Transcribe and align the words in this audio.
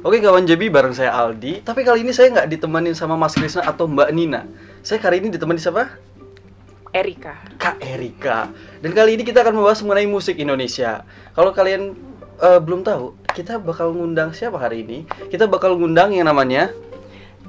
Oke 0.00 0.16
kawan 0.24 0.48
JB 0.48 0.72
bareng 0.72 0.96
saya 0.96 1.12
Aldi 1.12 1.60
Tapi 1.60 1.84
kali 1.84 2.00
ini 2.00 2.16
saya 2.16 2.32
nggak 2.32 2.48
ditemenin 2.48 2.96
sama 2.96 3.20
Mas 3.20 3.36
Krisna 3.36 3.68
atau 3.68 3.84
Mbak 3.84 4.08
Nina 4.16 4.48
Saya 4.80 4.96
kali 4.96 5.20
ini 5.20 5.28
ditemani 5.28 5.60
siapa? 5.60 5.92
Erika. 6.90 7.36
Kak 7.60 7.84
Erika 7.84 8.48
Dan 8.80 8.96
kali 8.96 9.20
ini 9.20 9.28
kita 9.28 9.44
akan 9.44 9.60
membahas 9.60 9.84
mengenai 9.84 10.08
musik 10.08 10.40
Indonesia 10.40 11.04
Kalau 11.36 11.52
kalian 11.52 11.92
eh, 12.40 12.60
belum 12.64 12.80
tahu 12.80 13.12
Kita 13.36 13.60
bakal 13.60 13.92
ngundang 13.92 14.32
siapa 14.32 14.56
hari 14.56 14.88
ini? 14.88 15.04
Kita 15.28 15.44
bakal 15.44 15.76
ngundang 15.76 16.16
yang 16.16 16.24
namanya 16.24 16.72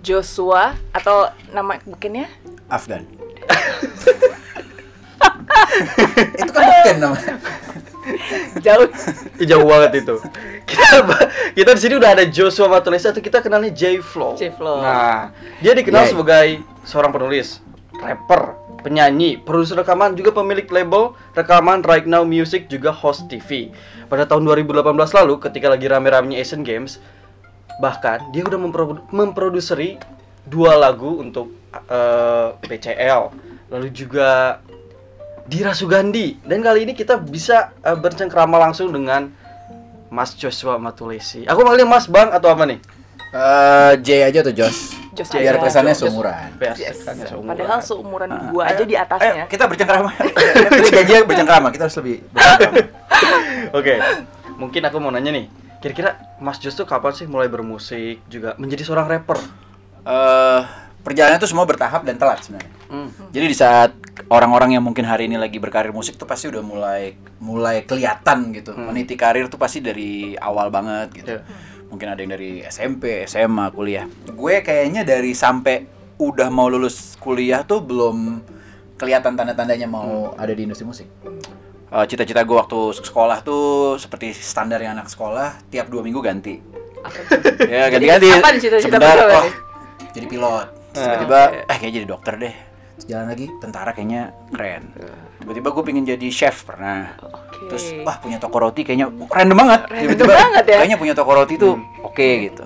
Joshua 0.03 0.75
atau 0.91 1.29
nama 1.53 1.77
bukannya? 1.85 2.25
Afgan. 2.67 3.05
itu 6.41 6.51
kan 6.51 6.63
bukan 6.65 6.97
namanya. 6.97 7.35
Jauh. 8.65 8.89
Ih, 9.37 9.45
jauh 9.45 9.65
banget 9.69 10.01
itu. 10.01 10.15
Kita 11.57 11.71
di 11.75 11.81
sini 11.81 11.93
udah 11.99 12.15
ada 12.15 12.23
Joshua 12.27 12.67
Matulesa 12.71 13.11
atau 13.11 13.19
kita 13.23 13.43
kenalnya 13.43 13.71
J 13.71 13.99
Flow. 13.99 14.39
J 14.39 14.55
Flow. 14.55 14.79
Nah, 14.79 15.31
dia 15.59 15.75
dikenal 15.75 16.07
Yay. 16.07 16.11
sebagai 16.15 16.47
seorang 16.87 17.11
penulis, 17.11 17.59
rapper, 17.99 18.55
penyanyi, 18.81 19.37
produser 19.37 19.77
rekaman, 19.79 20.17
juga 20.17 20.33
pemilik 20.33 20.65
label 20.67 21.13
rekaman 21.37 21.85
Right 21.85 22.07
Now 22.07 22.25
Music, 22.25 22.67
juga 22.71 22.89
host 22.89 23.27
TV. 23.27 23.69
Pada 24.07 24.27
tahun 24.27 24.43
2018 24.47 24.83
lalu, 25.15 25.33
ketika 25.39 25.71
lagi 25.71 25.87
rame-ramenya 25.87 26.39
Asian 26.41 26.63
Games, 26.65 26.99
bahkan 27.79 28.19
dia 28.35 28.43
udah 28.43 28.59
mempro- 28.59 29.05
memproduseri 29.13 29.95
dua 30.47 30.75
lagu 30.75 31.21
untuk 31.21 31.53
eh, 31.71 32.47
PCL, 32.63 33.21
lalu 33.71 33.87
juga 33.93 34.59
Dira 35.47 35.71
Sugandi. 35.75 36.39
Dan 36.43 36.63
kali 36.63 36.83
ini 36.89 36.93
kita 36.95 37.19
bisa 37.21 37.71
eh, 37.83 37.95
bercengkrama 37.95 38.55
langsung 38.59 38.91
dengan 38.91 39.31
Mas 40.11 40.35
Joshua 40.35 40.75
Matulesi. 40.75 41.47
Aku 41.47 41.63
manggilnya 41.63 41.87
Mas 41.87 42.05
Bang 42.05 42.29
atau 42.29 42.51
apa 42.51 42.67
nih? 42.67 42.79
Eh, 43.31 43.91
J 44.03 44.27
aja 44.27 44.39
tuh 44.43 44.51
Jos. 44.51 44.91
Jos 45.11 45.27
Biar 45.31 45.55
aja. 45.55 45.63
kesannya 45.63 45.95
seumuran. 45.95 46.51
Biar 46.55 46.75
Yes. 46.75 46.99
kesannya 46.99 47.25
seumuran. 47.25 47.55
Padahal 47.55 47.79
seumuran 47.79 48.29
Ah, 48.29 48.51
gua 48.51 48.63
aja 48.67 48.83
di 48.83 48.91
Ayo 48.91 49.07
atasnya. 49.07 49.43
kita 49.47 49.63
bercengkrama. 49.65 50.11
kita 50.83 51.01
janji 51.01 51.23
bercengkrama. 51.23 51.67
Kita 51.71 51.87
harus 51.87 51.95
lebih. 51.95 52.27
Oke, 53.77 53.93
mungkin 54.57 54.81
aku 54.83 54.97
mau 54.99 55.09
nanya 55.09 55.31
nih. 55.31 55.47
Kira-kira 55.79 56.19
Mas 56.37 56.59
Jos 56.59 56.75
tuh 56.75 56.83
kapan 56.83 57.15
sih 57.15 57.25
mulai 57.25 57.47
bermusik 57.47 58.19
juga 58.27 58.53
menjadi 58.55 58.83
seorang 58.83 59.07
rapper? 59.07 59.39
Eh, 60.03 60.59
perjalanan 60.99 61.39
itu 61.39 61.47
semua 61.47 61.63
bertahap 61.63 62.03
dan 62.03 62.19
telat 62.19 62.43
sebenarnya. 62.43 62.71
Hmm. 62.91 63.09
Jadi 63.31 63.45
di 63.47 63.55
saat 63.55 63.95
orang-orang 64.31 64.79
yang 64.79 64.83
mungkin 64.87 65.03
hari 65.03 65.27
ini 65.27 65.35
lagi 65.35 65.59
berkarir 65.59 65.91
musik 65.91 66.15
tuh 66.15 66.23
pasti 66.23 66.47
udah 66.47 66.63
mulai 66.63 67.19
mulai 67.43 67.83
kelihatan 67.83 68.55
gitu. 68.55 68.71
Hmm. 68.71 68.87
Meniti 68.87 69.19
karir 69.19 69.51
tuh 69.51 69.59
pasti 69.59 69.83
dari 69.83 70.39
awal 70.39 70.71
banget 70.71 71.11
gitu. 71.11 71.35
Iya. 71.35 71.43
Mungkin 71.91 72.07
ada 72.07 72.19
yang 72.23 72.31
dari 72.31 72.63
SMP, 72.63 73.27
SMA, 73.27 73.67
kuliah. 73.75 74.07
Gue 74.31 74.63
kayaknya 74.63 75.03
dari 75.03 75.35
sampai 75.35 75.83
udah 76.15 76.47
mau 76.47 76.71
lulus 76.71 77.19
kuliah 77.19 77.67
tuh 77.67 77.83
belum 77.83 78.39
kelihatan 78.95 79.35
tanda-tandanya 79.35 79.91
mau 79.91 80.31
ada 80.39 80.55
di 80.55 80.63
industri 80.63 80.87
musik. 80.87 81.11
Eh, 81.91 82.05
Cita-cita 82.07 82.47
gue 82.47 82.55
waktu 82.55 82.95
sekolah 83.03 83.43
tuh 83.43 83.99
seperti 83.99 84.31
standarnya 84.31 84.95
anak 84.95 85.11
sekolah, 85.11 85.67
tiap 85.67 85.91
dua 85.91 85.99
minggu 85.99 86.23
ganti. 86.23 86.55
Ya 87.67 87.89
ganti-ganti. 87.89 88.29
Sebentar, 88.79 89.17
oh, 89.17 89.49
jadi 90.13 90.25
pilot. 90.29 90.67
Ah, 90.93 91.01
Tiba-tiba, 91.01 91.39
eh 91.65 91.77
kayak 91.81 91.93
jadi 91.97 92.07
dokter 92.07 92.33
deh. 92.37 92.55
Jalan 93.09 93.33
lagi, 93.33 93.45
tentara 93.57 93.91
kayaknya 93.91 94.31
keren. 94.53 94.93
Tiba-tiba 95.41 95.67
gue 95.73 95.83
pengen 95.83 96.03
jadi 96.05 96.27
chef 96.29 96.63
pernah. 96.63 97.17
Oke. 97.21 97.65
Terus 97.71 97.85
wah 98.05 98.17
punya 98.21 98.37
toko 98.37 98.57
roti 98.61 98.81
kayaknya 98.85 99.09
oh, 99.09 99.29
random 99.29 99.57
banget. 99.57 99.81
Random 99.89 100.01
Tiba-tiba 100.05 100.33
banget 100.37 100.65
ya. 100.69 100.77
kayaknya 100.85 100.97
punya 101.01 101.13
toko 101.17 101.31
roti 101.33 101.55
tuh 101.57 101.73
oke 102.05 102.27
gitu. 102.45 102.65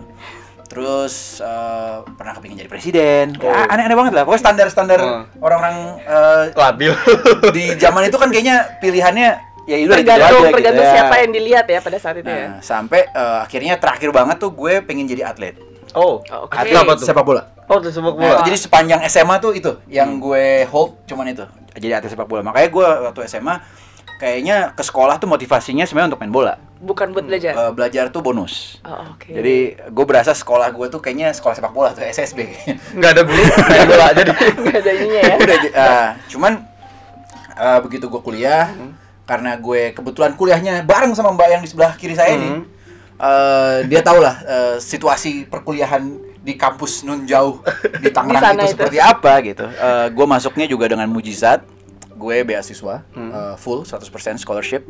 Terus 0.65 1.39
eh, 1.39 1.97
pernah 2.19 2.33
kepingin 2.35 2.65
jadi 2.65 2.69
presiden. 2.71 3.25
Oh. 3.39 3.47
Aneh-aneh 3.47 3.95
banget 3.95 4.13
lah. 4.17 4.23
Pokoknya 4.27 4.41
standar-standar 4.43 4.99
Oh. 4.99 5.23
orang-orang 5.39 6.03
eh, 6.03 6.43
Labil. 6.51 6.91
di 7.55 7.65
zaman 7.79 8.11
itu 8.11 8.17
kan 8.19 8.27
kayaknya 8.27 8.75
pilihannya 8.83 9.29
ya 9.65 9.77
itu 9.81 9.89
tergantung 9.89 10.45
aja 10.45 10.53
tergantung 10.53 10.85
gitu 10.85 10.93
ya. 10.93 10.93
siapa 10.93 11.15
yang 11.25 11.31
dilihat 11.33 11.65
ya 11.65 11.79
pada 11.81 11.97
saat 11.97 12.15
itu 12.19 12.29
ya. 12.29 12.47
Nah, 12.49 12.59
sampai 12.59 13.07
eh, 13.07 13.37
akhirnya 13.39 13.79
terakhir 13.79 14.11
banget 14.11 14.37
tuh 14.37 14.51
gue 14.51 14.83
pengen 14.83 15.07
jadi 15.07 15.31
atlet. 15.31 15.55
oh, 15.95 16.19
oke. 16.19 16.51
atlet 16.51 16.75
apa 16.75 16.91
tuh? 16.99 17.07
Sepak 17.07 17.23
bola. 17.23 17.54
Oh, 17.65 17.77
itu 17.77 17.89
sepak 17.89 18.11
Nah, 18.11 18.19
bola. 18.19 18.33
itu 18.35 18.43
jadi 18.45 18.59
sepanjang 18.59 18.99
SMA 19.05 19.35
tuh 19.37 19.51
itu 19.51 19.71
yang 19.87 20.09
Hmm. 20.11 20.21
gue 20.21 20.45
hold 20.65 21.01
cuman 21.05 21.25
itu. 21.27 21.45
Jadi 21.73 21.91
atlet 21.91 22.09
sepak 22.09 22.25
bola. 22.25 22.41
Makanya 22.41 22.69
gue 22.69 22.85
waktu 23.05 23.21
SMA 23.25 23.55
kayaknya 24.15 24.71
ke 24.71 24.79
sekolah 24.79 25.17
tuh 25.17 25.25
motivasinya 25.25 25.83
sebenarnya 25.83 26.09
untuk 26.09 26.21
main 26.21 26.31
bola. 26.31 26.53
Bukan 26.77 27.11
buat 27.11 27.25
belajar. 27.25 27.51
Eh, 27.51 27.71
belajar 27.71 28.07
tuh 28.09 28.21
bonus. 28.21 28.77
Oh, 28.81 29.11
oke. 29.11 29.27
Jadi 29.27 29.55
gue 29.75 30.05
berasa 30.05 30.31
sekolah 30.31 30.69
gue 30.69 30.87
tuh 30.87 30.99
kayaknya 30.99 31.31
sekolah 31.31 31.51
sepak 31.53 31.71
bola 31.71 31.91
tuh 31.91 32.05
SSB. 32.05 32.39
nggak 32.95 33.11
ada 33.11 33.21
guru 33.23 33.41
main 33.65 33.85
bola 33.85 34.05
jadi. 34.11 34.31
nggak 34.61 34.77
ada 34.77 34.91
ininya 34.93 35.21
ya. 35.21 35.35
Udah, 35.35 35.57
eh, 35.65 36.07
cuman 36.29 36.53
eh, 37.51 37.79
begitu 37.81 38.05
gue 38.05 38.21
kuliah 38.21 38.71
karena 39.25 39.57
gue 39.57 39.89
kebetulan 39.91 40.31
kuliahnya 40.33 40.85
bareng 40.85 41.11
sama 41.11 41.33
mbak 41.33 41.49
yang 41.49 41.61
di 41.61 41.67
sebelah 41.67 41.95
kiri 41.95 42.13
saya 42.13 42.37
nih. 42.37 42.51
Hmm. 42.51 42.63
eh, 43.17 43.77
dia 43.87 43.99
tahu 43.99 44.19
lah 44.19 44.35
eh, 44.39 44.75
situasi 44.77 45.47
perkuliahan 45.47 46.03
di 46.45 46.53
kampus 46.53 47.01
nun 47.01 47.25
jauh 47.25 47.59
di 48.03 48.09
Tangerang 48.09 48.43
sana 48.45 48.61
itu, 48.61 48.63
itu. 48.63 48.71
seperti 48.71 48.97
apa 48.97 49.33
gitu. 49.41 49.65
Eh, 49.65 50.07
gue 50.07 50.25
masuknya 50.25 50.65
juga 50.65 50.85
dengan 50.85 51.09
mujizat. 51.09 51.65
Gue 52.13 52.41
beasiswa 52.41 53.01
Hmm. 53.11 53.29
eh, 53.29 53.55
full 53.55 53.81
100% 53.81 54.05
scholarship. 54.37 54.85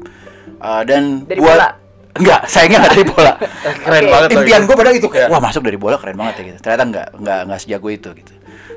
Eh, 0.53 0.83
dan 0.83 1.23
Dari 1.23 1.39
buat- 1.39 1.55
bola? 1.55 1.69
Enggak, 2.13 2.41
sayangnya 2.51 2.77
nggak 2.81 2.93
dari 2.93 3.05
bola. 3.05 3.33
Keren 3.83 4.03
banget. 4.05 4.29
Impian 4.31 4.61
gue 4.63 4.75
padahal 4.75 4.95
itu 4.95 5.07
kayak 5.07 5.27
Iya. 5.27 5.31
wah 5.31 5.41
masuk 5.41 5.61
dari 5.63 5.75
bola 5.75 5.95
keren 5.95 6.15
banget 6.15 6.35
ya 6.35 6.43
gitu. 6.45 6.59
Ternyata 6.61 6.83
enggak, 6.85 7.07
enggak 7.13 7.39
enggak 7.43 7.59
sejago 7.59 7.87
itu 7.89 8.09
gitu. 8.13 8.33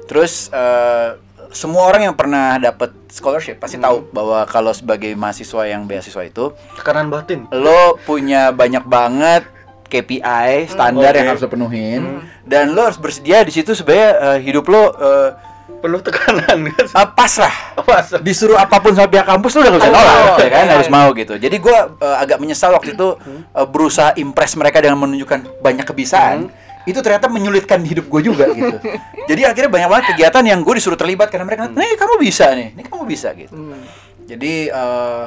Terus 0.07 0.33
eh, 0.51 1.09
semua 1.49 1.83
orang 1.85 2.03
yang 2.05 2.15
pernah 2.15 2.57
dapat 2.57 2.93
scholarship 3.09 3.57
pasti 3.57 3.77
tahu 3.77 4.05
bahwa 4.11 4.45
kalau 4.45 4.69
sebagai 4.71 5.15
mahasiswa 5.15 5.65
yang 5.65 5.85
beasiswa 5.85 6.21
itu 6.23 6.53
Tekanan 6.77 7.09
batin. 7.09 7.49
lo 7.51 7.97
punya 7.99 8.51
banyak 8.51 8.85
banget 8.85 9.49
KPI 9.89 10.69
standar 10.69 11.11
Oke. 11.11 11.19
yang 11.19 11.29
harus 11.29 11.41
lo 11.41 11.49
penuhin. 11.49 12.01
Dan 12.43 12.73
lo 12.73 12.85
harus 12.85 12.97
bersedia 12.97 13.41
di 13.41 13.51
situ 13.51 13.73
sebenarnya 13.73 14.11
eh, 14.15 14.39
hidup 14.41 14.65
lo 14.65 14.93
eh, 14.93 15.31
Penuh 15.79 16.03
tekanan 16.03 16.43
kan. 16.69 16.85
eh, 16.85 17.09
pasrah. 17.09 17.55
Apa? 17.75 18.03
disuruh 18.19 18.55
apa 18.55 18.79
pun 18.79 18.93
sama 18.93 19.07
pihak 19.07 19.25
kampus 19.25 19.55
lo 19.55 19.63
udah 19.63 19.71
gak 19.71 19.81
bisa 19.81 19.89
Oh, 19.89 19.95
nolak 19.95 20.37
ya 20.37 20.49
kan? 20.51 20.65
Iya, 20.65 20.73
harus 20.75 20.91
mau 20.91 21.09
gitu. 21.13 21.35
Jadi 21.35 21.57
gue 21.57 21.77
agak 22.01 22.39
menyesal 22.39 22.71
waktu 22.71 22.93
itu 22.93 23.09
eh, 23.49 23.67
berusaha 23.67 24.11
impress 24.15 24.55
mereka 24.55 24.79
dengan 24.79 24.99
menunjukkan 24.99 25.61
banyak 25.61 25.85
kebisaan. 25.85 26.51
Itu 26.83 26.99
ternyata 26.99 27.29
menyulitkan 27.29 27.79
hidup 27.81 28.09
gue 28.09 28.21
juga 28.23 28.49
gitu. 28.49 28.75
Jadi 29.31 29.45
akhirnya 29.45 29.69
banyak 29.69 29.89
banget 29.89 30.05
kegiatan 30.11 30.41
yang 30.43 30.61
gue 30.61 30.75
disuruh 30.75 30.97
terlibat 30.97 31.29
karena 31.29 31.45
mereka 31.45 31.69
nih 31.69 31.95
kamu 31.95 32.15
bisa 32.17 32.47
nih 32.51 32.69
nih 32.73 32.85
kamu 32.85 33.03
bisa 33.05 33.29
gitu. 33.35 33.53
Hmm. 33.53 33.85
jadi 34.25 34.53
eh 34.69 35.25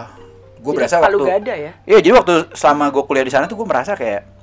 gue 0.58 0.74
berasa 0.74 0.98
waktu 0.98 1.22
gada 1.22 1.54
ya. 1.56 1.72
Iya, 1.84 1.98
jadi 2.02 2.14
waktu 2.14 2.34
selama 2.54 2.90
gue 2.90 3.02
kuliah 3.04 3.22
di 3.22 3.30
sana 3.30 3.46
tuh 3.46 3.56
gue 3.56 3.66
merasa 3.66 3.94
kayak 3.94 4.41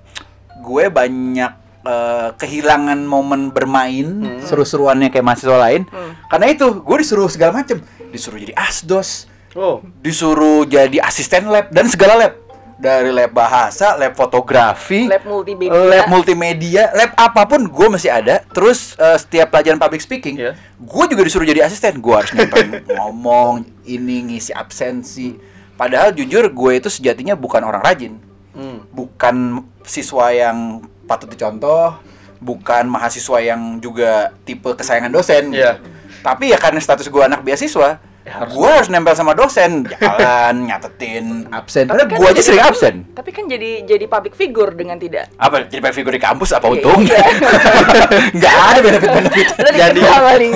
gue 0.59 0.85
banyak 0.89 1.53
eh, 1.83 2.29
kehilangan 2.35 3.01
momen 3.03 3.51
bermain 3.51 4.07
seru-seruannya 4.43 5.09
kayak 5.09 5.25
mahasiswa 5.25 5.57
lain. 5.57 5.83
Hmm. 5.87 6.13
Karena 6.27 6.47
itu 6.49 6.67
gue 6.79 6.97
disuruh 6.99 7.27
segala 7.27 7.63
macem, 7.63 7.81
disuruh 8.09 8.37
jadi 8.37 8.55
asdos, 8.55 9.27
Oh, 9.57 9.81
disuruh 9.99 10.63
jadi 10.63 11.01
asisten 11.01 11.49
lab 11.49 11.73
dan 11.73 11.89
segala 11.89 12.15
lab. 12.15 12.35
Dari 12.79 13.11
lab 13.11 13.35
bahasa, 13.35 13.99
lab 13.99 14.15
fotografi, 14.15 15.11
Lab 15.11 15.27
multimedia. 15.27 15.83
lab 15.83 16.07
multimedia, 16.07 16.83
lab 16.95 17.11
apa 17.19 17.43
pun 17.43 17.67
gue 17.67 17.87
masih 17.91 18.07
ada. 18.07 18.39
Terus 18.55 18.95
eh, 18.95 19.19
setiap 19.19 19.51
pelajaran 19.51 19.83
public 19.83 19.99
speaking, 19.99 20.39
Iya. 20.39 20.55
gue 20.79 21.05
juga 21.11 21.27
disuruh 21.27 21.43
jadi 21.43 21.67
asisten. 21.67 21.99
Gue 21.99 22.15
harus 22.15 22.31
nyampein 22.31 22.79
ngomong, 23.03 23.67
ini 23.83 24.31
ngisi 24.31 24.55
absensi. 24.55 25.35
Padahal 25.75 26.15
jujur 26.15 26.47
gue 26.47 26.73
itu 26.77 26.87
sejatinya 26.87 27.35
bukan 27.35 27.67
orang 27.67 27.83
rajin, 27.83 28.15
hmm. 28.55 28.95
bukan 28.95 29.67
siswa 29.89 30.31
yang 30.31 30.85
patut 31.09 31.33
dicontoh, 31.33 31.97
bukan 32.39 32.87
mahasiswa 32.87 33.39
yang 33.43 33.83
juga 33.83 34.31
tipe 34.45 34.71
kesayangan 34.77 35.11
dosen. 35.11 35.51
gitu. 35.51 35.65
Iya. 35.65 35.81
Tapi 36.23 36.53
ya 36.53 36.59
karena 36.61 36.79
status 36.79 37.09
gue 37.09 37.23
anak 37.25 37.43
beasiswa, 37.43 37.99
Ya, 38.29 38.35
harus. 38.37 38.53
gue 38.53 38.69
harus 38.71 38.89
nempel 38.89 39.15
sama 39.15 39.33
dosen, 39.33 39.89
jalan, 39.89 40.55
nyatetin 40.69 41.49
absen. 41.49 41.89
Tapi 41.89 41.97
Padahal 41.97 42.09
kan 42.09 42.19
gue 42.21 42.29
aja 42.29 42.43
sering 42.43 42.61
absen. 42.61 42.95
Tapi 43.09 43.31
kan 43.33 43.45
jadi 43.47 43.71
jadi 43.83 44.05
public 44.05 44.35
figure 44.35 44.71
dengan 44.71 44.97
tidak. 44.97 45.33
Apa 45.35 45.65
jadi 45.65 45.81
pengen 45.81 45.97
figur 45.97 46.13
di 46.13 46.21
kampus 46.21 46.53
apa 46.53 46.67
Iya, 46.67 46.73
untungnya? 46.75 47.17
iya. 47.17 47.33
Nggak 48.37 48.57
ada 48.63 48.79
benefit-benefit. 48.79 49.47
Lo 49.57 49.69
Jadi-. 49.73 50.05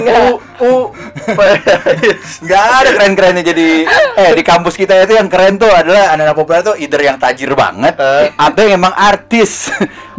U 0.04 0.24
U 0.60 0.72
Nggak 2.44 2.64
ada 2.76 2.88
keren-kerennya 2.92 3.42
jadi 3.42 3.68
eh 4.14 4.30
di 4.32 4.42
kampus 4.42 4.74
kita 4.74 4.92
itu 4.98 5.14
yang 5.14 5.26
keren 5.26 5.56
tuh 5.56 5.68
adalah 5.68 6.12
anak-anak 6.12 6.36
populer 6.36 6.60
tuh 6.62 6.76
either 6.76 7.00
yang 7.00 7.16
tajir 7.16 7.52
banget 7.52 7.94
Eh. 7.94 8.28
atau 8.34 8.60
yang 8.60 8.76
emang 8.76 8.92
artis. 8.92 9.72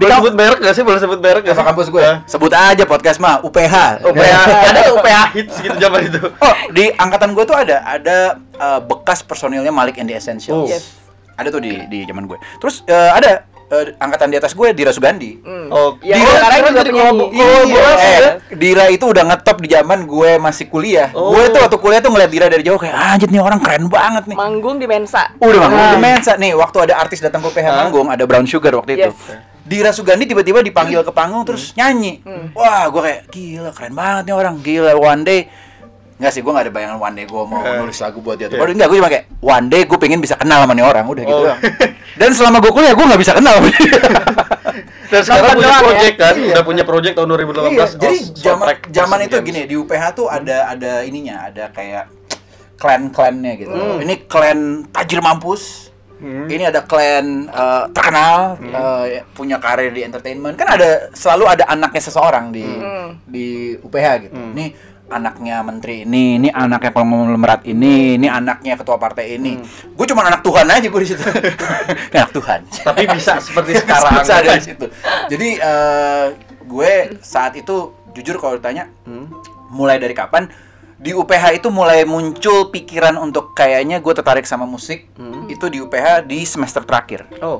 Boleh 0.03 0.17
sebut 0.17 0.33
merek 0.33 0.59
gak 0.59 0.73
sih? 0.73 0.83
Boleh 0.83 1.00
sebut 1.00 1.19
merek 1.19 1.41
gak 1.41 1.51
apa 1.51 1.57
sih? 1.57 1.67
kampus 1.67 1.88
gue? 1.89 2.03
Eh, 2.03 2.17
Sebut 2.25 2.51
aja 2.51 2.83
podcast 2.83 3.17
mah 3.17 3.39
UPH. 3.39 3.75
UPH, 4.03 4.35
ada 4.69 4.79
tuh 4.83 4.94
UPH 4.97 5.19
hits 5.33 5.55
gitu 5.59 5.75
zaman 5.77 6.00
itu. 6.03 6.19
Oh, 6.19 6.53
di 6.69 6.91
angkatan 6.91 7.31
gue 7.31 7.44
tuh 7.44 7.55
ada 7.55 7.77
ada 7.81 8.17
eh, 8.38 8.79
bekas 8.81 9.21
personilnya 9.21 9.69
Malik 9.69 9.95
and 9.95 10.05
the 10.05 10.15
Essentials. 10.15 10.59
Oh. 10.59 10.67
Yes. 10.67 11.00
Ada 11.33 11.50
tuh 11.50 11.59
di 11.59 11.81
di 11.88 12.03
zaman 12.03 12.23
gue. 12.23 12.38
Terus 12.57 12.85
eh, 12.85 13.11
ada 13.11 13.41
eh, 13.65 13.97
angkatan 13.97 14.29
di 14.29 14.38
atas 14.38 14.53
gue 14.53 14.69
Dira 14.71 14.89
Sugandi. 14.89 15.39
Hmm. 15.39 15.65
Oh, 15.67 15.97
Ya, 16.00 16.13
Dira 16.15 16.29
sekarang 16.31 16.57
juga 16.61 16.71
jadi 16.77 16.91
penyanyi. 16.91 17.09
kolab- 17.09 17.33
kolaborasi 17.33 18.05
eh, 18.05 18.13
ya? 18.13 18.31
Dira 18.53 18.85
itu 18.88 19.05
udah 19.07 19.23
ngetop 19.25 19.57
di 19.57 19.67
zaman 19.67 20.00
gue 20.03 20.31
masih 20.38 20.65
kuliah. 20.67 21.09
Oh. 21.11 21.31
Gue 21.31 21.50
tuh 21.50 21.59
waktu 21.59 21.77
kuliah 21.79 22.00
tuh 22.00 22.11
ngeliat 22.11 22.29
Dira 22.29 22.47
dari 22.47 22.61
jauh 22.61 22.77
kayak 22.77 22.94
anjir 22.94 23.27
nih 23.27 23.41
orang 23.41 23.57
keren 23.57 23.85
banget 23.88 24.23
nih. 24.27 24.35
Manggung 24.35 24.77
di 24.77 24.85
Mensa. 24.85 25.33
Udah 25.35 25.59
manggung 25.59 25.81
Ah. 25.81 25.89
di 25.89 26.00
Mensa 26.00 26.31
nih 26.35 26.53
waktu 26.53 26.77
ada 26.81 26.94
artis 26.97 27.17
datang 27.17 27.41
ke 27.41 27.50
PH 27.51 27.65
manggung 27.71 28.07
ada 28.07 28.23
Brown 28.23 28.45
Sugar 28.45 28.73
waktu 28.75 28.94
itu. 28.95 29.09
Dira 29.63 29.89
Sugandi 29.89 30.25
tiba-tiba 30.25 30.60
dipanggil 30.60 31.00
ke 31.01 31.12
panggung 31.12 31.44
terus 31.44 31.71
nyanyi. 31.74 32.19
Hmm. 32.21 32.51
Wah, 32.51 32.88
gue 32.88 33.01
kayak 33.01 33.21
gila 33.27 33.71
keren 33.71 33.94
banget 33.94 34.24
nih 34.27 34.36
orang. 34.36 34.56
Gila 34.60 34.92
one 34.94 35.24
day 35.24 35.42
Enggak 36.13 36.30
sih, 36.30 36.45
gue 36.45 36.51
gak 36.51 36.65
ada 36.69 36.71
bayangan 36.71 36.98
one 37.01 37.15
day 37.15 37.25
gue 37.25 37.42
mau 37.42 37.60
Eh. 37.60 37.83
nulis 37.83 38.00
lagu 38.00 38.21
buat 38.21 38.38
dia. 38.38 38.48
Iya. 38.48 38.56
Baru 38.56 38.71
enggak, 38.71 38.88
gue 38.88 38.98
cuma 39.01 39.10
kayak 39.10 39.25
one 39.42 39.65
day 39.68 39.81
gue 39.83 39.98
pengen 39.98 40.19
bisa 40.21 40.38
kenal 40.38 40.63
sama 40.63 40.71
nih 40.71 40.86
orang, 40.86 41.04
udah 41.04 41.24
gitu 41.25 41.36
Oh. 41.36 41.44
doang. 41.44 41.60
Dan 42.15 42.30
selama 42.31 42.57
gue 42.62 42.71
kuliah 42.71 42.94
gue 42.94 43.06
gak 43.07 43.19
bisa 43.19 43.33
kenal 43.33 43.54
sama 43.57 43.68
dia. 43.68 43.92
Dan 45.12 45.21
sekarang 45.21 45.51
punya 45.54 45.68
ya? 45.68 45.80
project 45.81 46.15
kan, 46.15 46.33
Iya. 46.38 46.54
udah 46.54 46.63
punya 46.63 46.83
project 46.86 47.13
tahun 47.18 47.27
2018. 47.27 47.74
Iya, 47.74 47.86
jadi 47.98 48.18
zaman 48.36 48.65
zaman 48.88 49.18
itu 49.21 49.36
Games. 49.36 49.48
gini 49.48 49.60
di 49.65 49.75
UPH 49.75 50.04
tuh 50.13 50.27
ada 50.27 50.57
ada 50.69 50.92
ininya, 51.01 51.36
ada 51.44 51.63
kayak 51.69 52.06
klan-klannya 52.77 53.51
gitu. 53.57 53.74
Hmm. 53.74 54.00
Ini 54.00 54.13
klan 54.25 54.60
tajir 54.89 55.19
mampus. 55.19 55.93
Hmm. 56.24 56.48
Ini 56.48 56.72
ada 56.72 56.88
klan 56.88 57.52
eh, 57.52 57.84
terkenal 57.92 58.56
eh, 58.64 59.28
punya 59.36 59.60
karir 59.60 59.92
di 59.92 60.08
entertainment. 60.08 60.56
Kan 60.56 60.72
ada 60.72 61.12
selalu 61.12 61.52
ada 61.52 61.68
anaknya 61.68 62.00
seseorang 62.00 62.50
di 62.50 62.64
Hmm. 62.64 63.20
di 63.28 63.75
UPH 63.75 64.08
gitu. 64.24 64.34
Hmm. 64.34 64.56
Nih 64.56 64.72
anaknya 65.12 65.62
menteri 65.62 66.08
ini, 66.08 66.40
ini 66.40 66.50
anaknya 66.50 66.90
konglomerat 66.90 67.68
ini, 67.68 68.16
ini 68.16 68.25
anaknya 68.25 68.80
ketua 68.80 68.96
partai 68.96 69.36
ini. 69.36 69.60
Hmm. 69.60 69.94
Gue 69.94 70.08
cuma 70.08 70.24
anak 70.24 70.42
Tuhan 70.42 70.64
aja 70.66 70.88
gue 70.88 71.02
di 71.04 71.10
situ. 71.12 71.22
anak 72.18 72.31
Tuhan. 72.31 72.60
Tapi 72.72 73.04
bisa 73.12 73.38
seperti 73.38 73.84
sekarang. 73.84 74.14
Susah 74.24 74.40
dari 74.40 74.64
situ. 74.64 74.86
Jadi 75.28 75.50
eh, 75.60 76.25
gue 76.64 76.92
saat 77.20 77.54
itu 77.54 77.92
jujur 78.16 78.40
kalau 78.40 78.56
ditanya 78.56 78.88
Hmm. 79.04 79.28
mulai 79.70 80.00
dari 80.00 80.16
kapan 80.16 80.48
di 81.03 81.11
UPH 81.11 81.53
itu 81.53 81.67
mulai 81.67 82.01
muncul 82.03 82.71
pikiran 82.71 83.15
untuk 83.17 83.51
kayaknya 83.51 84.00
gue 84.00 84.13
tertarik 84.13 84.44
sama 84.44 84.63
musik 84.63 85.11
Hmm. 85.13 85.45
itu 85.45 85.67
di 85.67 85.77
UPH 85.77 86.23
di 86.23 86.41
semester 86.44 86.81
terakhir 86.81 87.27
Oh. 87.38 87.59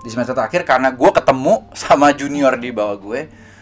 di 0.00 0.08
semester 0.08 0.32
terakhir 0.32 0.64
karena 0.64 0.88
gue 0.90 1.10
ketemu 1.10 1.68
sama 1.70 2.08
junior 2.10 2.56
di 2.56 2.72
bawah 2.72 2.96
gue 2.96 3.20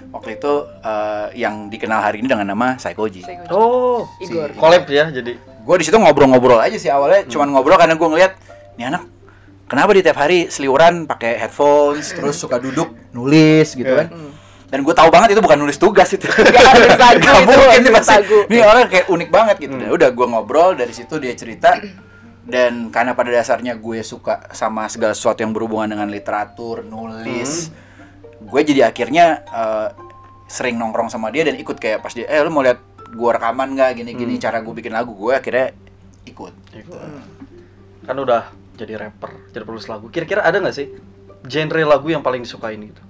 waktu 0.09 0.29
itu 0.33 0.53
eh, 0.81 1.27
yang 1.37 1.67
dikenal 1.67 2.01
hari 2.01 2.23
ini 2.23 2.27
dengan 2.27 2.47
nama 2.47 2.79
Saikoji. 2.79 3.27
Oh. 3.51 4.07
Igor. 4.19 4.55
Collab 4.55 4.87
ya 4.89 5.11
jadi. 5.11 5.35
gue 5.37 5.77
di 5.77 5.85
situ 5.85 5.99
ngobrol-ngobrol 5.99 6.57
aja 6.57 6.79
sih 6.79 6.89
awalnya 6.89 7.27
cuman 7.27 7.51
ngobrol 7.51 7.77
karena 7.77 7.93
gue 7.93 8.09
ngeliat 8.09 8.33
nih 8.79 8.89
anak 8.89 9.05
kenapa 9.67 9.93
di 9.93 10.01
tiap 10.01 10.17
hari 10.17 10.49
seliuran 10.49 11.05
pakai 11.05 11.37
headphones 11.37 12.09
terus 12.11 12.39
suka 12.39 12.57
duduk 12.57 12.89
nulis 13.13 13.75
gitu 13.75 13.85
Iya. 13.85 13.99
kan 14.01 14.38
dan 14.69 14.85
gue 14.85 14.95
tahu 14.95 15.09
banget 15.09 15.33
itu 15.33 15.41
bukan 15.41 15.59
nulis 15.61 15.81
tugas 15.81 16.13
itu. 16.13 16.29
Nggak 16.29 16.75
nulis 16.79 16.99
lagu 17.01 17.21
Nggak 17.25 17.39
itu, 17.41 17.49
mungkin 17.49 17.69
nih 17.69 17.81
nulis 17.89 17.97
pasti 17.97 18.17
lagu. 18.21 18.39
ini 18.53 18.59
orang 18.61 18.85
kayak 18.93 19.07
unik 19.09 19.29
banget 19.33 19.57
gitu. 19.65 19.75
Dan 19.81 19.89
udah 19.89 20.09
gue 20.13 20.27
ngobrol 20.29 20.71
dari 20.77 20.93
situ 20.93 21.15
dia 21.17 21.33
cerita. 21.33 21.81
Dan 22.49 22.89
karena 22.89 23.13
pada 23.13 23.29
dasarnya 23.29 23.77
gue 23.77 24.01
suka 24.01 24.49
sama 24.57 24.89
segala 24.89 25.13
sesuatu 25.13 25.45
yang 25.45 25.53
berhubungan 25.53 25.93
dengan 25.93 26.09
literatur 26.09 26.81
nulis 26.81 27.69
gue 28.39 28.61
jadi 28.63 28.89
akhirnya 28.89 29.43
eh, 29.45 29.89
sering 30.49 30.79
nongkrong 30.81 31.13
sama 31.13 31.29
dia 31.29 31.45
dan 31.45 31.59
ikut 31.59 31.77
kayak 31.77 32.01
pas 32.01 32.15
dia 32.15 32.25
eh 32.25 32.41
lu 32.41 32.49
mau 32.49 32.65
lihat 32.65 32.81
gue 33.09 33.31
rekaman 33.31 33.77
nggak? 33.77 33.91
Gini-gini 34.01 34.41
cara 34.41 34.61
gue 34.65 34.73
bikin 34.73 34.93
lagu. 34.95 35.13
Gue 35.13 35.37
akhirnya 35.37 35.73
ikut. 36.25 36.55
Gitu. 36.73 36.97
Kan 38.05 38.17
udah 38.17 38.53
jadi 38.79 38.95
rapper, 38.97 39.53
jadi 39.53 39.65
penulis 39.67 39.89
lagu. 39.91 40.09
Kira-kira 40.09 40.45
ada 40.45 40.57
nggak 40.61 40.77
sih 40.77 40.89
genre 41.45 41.83
lagu 41.85 42.09
yang 42.09 42.25
paling 42.25 42.45
disukain 42.45 42.81
gitu? 42.81 43.03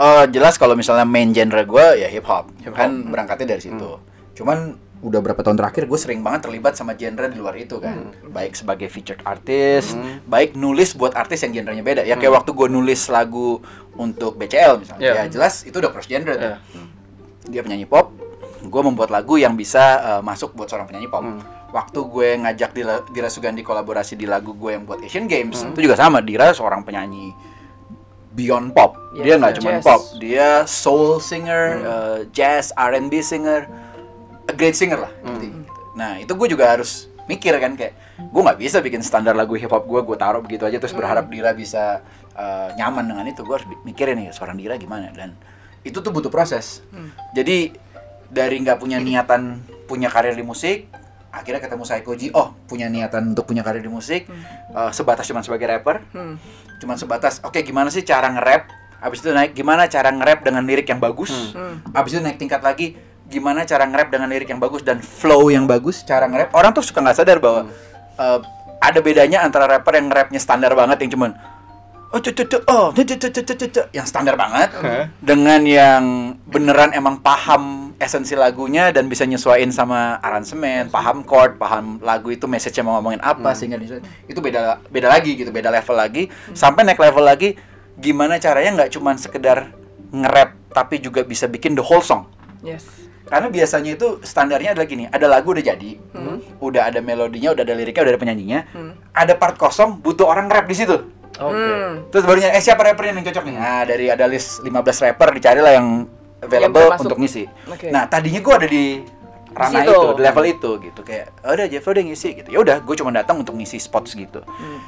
Eh, 0.00 0.24
jelas 0.32 0.56
kalau 0.56 0.72
misalnya 0.72 1.04
main 1.04 1.28
genre 1.28 1.60
gue 1.60 1.86
ya 2.00 2.08
hip 2.08 2.24
hop, 2.24 2.48
Hip 2.64 2.72
hop. 2.72 2.80
kan 2.80 2.90
berangkatnya 3.04 3.52
dari 3.52 3.60
situ. 3.60 4.00
Cuman 4.32 4.72
udah 5.00 5.20
berapa 5.20 5.40
tahun 5.40 5.56
terakhir 5.56 5.84
gue 5.84 5.96
sering 5.96 6.20
banget 6.20 6.48
terlibat 6.48 6.72
sama 6.72 6.92
genre 6.92 7.24
di 7.24 7.36
luar 7.36 7.52
itu 7.56 7.76
kan, 7.76 8.08
baik 8.26 8.52
sebagai 8.52 8.88
featured 8.88 9.20
artist, 9.22 9.92
Hmm. 9.92 10.24
baik 10.24 10.56
nulis 10.56 10.92
buat 10.92 11.12
artis 11.12 11.40
yang 11.40 11.52
genrenya 11.52 11.80
beda. 11.80 12.02
Ya 12.04 12.16
kayak 12.16 12.32
waktu 12.34 12.52
gue 12.52 12.68
nulis 12.68 13.08
lagu 13.08 13.60
untuk 13.94 14.36
BCL 14.36 14.80
misalnya, 14.80 15.04
Iya. 15.04 15.14
ya 15.18 15.24
jelas 15.30 15.64
itu 15.64 15.76
udah 15.76 15.88
cross 15.88 16.04
genre 16.04 16.32
tuh. 16.32 16.48
Iya. 16.48 16.56
Dia 17.50 17.60
penyanyi 17.60 17.84
pop, 17.84 18.12
gue 18.62 18.82
membuat 18.82 19.08
lagu 19.08 19.36
yang 19.36 19.52
bisa 19.52 19.84
eh, 20.00 20.22
masuk 20.22 20.52
buat 20.52 20.68
seorang 20.68 20.88
penyanyi 20.88 21.08
pop. 21.08 21.24
Hmm. 21.24 21.40
Waktu 21.70 22.00
gue 22.02 22.28
ngajak 22.40 22.70
Dira, 22.72 22.94
Dira 23.06 23.28
Sugandi 23.28 23.60
kolaborasi 23.60 24.16
di 24.16 24.24
lagu 24.24 24.52
gue 24.52 24.74
yang 24.74 24.84
buat 24.84 25.00
Asian 25.00 25.24
Games, 25.24 25.60
Hmm. 25.60 25.72
itu 25.72 25.84
juga 25.84 25.94
sama. 25.94 26.20
Dira 26.20 26.50
seorang 26.50 26.80
penyanyi 26.82 27.32
beyond 28.30 28.70
pop. 28.70 28.94
Yes, 29.10 29.24
dia 29.26 29.34
nggak 29.36 29.54
cuma 29.58 29.70
pop, 29.80 30.00
dia 30.16 30.48
soul 30.64 31.18
singer, 31.18 31.64
Hmm. 31.74 31.84
uh, 31.84 32.18
jazz, 32.30 32.70
R&B 32.72 33.18
singer, 33.20 33.66
a 34.46 34.52
great 34.54 34.74
singer 34.74 35.02
lah. 35.02 35.12
Hmm. 35.22 35.38
gitu. 35.38 35.58
Nah 35.98 36.16
itu 36.16 36.30
gue 36.30 36.48
juga 36.48 36.70
harus 36.70 37.10
mikir 37.26 37.54
kan 37.58 37.74
kayak 37.74 37.94
gue 38.18 38.42
nggak 38.42 38.58
bisa 38.58 38.78
bikin 38.78 39.02
standar 39.02 39.34
lagu 39.34 39.54
hip 39.54 39.70
hop 39.70 39.86
gue 39.86 40.00
gue 40.02 40.16
taruh 40.16 40.42
begitu 40.42 40.66
aja 40.66 40.78
terus 40.78 40.90
berharap 40.92 41.26
Dira 41.26 41.54
bisa 41.54 42.02
uh, 42.34 42.68
nyaman 42.74 43.06
dengan 43.06 43.26
itu. 43.26 43.42
Gue 43.42 43.58
harus 43.58 43.66
mikirin 43.82 44.18
nih 44.18 44.30
seorang 44.30 44.54
Dira 44.54 44.74
gimana 44.74 45.10
dan 45.10 45.34
itu 45.82 45.98
tuh 45.98 46.10
butuh 46.10 46.30
proses. 46.30 46.82
Jadi 47.34 47.74
dari 48.30 48.62
nggak 48.62 48.78
punya 48.78 49.02
niatan 49.02 49.58
punya 49.90 50.06
karir 50.06 50.38
di 50.38 50.46
musik 50.46 50.86
akhirnya 51.30 51.58
ketemu 51.58 51.82
Saikoji 51.82 52.26
oh 52.30 52.54
punya 52.66 52.86
niatan 52.86 53.34
untuk 53.34 53.46
punya 53.46 53.62
karir 53.62 53.78
di 53.78 53.90
musik 53.90 54.26
uh, 54.70 54.90
sebatas 54.90 55.26
cuma 55.26 55.42
sebagai 55.42 55.66
rapper 55.66 56.02
Hmm. 56.10 56.38
Cuman 56.80 56.96
sebatas 56.96 57.44
oke 57.44 57.60
gimana 57.60 57.92
sih 57.92 58.00
cara 58.00 58.32
nge-rap? 58.32 58.72
Abis 59.00 59.24
itu 59.24 59.32
naik 59.32 59.52
gimana 59.52 59.88
cara 59.88 60.08
nge-rap 60.12 60.40
dengan 60.44 60.64
lirik 60.64 60.88
yang 60.88 61.00
bagus? 61.00 61.52
Hmm. 61.52 61.84
abis 61.92 62.16
itu 62.16 62.20
naik 62.24 62.40
tingkat 62.40 62.64
lagi 62.64 62.96
gimana 63.30 63.62
cara 63.68 63.86
nge-rap 63.86 64.08
dengan 64.08 64.28
lirik 64.32 64.48
yang 64.50 64.58
bagus 64.58 64.82
dan 64.82 64.98
flow 64.98 65.52
yang 65.52 65.68
bagus 65.68 66.02
cara 66.02 66.24
nge-rap? 66.26 66.50
Orang 66.56 66.72
tuh 66.72 66.82
suka 66.82 67.04
nggak 67.04 67.16
sadar 67.20 67.38
bahwa 67.38 67.68
uh, 68.16 68.40
ada 68.80 68.98
bedanya 69.04 69.44
antara 69.44 69.68
rapper 69.68 70.00
yang 70.00 70.08
nge-rapnya 70.08 70.40
standar 70.40 70.72
banget 70.72 71.04
yang 71.04 71.12
cuman 71.12 71.30
oh 72.10 72.18
cu 72.18 72.30
cu 72.34 72.44
cu 72.46 72.58
oh 72.66 72.86
cu 72.90 73.02
cu 73.06 73.14
cu 73.16 73.28
cu 73.30 73.40
cu 73.46 73.54
cu 73.54 73.66
cu, 73.70 73.82
yang 73.94 74.06
standar 74.06 74.34
banget 74.34 74.74
Hah? 74.74 75.06
dengan 75.22 75.62
yang 75.62 76.34
beneran 76.50 76.90
emang 76.90 77.22
paham 77.22 77.94
esensi 78.00 78.32
lagunya 78.32 78.90
dan 78.90 79.06
bisa 79.12 79.28
nyesuaiin 79.28 79.68
sama 79.70 80.16
aransemen, 80.24 80.88
paham 80.88 81.20
chord, 81.22 81.60
paham 81.60 82.00
lagu 82.00 82.32
itu 82.32 82.48
message-nya 82.48 82.80
mau 82.80 82.96
ngomongin 82.96 83.20
apa 83.20 83.52
sehingga 83.52 83.76
disesuaiin. 83.76 84.08
itu 84.24 84.40
beda 84.40 84.80
beda 84.88 85.06
lagi 85.12 85.36
gitu, 85.36 85.52
beda 85.52 85.68
level 85.68 86.00
lagi. 86.00 86.32
Sampai 86.56 86.88
naik 86.88 86.96
level 86.96 87.20
lagi 87.20 87.60
gimana 88.00 88.40
caranya 88.40 88.80
nggak 88.80 88.90
cuman 88.96 89.20
sekedar 89.20 89.76
nge-rap 90.16 90.56
tapi 90.72 90.98
juga 91.04 91.22
bisa 91.28 91.44
bikin 91.44 91.76
the 91.76 91.84
whole 91.84 92.00
song. 92.00 92.24
Yes. 92.64 92.88
Karena 93.28 93.46
biasanya 93.52 93.94
itu 93.94 94.18
standarnya 94.24 94.74
adalah 94.74 94.88
gini, 94.88 95.04
ada 95.06 95.30
lagu 95.30 95.54
udah 95.54 95.62
jadi, 95.62 96.02
udah 96.58 96.90
ada 96.90 96.98
melodinya, 96.98 97.54
udah 97.54 97.62
ada 97.62 97.74
liriknya, 97.78 98.02
udah 98.02 98.12
ada 98.16 98.20
penyanyinya, 98.20 98.60
Hmm. 98.74 98.92
ada 99.14 99.38
part 99.38 99.54
kosong, 99.54 100.02
butuh 100.02 100.26
orang 100.26 100.50
rap 100.50 100.66
di 100.66 100.74
situ. 100.74 101.19
Oke. 101.40 101.56
Hmm. 101.56 101.92
Terus 102.12 102.24
barunya 102.28 102.48
eh 102.52 102.60
siapa 102.60 102.84
rappernya 102.84 103.16
yang 103.16 103.26
cocok 103.26 103.44
nih? 103.48 103.56
Nah, 103.56 103.82
dari 103.88 104.06
ada 104.12 104.24
list 104.28 104.60
15 104.60 104.70
rapper 105.00 105.28
dicarilah 105.32 105.72
yang 105.72 105.88
available 106.44 106.86
Yang 106.92 107.00
untuk 107.00 107.18
ngisi. 107.18 107.44
Oke. 107.66 107.88
Nah, 107.88 108.04
tadinya 108.06 108.40
gua 108.44 108.54
ada 108.60 108.68
di 108.68 109.00
ranah 109.50 109.82
itu, 109.82 109.98
di 110.14 110.22
level 110.22 110.44
itu 110.46 110.70
gitu 110.78 111.00
kayak 111.02 111.26
"Oh, 111.42 111.52
udah 111.52 111.66
Jeff 111.66 111.82
lo 111.82 111.90
udah 111.90 112.04
ngisi 112.06 112.28
gitu. 112.38 112.48
Ya 112.54 112.58
udah, 112.62 112.76
gue 112.78 112.94
cuma 112.94 113.10
datang 113.10 113.42
untuk 113.42 113.58
ngisi 113.58 113.82
spots 113.82 114.14
gitu. 114.14 114.44
Hmm. 114.46 114.78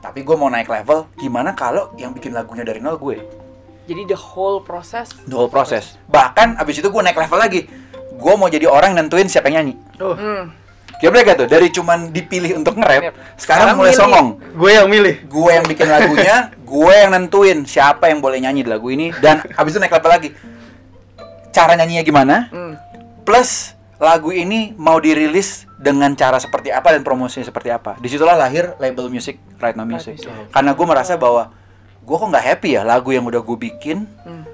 Tapi 0.00 0.24
gue 0.24 0.36
mau 0.36 0.48
naik 0.48 0.68
level, 0.68 1.08
gimana 1.16 1.52
kalau 1.52 1.92
yang 1.96 2.12
bikin 2.12 2.32
lagunya 2.32 2.64
dari 2.64 2.80
nol 2.80 2.96
gue? 2.96 3.20
Jadi 3.88 4.06
the 4.06 4.16
whole 4.16 4.60
process. 4.60 5.12
The 5.24 5.36
whole 5.36 5.48
process. 5.50 5.96
Bahkan 6.08 6.60
abis 6.60 6.80
itu 6.80 6.88
gue 6.88 7.02
naik 7.02 7.16
level 7.16 7.40
lagi. 7.40 7.64
Gue 8.20 8.34
mau 8.36 8.52
jadi 8.52 8.68
orang 8.68 8.92
yang 8.92 9.08
nentuin 9.08 9.28
siapa 9.28 9.48
yang 9.48 9.64
nyanyi. 9.64 9.74
Oh, 10.00 10.12
Hmm. 10.12 10.52
Gimana 11.00 11.24
gak 11.24 11.36
tuh? 11.36 11.48
Dari 11.48 11.68
cuman 11.70 11.98
dipilih 12.08 12.52
untuk 12.54 12.76
nge-rap, 12.76 13.02
Yep. 13.02 13.14
sekarang, 13.34 13.40
Sekarang 13.40 13.74
mulai 13.74 13.88
milih. 13.88 13.98
songong. 13.98 14.28
gue 14.52 14.70
yang 14.70 14.86
milih. 14.86 15.14
gue 15.24 15.50
yang 15.50 15.64
bikin 15.64 15.88
lagunya, 15.88 16.36
gue 16.70 16.92
yang 16.94 17.10
nentuin 17.10 17.58
siapa 17.64 18.04
yang 18.06 18.20
boleh 18.20 18.38
nyanyi 18.38 18.60
di 18.60 18.70
lagu 18.70 18.86
ini 18.86 19.10
dan 19.16 19.40
habis 19.50 19.72
itu 19.72 19.80
naik 19.80 19.90
level 19.90 20.10
lagi. 20.10 20.30
Cara 21.50 21.74
nyanyinya 21.74 22.02
gimana? 22.02 22.36
Hmm. 22.48 22.74
Plus 23.22 23.72
lagu 23.96 24.30
ini 24.30 24.72
mau 24.74 24.96
dirilis 24.96 25.66
dengan 25.76 26.12
cara 26.14 26.36
seperti 26.36 26.68
apa 26.68 26.90
dan 26.90 27.00
promosinya 27.00 27.42
seperti 27.42 27.68
apa. 27.68 27.96
Di 27.96 28.06
situlah 28.06 28.32
lahir 28.32 28.76
label 28.76 29.08
music 29.08 29.40
Right 29.56 29.74
Now 29.74 29.84
Music. 29.84 30.14
Right 30.14 30.22
Music. 30.22 30.52
Karena 30.52 30.70
gue 30.70 30.86
merasa 30.86 31.16
bahwa 31.16 31.50
gue 31.98 32.16
kok 32.16 32.28
nggak 32.28 32.46
happy 32.46 32.70
ya 32.70 32.82
lagu 32.82 33.10
yang 33.10 33.24
udah 33.24 33.40
gue 33.40 33.56
bikin, 33.58 34.04
Hmm. 34.22 34.44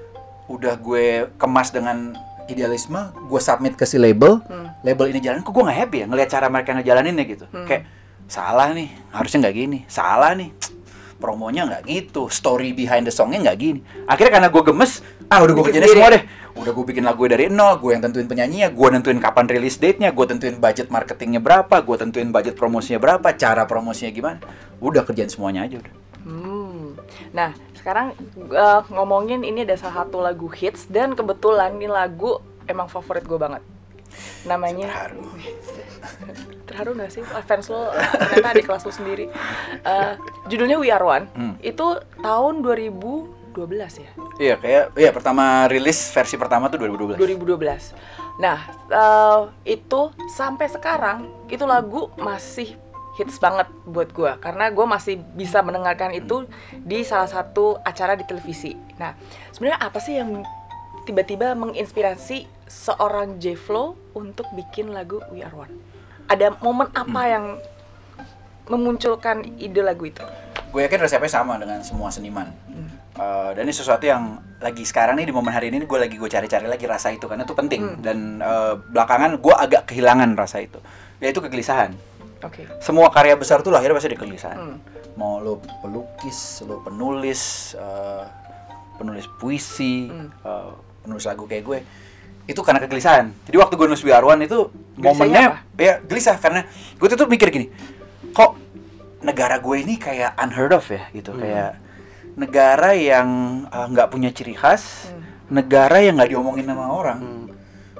udah 0.47 0.73
gue 0.75 1.05
kemas 1.35 1.69
dengan 1.69 2.15
idealisme, 2.47 3.11
gue 3.27 3.41
submit 3.41 3.75
ke 3.75 3.83
si 3.83 3.99
label, 3.99 4.39
Hmm. 4.47 4.71
label 4.83 5.11
ini 5.11 5.19
jalan, 5.19 5.43
kok 5.43 5.51
gue 5.51 5.63
nggak 5.63 5.79
happy 5.87 5.97
ya 6.01 6.05
ngelihat 6.07 6.29
cara 6.31 6.47
mereka 6.47 6.71
ngejalaninnya 6.75 7.25
gitu. 7.27 7.45
Hmm. 7.51 7.67
Kayak 7.67 7.83
salah 8.27 8.71
nih, 8.75 8.91
harusnya 9.11 9.47
nggak 9.47 9.55
gini, 9.55 9.79
salah 9.87 10.35
nih, 10.35 10.51
promonya 11.17 11.65
nggak 11.65 11.83
gitu, 11.89 12.29
story 12.29 12.71
behind 12.71 13.07
the 13.07 13.13
songnya 13.13 13.41
nggak 13.51 13.57
gini. 13.57 13.79
Akhirnya 14.05 14.39
karena 14.39 14.49
gue 14.53 14.63
gemes, 14.63 15.01
ah 15.27 15.39
udah 15.43 15.53
gue 15.53 15.63
kerjain 15.71 15.87
semua 15.87 16.09
deh. 16.13 16.23
Udah 16.57 16.71
gue 16.73 16.85
bikin 16.89 17.05
lagu 17.05 17.21
dari 17.29 17.53
nol, 17.53 17.77
gue 17.77 17.93
yang 17.93 18.01
tentuin 18.01 18.25
penyanyinya, 18.25 18.73
gue 18.73 18.87
nentuin 18.89 19.19
kapan 19.21 19.45
rilis 19.45 19.77
date-nya, 19.77 20.09
gue 20.09 20.25
tentuin 20.25 20.57
budget 20.57 20.89
marketingnya 20.89 21.37
berapa, 21.37 21.85
gue 21.85 21.95
tentuin 22.01 22.29
budget 22.33 22.57
promosinya 22.57 22.97
berapa, 22.97 23.27
cara 23.37 23.69
promosinya 23.69 24.09
gimana. 24.09 24.39
Udah 24.81 25.05
kerjain 25.05 25.29
semuanya 25.29 25.69
aja 25.69 25.77
udah. 25.81 25.93
Nah, 27.31 27.53
sekarang 27.77 28.13
uh, 28.51 28.81
ngomongin 28.91 29.43
ini 29.43 29.63
ada 29.63 29.79
salah 29.79 30.05
satu 30.05 30.19
lagu 30.19 30.47
hits 30.51 30.87
dan 30.87 31.13
kebetulan 31.13 31.75
ini 31.75 31.87
lagu 31.87 32.39
emang 32.67 32.87
favorit 32.91 33.23
gue 33.23 33.39
banget. 33.39 33.63
Namanya 34.47 34.87
Terharu. 34.87 35.23
terharu 36.67 36.91
gak 36.99 37.11
sih 37.15 37.23
Ah, 37.31 37.41
fans 37.41 37.71
lo 37.71 37.89
ternyata 37.95 38.49
di 38.53 38.63
kelas 38.63 38.83
lo 38.83 38.91
sendiri. 38.91 39.31
Uh, 39.87 40.13
judulnya 40.51 40.77
We 40.77 40.91
Are 40.91 41.03
One. 41.03 41.25
Hmm. 41.31 41.55
Itu 41.63 42.01
tahun 42.19 42.61
2012 42.65 44.03
ya. 44.03 44.11
Iya 44.37 44.55
kayak 44.61 44.83
iya 44.99 45.09
pertama 45.09 45.65
rilis 45.65 46.13
versi 46.13 46.37
pertama 46.37 46.69
tuh 46.69 46.77
2012. 46.83 47.17
2012. 47.17 48.37
Nah, 48.37 48.69
eh, 48.69 49.41
itu 49.65 50.13
sampai 50.29 50.69
sekarang 50.69 51.25
itu 51.49 51.65
lagu 51.65 52.13
masih 52.21 52.77
hits 53.17 53.41
banget 53.41 53.65
buat 53.83 54.13
gua 54.13 54.37
karena 54.37 54.69
gua 54.69 54.85
masih 54.85 55.17
bisa 55.33 55.65
mendengarkan 55.65 56.13
itu 56.13 56.45
di 56.77 57.01
salah 57.01 57.27
satu 57.27 57.81
acara 57.81 58.13
di 58.13 58.23
televisi. 58.23 58.77
Nah, 59.01 59.17
sebenarnya 59.51 59.79
apa 59.81 59.99
sih 59.99 60.21
yang 60.21 60.45
tiba-tiba 61.03 61.57
menginspirasi 61.57 62.45
seorang 62.69 63.41
J 63.41 63.57
Flow 63.57 63.97
untuk 64.13 64.45
bikin 64.53 64.93
lagu 64.93 65.19
We 65.33 65.41
Are 65.41 65.55
One? 65.55 65.73
Ada 66.29 66.59
momen 66.61 66.91
apa 66.93 67.21
yang 67.25 67.45
memunculkan 68.67 69.47
ide 69.57 69.79
lagu 69.79 70.05
itu? 70.05 70.23
Gue 70.75 70.83
yakin 70.83 70.99
resepnya 70.99 71.31
sama 71.31 71.55
dengan 71.55 71.79
semua 71.79 72.11
seniman. 72.11 72.51
Eh, 73.17 73.49
dan 73.57 73.65
ini 73.65 73.73
sesuatu 73.73 74.05
yang 74.05 74.37
lagi 74.61 74.85
sekarang 74.85 75.17
nih 75.17 75.25
di 75.25 75.33
momen 75.33 75.49
hari 75.49 75.73
ini 75.73 75.81
gue 75.89 75.97
lagi 75.97 76.21
gue 76.21 76.29
cari-cari 76.29 76.69
lagi 76.69 76.85
rasa 76.85 77.09
itu 77.09 77.25
karena 77.25 77.49
itu 77.49 77.57
penting 77.57 77.97
dan 78.05 78.37
eh, 78.37 78.73
belakangan 78.77 79.41
gue 79.41 79.55
agak 79.57 79.89
kehilangan 79.89 80.37
rasa 80.37 80.61
itu 80.61 80.77
yaitu 81.17 81.41
kegelisahan. 81.41 81.97
Oke. 82.43 82.69
Semua 82.79 83.09
karya 83.09 83.33
besar 83.33 83.65
tuh 83.65 83.73
lahirnya 83.73 83.97
pasti 83.97 84.13
dari 84.13 84.19
kegelisahan. 84.19 84.57
Hmm. 84.57 84.77
Mau 85.17 85.41
lo 85.41 85.57
pelukis, 85.81 86.61
lo 86.65 86.85
penulis, 86.85 87.73
eh, 87.73 88.23
penulis 88.97 89.25
puisi, 89.41 90.09
Hmm. 90.09 90.29
eh, 90.29 90.71
penulis 91.01 91.25
lagu 91.25 91.49
kayak 91.49 91.63
gue, 91.65 91.79
itu 92.45 92.61
karena 92.61 92.79
kegelisahan. 92.83 93.33
Jadi 93.49 93.57
waktu 93.57 93.73
gue 93.73 93.87
nulis 93.89 94.03
One 94.05 94.45
itu 94.45 94.69
momennya 94.97 95.45
apa? 95.65 95.81
ya 95.81 95.93
gelisah 96.01 96.37
karena 96.37 96.65
gue 96.69 97.07
tuh, 97.09 97.25
mikir 97.25 97.49
gini, 97.49 97.67
kok 98.33 98.57
negara 99.25 99.57
gue 99.57 99.75
ini 99.81 99.97
kayak 99.97 100.37
unheard 100.37 100.73
of 100.77 100.85
ya 100.85 101.09
gitu, 101.13 101.33
Hmm. 101.33 101.41
kayak 101.41 101.71
negara 102.37 102.93
yang 102.93 103.29
eh, 103.65 103.85
nggak 103.89 104.07
punya 104.13 104.29
ciri 104.29 104.53
khas, 104.53 105.09
Hmm. 105.09 105.25
negara 105.49 105.97
yang 105.97 106.17
nggak 106.21 106.29
diomongin 106.29 106.69
sama 106.69 106.85
orang. 106.93 107.19
Hmm. 107.21 107.46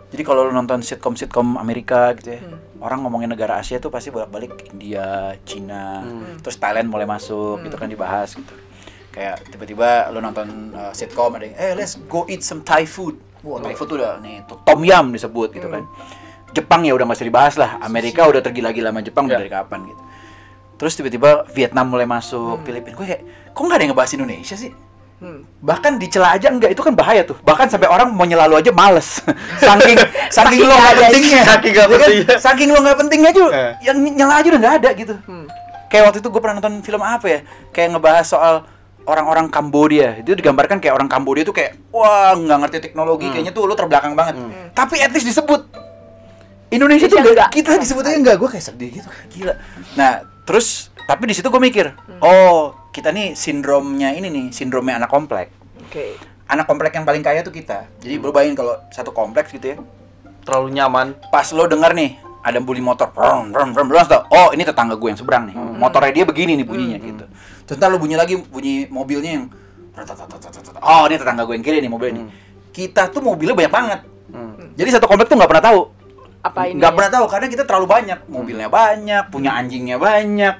Jadi 0.07 0.23
kalau 0.23 0.47
lu 0.47 0.55
nonton 0.55 0.79
sitkom-sitkom 0.79 1.59
Amerika 1.59 2.15
gitu 2.15 2.31
ya, 2.31 2.39
Hmm. 2.39 2.59
orang 2.79 3.03
ngomongin 3.03 3.27
negara 3.27 3.59
Asia 3.59 3.75
tuh 3.75 3.91
pasti 3.91 4.07
bolak-balik 4.07 4.71
India, 4.71 5.35
Cina, 5.43 5.99
Hmm. 5.99 6.39
terus 6.39 6.55
Thailand 6.55 6.87
mulai 6.87 7.03
masuk, 7.03 7.59
Hmm. 7.59 7.65
gitu 7.67 7.75
kan 7.75 7.91
dibahas 7.91 8.31
gitu. 8.31 8.55
Kayak 9.11 9.43
tiba-tiba 9.49 10.07
lu 10.13 10.23
nonton 10.23 10.71
uh, 10.71 10.93
sitkom 10.95 11.35
ada 11.35 11.43
yang, 11.43 11.55
eh 11.59 11.73
let's 11.75 11.99
go 12.07 12.23
eat 12.25 12.39
some 12.39 12.63
Thai 12.63 12.87
food. 12.87 13.19
Wah, 13.43 13.59
Thai 13.59 13.75
food 13.75 13.87
tuh 13.91 13.97
udah 13.99 14.23
nih 14.23 14.47
tuh 14.47 14.57
tom 14.63 14.79
yum 14.81 15.11
disebut 15.11 15.51
gitu 15.51 15.67
kan. 15.67 15.83
Jepang 16.55 16.87
ya 16.87 16.95
udah 16.95 17.03
nggak 17.03 17.17
usah 17.19 17.27
dibahas 17.27 17.55
lah. 17.59 17.75
Amerika 17.83 18.23
udah 18.23 18.39
tergila-gila 18.39 18.95
sama 18.95 19.03
Jepang 19.03 19.27
udah 19.27 19.35
Ya. 19.35 19.41
dari 19.43 19.51
kapan 19.51 19.79
gitu. 19.91 20.01
Terus 20.77 20.93
tiba-tiba 20.95 21.29
Vietnam 21.51 21.89
mulai 21.89 22.05
masuk, 22.05 22.61
Filipina. 22.63 22.95
Gue 22.95 23.05
kayak, 23.09 23.21
kok 23.51 23.59
nggak 23.59 23.75
ada 23.75 23.83
yang 23.83 23.91
ngebahas 23.91 24.11
Indonesia 24.13 24.55
sih? 24.55 24.71
Hmm. 25.17 25.41
bahkan 25.59 25.97
dicela 25.97 26.29
aja 26.29 26.53
enggak 26.53 26.77
itu 26.77 26.81
kan 26.81 26.93
bahaya 26.93 27.25
tuh. 27.25 27.33
Bahkan 27.41 27.73
sampai 27.73 27.89
orang 27.89 28.13
mau 28.13 28.21
nyela 28.21 28.45
lu 28.45 28.53
aja 28.53 28.69
males. 28.69 29.17
Saking 29.65 29.97
saking 30.29 30.61
lo 30.61 30.69
nggak 30.69 30.77
nggak 30.77 30.93
ada 30.93 31.01
pentingnya. 31.03 31.41
Saking 31.43 31.71
nggak 31.73 31.83
Ya 31.83 31.89
kan? 31.89 31.99
pentingnya. 31.99 32.37
saking 32.37 32.69
lo 32.69 32.79
nggak 32.79 32.97
pentingnya 32.97 33.29
aja 33.33 33.41
Eh. 33.49 33.71
yang 33.83 33.97
nyela 33.97 34.33
aja 34.37 34.47
udah 34.53 34.61
nggak 34.61 34.75
ada 34.77 34.89
gitu. 34.93 35.15
Hmm. 35.25 35.47
kayak 35.87 36.03
waktu 36.05 36.19
itu 36.19 36.27
gue 36.27 36.37
pernah 36.37 36.55
nonton 36.59 36.73
film 36.81 37.01
apa 37.01 37.25
ya? 37.25 37.39
Kayak 37.71 37.87
ngebahas 37.95 38.25
soal 38.27 38.55
orang-orang 39.03 39.47
Kambodia. 39.47 40.19
Itu 40.19 40.35
digambarkan 40.35 40.77
kayak 40.77 40.93
orang 40.93 41.07
Kambodia 41.07 41.41
tuh 41.41 41.55
kayak 41.55 41.81
wah 41.89 42.37
nggak 42.37 42.57
ngerti 42.61 42.77
teknologi. 42.83 43.25
Kayaknya 43.25 43.51
tuh 43.51 43.65
lu 43.65 43.73
terbelakang 43.73 44.13
banget. 44.13 44.37
Tapi 44.71 44.99
at 44.99 45.09
least 45.09 45.25
disebut. 45.25 45.65
Indonesia 46.67 47.07
tuh 47.07 47.17
enggak, 47.17 47.33
enggak. 47.33 47.49
kita 47.49 47.71
disebutnya 47.79 48.13
enggak 48.13 48.35
gue 48.37 48.49
kayak 48.51 48.65
sedih 48.65 48.89
gitu. 48.93 49.09
Gila. 49.33 49.53
Nah 49.95 50.11
terus 50.43 50.91
tapi 51.03 51.25
di 51.25 51.33
situ 51.33 51.47
gue 51.47 51.57
mikir 51.57 51.91
oh 52.19 52.75
kita 52.97 53.13
nih 53.13 53.37
sindromnya 53.37 54.09
ini 54.17 54.33
nih 54.33 54.45
sindromnya 54.49 54.97
anak 54.97 55.13
komplek. 55.13 55.53
Oke. 55.77 56.17
anak 56.47 56.65
komplek 56.65 56.95
yang 56.95 57.05
paling 57.05 57.21
kaya 57.21 57.45
tuh 57.45 57.53
kita. 57.53 57.85
Jadi 58.01 58.17
lu 58.17 58.31
bayangin 58.33 58.57
kalau 58.57 58.79
satu 58.89 59.13
kompleks 59.13 59.53
gitu 59.53 59.75
ya. 59.75 59.77
Terlalu 60.41 60.79
nyaman. 60.79 61.13
pas 61.29 61.45
lo 61.53 61.69
denger 61.69 61.93
nih 61.93 62.17
ada 62.41 62.57
bunyi 62.63 62.79
motor 62.79 63.11
brum 63.11 63.51
brum 63.51 63.75
brum 63.75 63.91
brum 63.91 64.07
tau, 64.07 64.23
oh 64.31 64.55
ini 64.55 64.63
tetangga 64.63 64.95
gue 64.95 65.11
yang 65.11 65.19
seberang 65.19 65.51
nih. 65.51 65.55
Motornya 65.77 66.11
dia 66.15 66.25
begini 66.25 66.57
nih 66.57 66.65
bunyinya 66.65 66.97
gitu. 66.97 67.25
Terus 67.69 67.77
ntar 67.77 67.91
lo 67.93 67.99
bunyi 68.01 68.15
lagi 68.17 68.39
bunyi 68.39 68.87
mobilnya 68.89 69.31
yang 69.37 69.45
oh 70.81 71.03
ini 71.05 71.15
tetangga 71.19 71.43
gue 71.45 71.53
yang 71.53 71.65
kiri 71.67 71.77
nih 71.83 71.91
mobilnya 71.91 72.23
nih. 72.23 72.25
Kita 72.73 73.13
tuh 73.13 73.21
mobilnya 73.21 73.53
banyak 73.53 73.73
banget. 73.73 73.99
Hmm. 74.27 74.75
jadi 74.75 74.99
satu 74.99 75.07
komplek 75.07 75.31
tuh 75.31 75.37
nggak 75.37 75.51
pernah 75.51 75.63
tahu. 75.63 75.79
Apa 76.43 76.67
ini? 76.67 76.79
nggak 76.79 76.93
pernah 76.95 77.11
tahu 77.11 77.25
karena 77.29 77.47
kita 77.51 77.63
terlalu 77.67 77.85
banyak. 77.91 78.19
Mobilnya 78.31 78.67
banyak 78.71 79.23
punya 79.29 79.51
anjingnya 79.53 79.99
banyak 79.99 80.55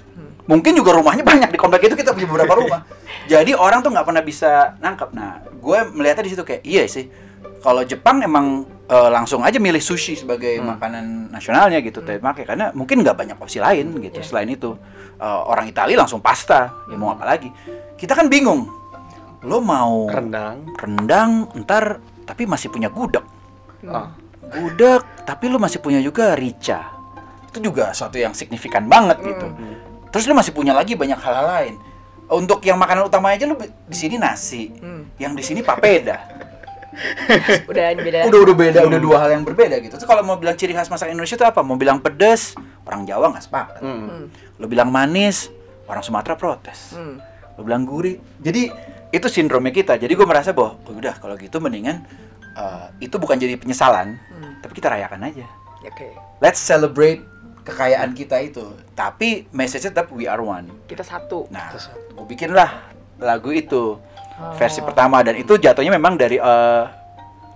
mungkin 0.48 0.74
juga 0.74 0.96
rumahnya 0.96 1.22
banyak 1.22 1.50
di 1.51 1.60
komplek 1.60 1.86
itu 1.86 1.96
kita 1.96 2.12
punya 2.12 2.25
beberapa 2.25 2.56
rumah. 2.60 2.82
Jadi 3.27 3.51
orang 3.51 3.80
tuh 3.80 3.92
nggak 3.92 4.04
pernah 4.04 4.24
bisa 4.24 4.75
nangkep. 4.77 5.10
Nah 5.12 5.32
gue 5.51 5.77
melihatnya 5.92 6.24
di 6.24 6.32
situ 6.32 6.44
kayak 6.44 6.63
iya 6.63 6.88
sih. 6.88 7.08
Kalau 7.58 7.84
Jepang 7.84 8.22
emang 8.22 8.63
eh, 8.88 9.10
langsung 9.10 9.44
aja 9.44 9.60
milih 9.60 9.80
sushi 9.80 10.16
sebagai 10.16 10.58
makanan 10.60 11.27
nasionalnya 11.30 11.80
gitu 11.80 12.00
trademark 12.00 12.42
karena 12.42 12.72
mungkin 12.72 13.04
nggak 13.04 13.18
banyak 13.18 13.38
opsi 13.38 13.60
lain 13.60 13.92
gitu 14.00 14.18
Iya. 14.18 14.25
selain 14.25 14.48
itu. 14.48 14.74
Eh, 15.18 15.42
orang 15.44 15.68
Italia 15.68 15.98
langsung 15.98 16.20
pasta 16.20 16.72
ya 16.88 16.96
mau 16.96 17.12
apa 17.12 17.27
lagi. 17.27 17.51
Kita 17.94 18.13
kan 18.13 18.27
bingung. 18.27 18.72
Lo 19.44 19.60
mau 19.60 20.08
Rendang. 20.08 20.66
rendang 20.74 21.32
ntar 21.62 22.00
tapi 22.24 22.44
masih 22.44 22.68
punya 22.68 22.88
gudeg. 22.88 23.22
Ah. 23.86 24.10
gudeg 24.48 25.04
tapi 25.22 25.46
lu 25.48 25.60
masih 25.60 25.77
punya 25.77 26.00
juga 26.00 26.34
rica. 26.34 26.96
Itu 27.51 27.60
juga 27.62 27.92
suatu 27.92 28.16
yang 28.16 28.32
signifikan 28.32 28.88
banget 28.88 29.20
gitu 29.22 29.48
terus 30.09 30.23
lu 30.23 30.33
masih 30.33 30.51
punya 30.51 30.71
lagi 30.71 30.93
banyak 30.93 31.15
hal-hal 31.15 31.45
lain 31.47 31.75
untuk 32.27 32.59
yang 32.61 32.75
makanan 32.75 33.03
utama 33.03 33.31
aja 33.31 33.43
lu 33.43 33.55
di 33.59 33.93
sini 33.93 34.15
nasi 34.15 34.71
Hmm. 34.73 35.07
yang 35.15 35.31
di 35.31 35.41
sini 35.41 35.61
papeda 35.61 36.19
Udah 37.69 37.93
beda. 37.93 38.19
udah 38.25 38.39
udah 38.41 38.55
beda 38.55 38.79
udah 38.83 38.97
dua 38.97 39.17
hal 39.19 39.29
yang 39.31 39.43
berbeda 39.43 39.77
gitu 39.79 39.93
terus 39.93 40.03
kalau 40.03 40.23
mau 40.23 40.33
bilang 40.35 40.55
ciri 40.55 40.73
khas 40.73 40.87
masakan 40.87 41.13
Indonesia 41.13 41.35
itu 41.35 41.45
apa 41.45 41.61
mau 41.61 41.75
bilang 41.75 41.97
pedes 41.97 42.57
orang 42.83 43.05
Jawa 43.05 43.29
nggak 43.29 43.43
sepakat 43.43 43.79
Hmm. 43.79 44.01
Hmm. 44.03 44.25
lu 44.57 44.65
bilang 44.65 44.89
manis 44.89 45.53
orang 45.85 46.01
Sumatera 46.01 46.33
protes 46.33 46.91
Hmm. 46.91 47.21
lo 47.53 47.61
bilang 47.61 47.83
gurih 47.83 48.17
jadi 48.39 48.73
itu 49.09 49.27
sindromnya 49.27 49.69
kita 49.69 49.95
jadi 49.95 50.09
gue 50.09 50.25
merasa 50.25 50.51
bahwa 50.51 50.75
oh, 50.79 50.91
udah 50.91 51.15
kalau 51.15 51.35
gitu 51.35 51.57
mendingan 51.57 52.01
uh, 52.53 52.89
itu 52.97 53.13
bukan 53.15 53.35
jadi 53.35 53.55
penyesalan 53.55 54.17
Hmm. 54.33 54.57
tapi 54.59 54.73
kita 54.73 54.89
rayakan 54.89 55.21
aja 55.23 55.45
Oke. 55.85 56.09
let's 56.39 56.57
celebrate 56.59 57.21
kekayaan 57.67 58.15
kita 58.15 58.39
itu 58.39 58.63
tapi 58.93 59.43
message 59.51 59.83
tetap 59.83 60.07
we 60.09 60.24
are 60.24 60.39
one 60.39 60.71
Kita 60.88 61.03
satu. 61.03 61.45
nah 61.47 61.75
gue 61.75 62.25
bikinlah 62.25 62.88
lagu 63.19 63.51
itu 63.51 64.00
Oh. 64.38 64.53
versi 64.53 64.86
pertama 64.86 65.25
dan 65.25 65.33
itu 65.33 65.57
jatuhnya 65.57 65.89
memang 65.89 66.13
dari 66.13 66.38
uh, 66.38 66.86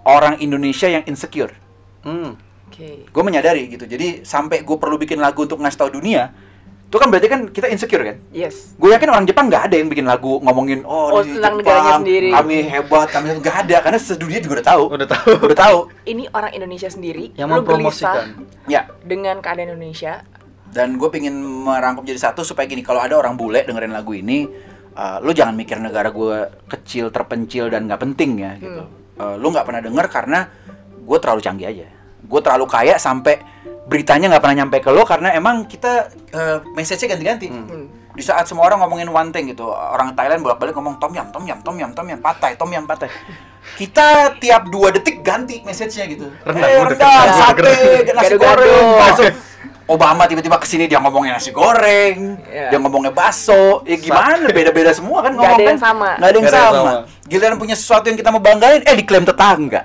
orang 0.01 0.41
Indonesia 0.41 0.89
yang 0.89 1.05
insecure 1.05 1.53
Hmm. 2.01 2.33
Oke. 2.65 3.05
gue 3.05 3.23
menyadari 3.23 3.69
gitu 3.69 3.85
jadi 3.85 4.25
sampai 4.25 4.65
gue 4.65 4.77
perlu 4.81 4.97
bikin 4.97 5.21
lagu 5.21 5.45
untuk 5.45 5.61
ngasih 5.61 5.77
tahu 5.77 6.01
dunia 6.01 6.33
itu 6.91 6.99
kan 6.99 7.07
berarti 7.07 7.27
kan 7.31 7.47
kita 7.47 7.71
insecure 7.71 8.03
kan 8.03 8.19
Yes. 8.35 8.75
Gue 8.75 8.91
yakin 8.91 9.07
orang 9.07 9.23
Jepang 9.23 9.47
nggak 9.47 9.71
ada 9.71 9.75
yang 9.79 9.87
bikin 9.87 10.03
lagu 10.03 10.43
ngomongin 10.43 10.83
oh, 10.83 11.15
Oh, 11.15 11.23
di 11.23 11.39
tentang 11.39 11.55
Jepang 11.55 11.55
negaranya 11.63 11.93
sendiri." 12.03 12.29
kami 12.35 12.57
hebat, 12.67 13.07
kami 13.07 13.27
nggak 13.39 13.55
ada 13.63 13.77
karena 13.79 13.99
sedunia 14.03 14.39
juga 14.43 14.53
udah 14.59 14.67
tahu. 14.67 14.83
Udah 14.91 15.07
tahu. 15.07 15.31
Udah 15.47 15.57
tahu. 15.57 15.77
Ini 16.03 16.23
orang 16.35 16.51
Indonesia 16.51 16.89
sendiri. 16.91 17.31
Yang 17.39 17.47
lu 17.47 17.61
gelisah. 17.63 18.27
Ya. 18.67 18.91
dengan 19.07 19.39
keadaan 19.39 19.71
Indonesia. 19.71 20.27
Dan 20.67 20.99
gue 20.99 21.07
pengen 21.07 21.39
merangkum 21.39 22.03
jadi 22.03 22.19
satu 22.19 22.43
supaya 22.43 22.67
gini 22.67 22.83
kalau 22.83 22.99
ada 22.99 23.15
orang 23.15 23.39
bule 23.39 23.63
dengerin 23.63 23.95
lagu 23.95 24.11
ini, 24.11 24.51
uh, 24.99 25.23
lu 25.23 25.31
jangan 25.31 25.55
mikir 25.55 25.79
negara 25.79 26.11
gue 26.11 26.67
kecil, 26.67 27.07
terpencil 27.07 27.71
dan 27.71 27.87
nggak 27.87 28.03
penting 28.03 28.31
ya 28.35 28.51
gitu. 28.59 28.83
Uh, 29.15 29.39
lu 29.39 29.47
nggak 29.47 29.63
pernah 29.63 29.79
denger 29.79 30.05
karena 30.11 30.39
gue 30.99 31.17
terlalu 31.23 31.39
canggih 31.39 31.67
aja. 31.71 31.87
Gue 32.25 32.39
terlalu 32.41 32.65
kaya 32.69 32.95
sampai 32.97 33.41
beritanya 33.87 34.31
nggak 34.31 34.43
pernah 34.45 34.57
nyampe 34.63 34.77
ke 34.79 34.89
lo 34.93 35.03
karena 35.03 35.33
emang 35.35 35.67
kita 35.67 36.07
uh, 36.31 36.57
message-nya 36.77 37.17
ganti-ganti. 37.17 37.47
Hmm. 37.51 37.87
Di 38.11 38.23
saat 38.23 38.43
semua 38.43 38.67
orang 38.67 38.83
ngomongin 38.83 39.07
one 39.07 39.31
thing 39.31 39.51
gitu, 39.51 39.67
orang 39.67 40.11
Thailand 40.15 40.43
bolak-balik 40.43 40.75
ngomong 40.75 40.99
tom 40.99 41.15
yam, 41.15 41.31
tom 41.31 41.47
yam, 41.47 41.63
tom 41.63 41.75
yam, 41.79 41.91
tom 41.95 42.05
yam, 42.07 42.19
patai, 42.19 42.59
tom 42.59 42.67
yam, 42.71 42.83
patai. 42.83 43.07
Kita 43.77 44.35
tiap 44.35 44.67
dua 44.67 44.91
detik 44.91 45.23
ganti 45.23 45.63
message-nya 45.63 46.05
gitu. 46.11 46.27
Rendang, 46.43 46.69
eh, 46.69 46.77
udah 46.81 46.89
rendang, 46.91 47.27
sate, 47.31 47.73
nasi 48.11 48.35
goreng, 48.35 48.85
bakso. 48.99 49.23
Obama 49.91 50.23
tiba-tiba 50.23 50.55
ke 50.55 50.67
sini 50.67 50.87
dia 50.87 51.03
ngomongin 51.03 51.35
nasi 51.35 51.51
goreng, 51.51 52.39
Iya. 52.47 52.71
dia 52.71 52.79
ngomongnya 52.79 53.11
bakso, 53.11 53.83
ya 53.83 53.99
gimana 53.99 54.47
beda-beda 54.47 54.91
semua 54.95 55.19
kan 55.19 55.35
Nggak 55.35 55.43
ngomong 55.43 55.59
ada 55.59 55.63
yang 55.63 55.79
kan? 55.79 55.83
sama. 55.83 56.09
Nggak 56.15 56.29
ada 56.31 56.37
yang 56.39 56.45
Nggak 56.47 56.55
ada 56.55 56.63
yang 56.63 56.75
sama. 56.75 56.91
sama. 56.91 57.27
Giliran 57.27 57.57
punya 57.59 57.75
sesuatu 57.75 58.05
yang 58.07 58.17
kita 58.19 58.29
mau 58.31 58.39
banggain, 58.43 58.81
eh 58.87 58.95
diklaim 58.95 59.23
tetangga. 59.27 59.81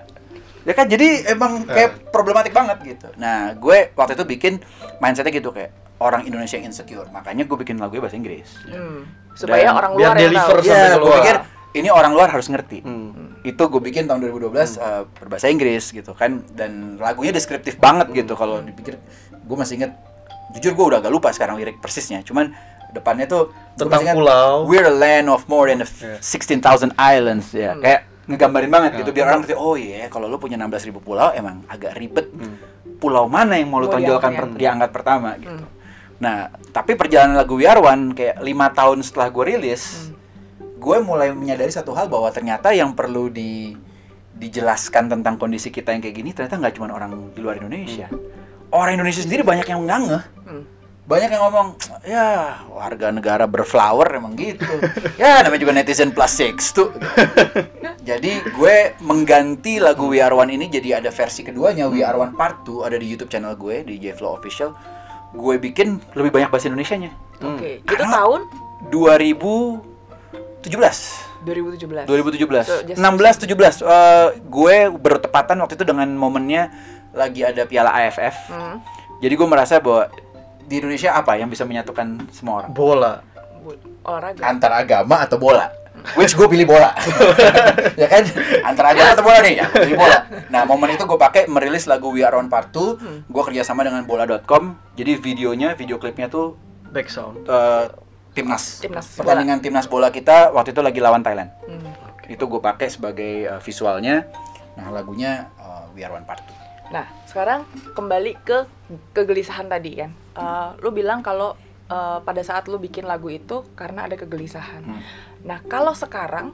Ya 0.67 0.75
kan 0.75 0.91
jadi 0.91 1.31
emang 1.31 1.63
kayak 1.65 2.11
problematik 2.11 2.51
banget 2.51 2.83
gitu. 2.83 3.09
Nah, 3.17 3.55
gue 3.55 3.95
waktu 3.95 4.19
itu 4.19 4.27
bikin 4.27 4.53
mindsetnya 4.99 5.31
gitu 5.31 5.55
kayak 5.55 5.71
orang 6.03 6.27
Indonesia 6.27 6.59
yang 6.59 6.69
insecure. 6.69 7.07
Makanya 7.15 7.47
gue 7.47 7.57
bikin 7.57 7.79
lagunya 7.79 8.03
bahasa 8.03 8.19
Inggris. 8.19 8.51
Hmm. 8.67 9.07
Supaya 9.39 9.71
Dan 9.71 9.79
orang 9.79 9.93
biar 9.95 10.13
luar 10.13 10.19
yang 10.19 10.35
tahu. 10.35 10.59
Iya, 10.67 10.99
gue 10.99 11.13
pikir 11.23 11.37
ini 11.77 11.89
orang 11.93 12.13
luar 12.13 12.29
harus 12.35 12.51
ngerti. 12.51 12.83
Hmm. 12.83 13.39
Itu 13.47 13.71
gue 13.71 13.79
bikin 13.79 14.11
tahun 14.11 14.27
2012 14.27 14.75
eh, 14.77 15.03
berbahasa 15.23 15.47
Inggris 15.47 15.95
gitu 15.95 16.13
kan 16.19 16.43
dan 16.59 16.99
lagunya 16.99 17.31
deskriptif 17.31 17.79
banget 17.79 18.11
gitu 18.11 18.35
kalau 18.35 18.59
dipikir 18.59 18.99
gue 19.31 19.57
masih 19.57 19.79
inget 19.79 19.95
jujur 20.59 20.75
gue 20.75 20.87
udah 20.95 20.99
agak 20.99 21.13
lupa 21.15 21.31
sekarang 21.31 21.55
lirik 21.61 21.79
persisnya 21.79 22.27
cuman 22.27 22.51
depannya 22.91 23.29
tuh 23.29 23.53
Tentang 23.77 24.03
ingat, 24.03 24.15
pulau. 24.17 24.65
We're 24.65 24.89
a 24.89 24.95
land 24.95 25.29
of 25.29 25.45
more 25.47 25.69
than 25.69 25.85
Iya. 25.85 26.19
16,000 26.19 26.97
islands 26.97 27.53
ya 27.53 27.77
kayak 27.77 28.09
ngegambarin 28.27 28.69
banget 28.69 28.91
Ya. 28.93 28.99
gitu 29.01 29.11
biar 29.13 29.27
orang 29.29 29.41
ngerti 29.41 29.55
oh 29.55 29.75
iya 29.75 30.07
kalau 30.07 30.27
lu 30.27 30.37
punya 30.37 30.55
16.000 30.57 30.91
pulau 30.99 31.31
emang 31.33 31.63
agak 31.67 31.95
ribet 31.95 32.27
Hmm. 32.29 32.59
pulau 32.97 33.27
mana 33.27 33.55
yang 33.55 33.69
mau 33.69 33.79
lu 33.79 33.87
tonjolkan 33.87 34.31
diangkat. 34.31 34.43
per- 34.45 34.59
diangkat 34.59 34.91
pertama 34.91 35.31
gitu 35.37 35.65
nah 36.17 36.37
tapi 36.71 36.95
perjalanan 36.95 37.37
lagu 37.37 37.55
We 37.55 37.65
Are 37.65 37.79
One 37.79 38.11
kayak 38.11 38.41
lima 38.41 38.71
tahun 38.71 39.01
setelah 39.01 39.29
gue 39.29 39.45
rilis 39.49 40.11
gue 40.77 40.97
mulai 40.99 41.31
menyadari 41.31 41.69
satu 41.69 41.93
hal 41.93 42.07
bahwa 42.07 42.29
ternyata 42.29 42.71
yang 42.71 42.93
perlu 42.93 43.29
di 43.29 43.77
dijelaskan 44.33 45.09
tentang 45.11 45.37
kondisi 45.37 45.69
kita 45.69 45.91
yang 45.91 46.01
kayak 46.01 46.13
gini 46.15 46.31
ternyata 46.31 46.57
nggak 46.59 46.75
cuma 46.75 46.91
orang 46.91 47.13
di 47.31 47.39
luar 47.39 47.57
Indonesia 47.57 48.09
orang 48.69 48.95
Indonesia 48.95 49.21
sendiri 49.21 49.41
banyak 49.43 49.67
yang 49.67 49.81
nggak 49.83 50.01
ngeh 50.03 50.25
Hmm. 50.43 50.63
banyak 51.05 51.29
yang 51.29 51.43
ngomong 51.43 51.69
ya 52.03 52.27
warga 52.67 53.09
negara 53.09 53.45
berflower 53.45 54.09
emang 54.13 54.35
gitu 54.35 54.67
ya 55.21 55.41
namanya 55.41 55.61
juga 55.61 55.73
netizen 55.75 56.11
plus 56.11 56.33
six 56.33 56.73
tuh 56.73 56.93
jadi 58.07 58.39
gue 58.47 58.77
mengganti 59.03 59.77
lagu 59.77 60.07
We 60.07 60.23
Are 60.23 60.31
One 60.31 60.49
ini 60.49 60.71
jadi 60.71 61.03
ada 61.03 61.11
versi 61.11 61.43
keduanya 61.43 61.91
We 61.91 62.01
Are 62.01 62.15
One 62.15 62.33
Part 62.33 62.63
2 62.63 62.87
ada 62.87 62.95
di 62.95 63.05
YouTube 63.05 63.27
channel 63.27 63.53
gue 63.53 63.83
di 63.83 63.99
J-Flow 63.99 64.33
Official. 64.33 64.71
Gue 65.35 65.59
bikin 65.59 65.99
lebih 66.15 66.31
banyak 66.31 66.49
bahasa 66.49 66.71
Indonesianya. 66.71 67.11
Oke, 67.43 67.83
itu 67.83 67.91
Karena- 67.91 68.15
tahun? 68.15 68.41
2017 68.89 70.71
2017. 71.43 72.07
2017 72.07 72.65
So, 72.65 72.83
just 72.85 72.99
16 72.99 73.43
17 73.43 73.83
Eh, 73.83 74.29
gue 74.41 74.77
bertepatan 74.93 75.59
waktu 75.59 75.75
itu 75.75 75.85
dengan 75.85 76.07
momennya 76.11 76.71
lagi 77.11 77.43
ada 77.43 77.65
Piala 77.65 77.91
AFF 77.93 78.35
Hmm. 78.51 78.79
jadi 79.19 79.35
gue 79.35 79.47
merasa 79.47 79.79
bahwa 79.79 80.11
di 80.61 80.79
Indonesia 80.79 81.11
apa 81.13 81.35
yang 81.35 81.47
bisa 81.47 81.63
menyatukan 81.63 82.27
semua 82.31 82.55
orang? 82.61 82.71
Bola. 82.71 83.15
Olahraga. 84.03 84.39
antara 84.43 84.79
agama 84.79 85.19
atau 85.19 85.35
bola 85.37 85.67
which 86.15 86.33
gue 86.33 86.47
pilih 86.47 86.65
bola. 86.65 86.95
Ya 87.97 88.07
kan? 88.07 88.23
Antara 88.63 88.93
agama 88.93 89.17
atau 89.17 89.25
bola 89.25 89.41
nih. 89.41 89.55
Ya 89.59 89.67
pilih 89.67 89.97
bola. 89.97 90.19
Nah 90.53 90.63
momen 90.63 90.93
itu 90.93 91.03
gue 91.03 91.19
pakai 91.19 91.49
merilis 91.49 91.85
lagu 91.85 92.09
We 92.09 92.23
Are 92.23 92.37
On 92.37 92.47
Part 92.47 92.71
2 92.71 93.27
gue 93.27 93.43
kerjasama 93.43 93.83
dengan 93.83 94.05
bola.com 94.05 94.79
jadi 94.95 95.17
videonya 95.17 95.75
video 95.75 95.99
klipnya 95.99 96.29
tuh 96.29 96.55
Back 96.87 97.11
sound. 97.11 97.45
eh, 97.45 97.85
timnas. 98.33 98.79
Timnas. 98.79 99.17
Pertandingan 99.17 99.59
timnas 99.59 99.85
bola 99.85 100.09
kita 100.09 100.49
waktu 100.51 100.71
itu 100.71 100.81
lagi 100.81 101.01
lawan 101.01 101.21
Thailand. 101.21 101.51
Hmm. 101.65 101.91
itu 102.27 102.43
gue 102.43 102.59
pakai 102.59 102.87
sebagai 102.87 103.33
eh, 103.49 103.61
visualnya. 103.61 104.29
Nah 104.75 104.91
lagunya 104.91 105.51
eh, 105.57 105.85
We 105.93 106.01
Are 106.01 106.13
One 106.13 106.25
Part 106.25 106.45
2 106.45 106.67
Nah, 106.87 107.03
sekarang 107.27 107.67
kembali 107.93 108.39
ke 108.41 108.63
kegelisahan 109.11 109.67
tadi 109.67 109.99
kan. 109.99 110.11
Eh, 110.33 110.69
lu 110.79 110.91
bilang 110.91 111.19
kalau 111.19 111.59
eh, 111.87 112.19
pada 112.23 112.43
saat 112.43 112.71
lu 112.71 112.79
bikin 112.79 113.05
lagu 113.05 113.27
itu 113.27 113.67
karena 113.75 114.07
ada 114.07 114.15
kegelisahan. 114.15 114.83
Hmm. 114.85 115.03
Nah, 115.47 115.63
kalau 115.65 115.95
sekarang 115.95 116.51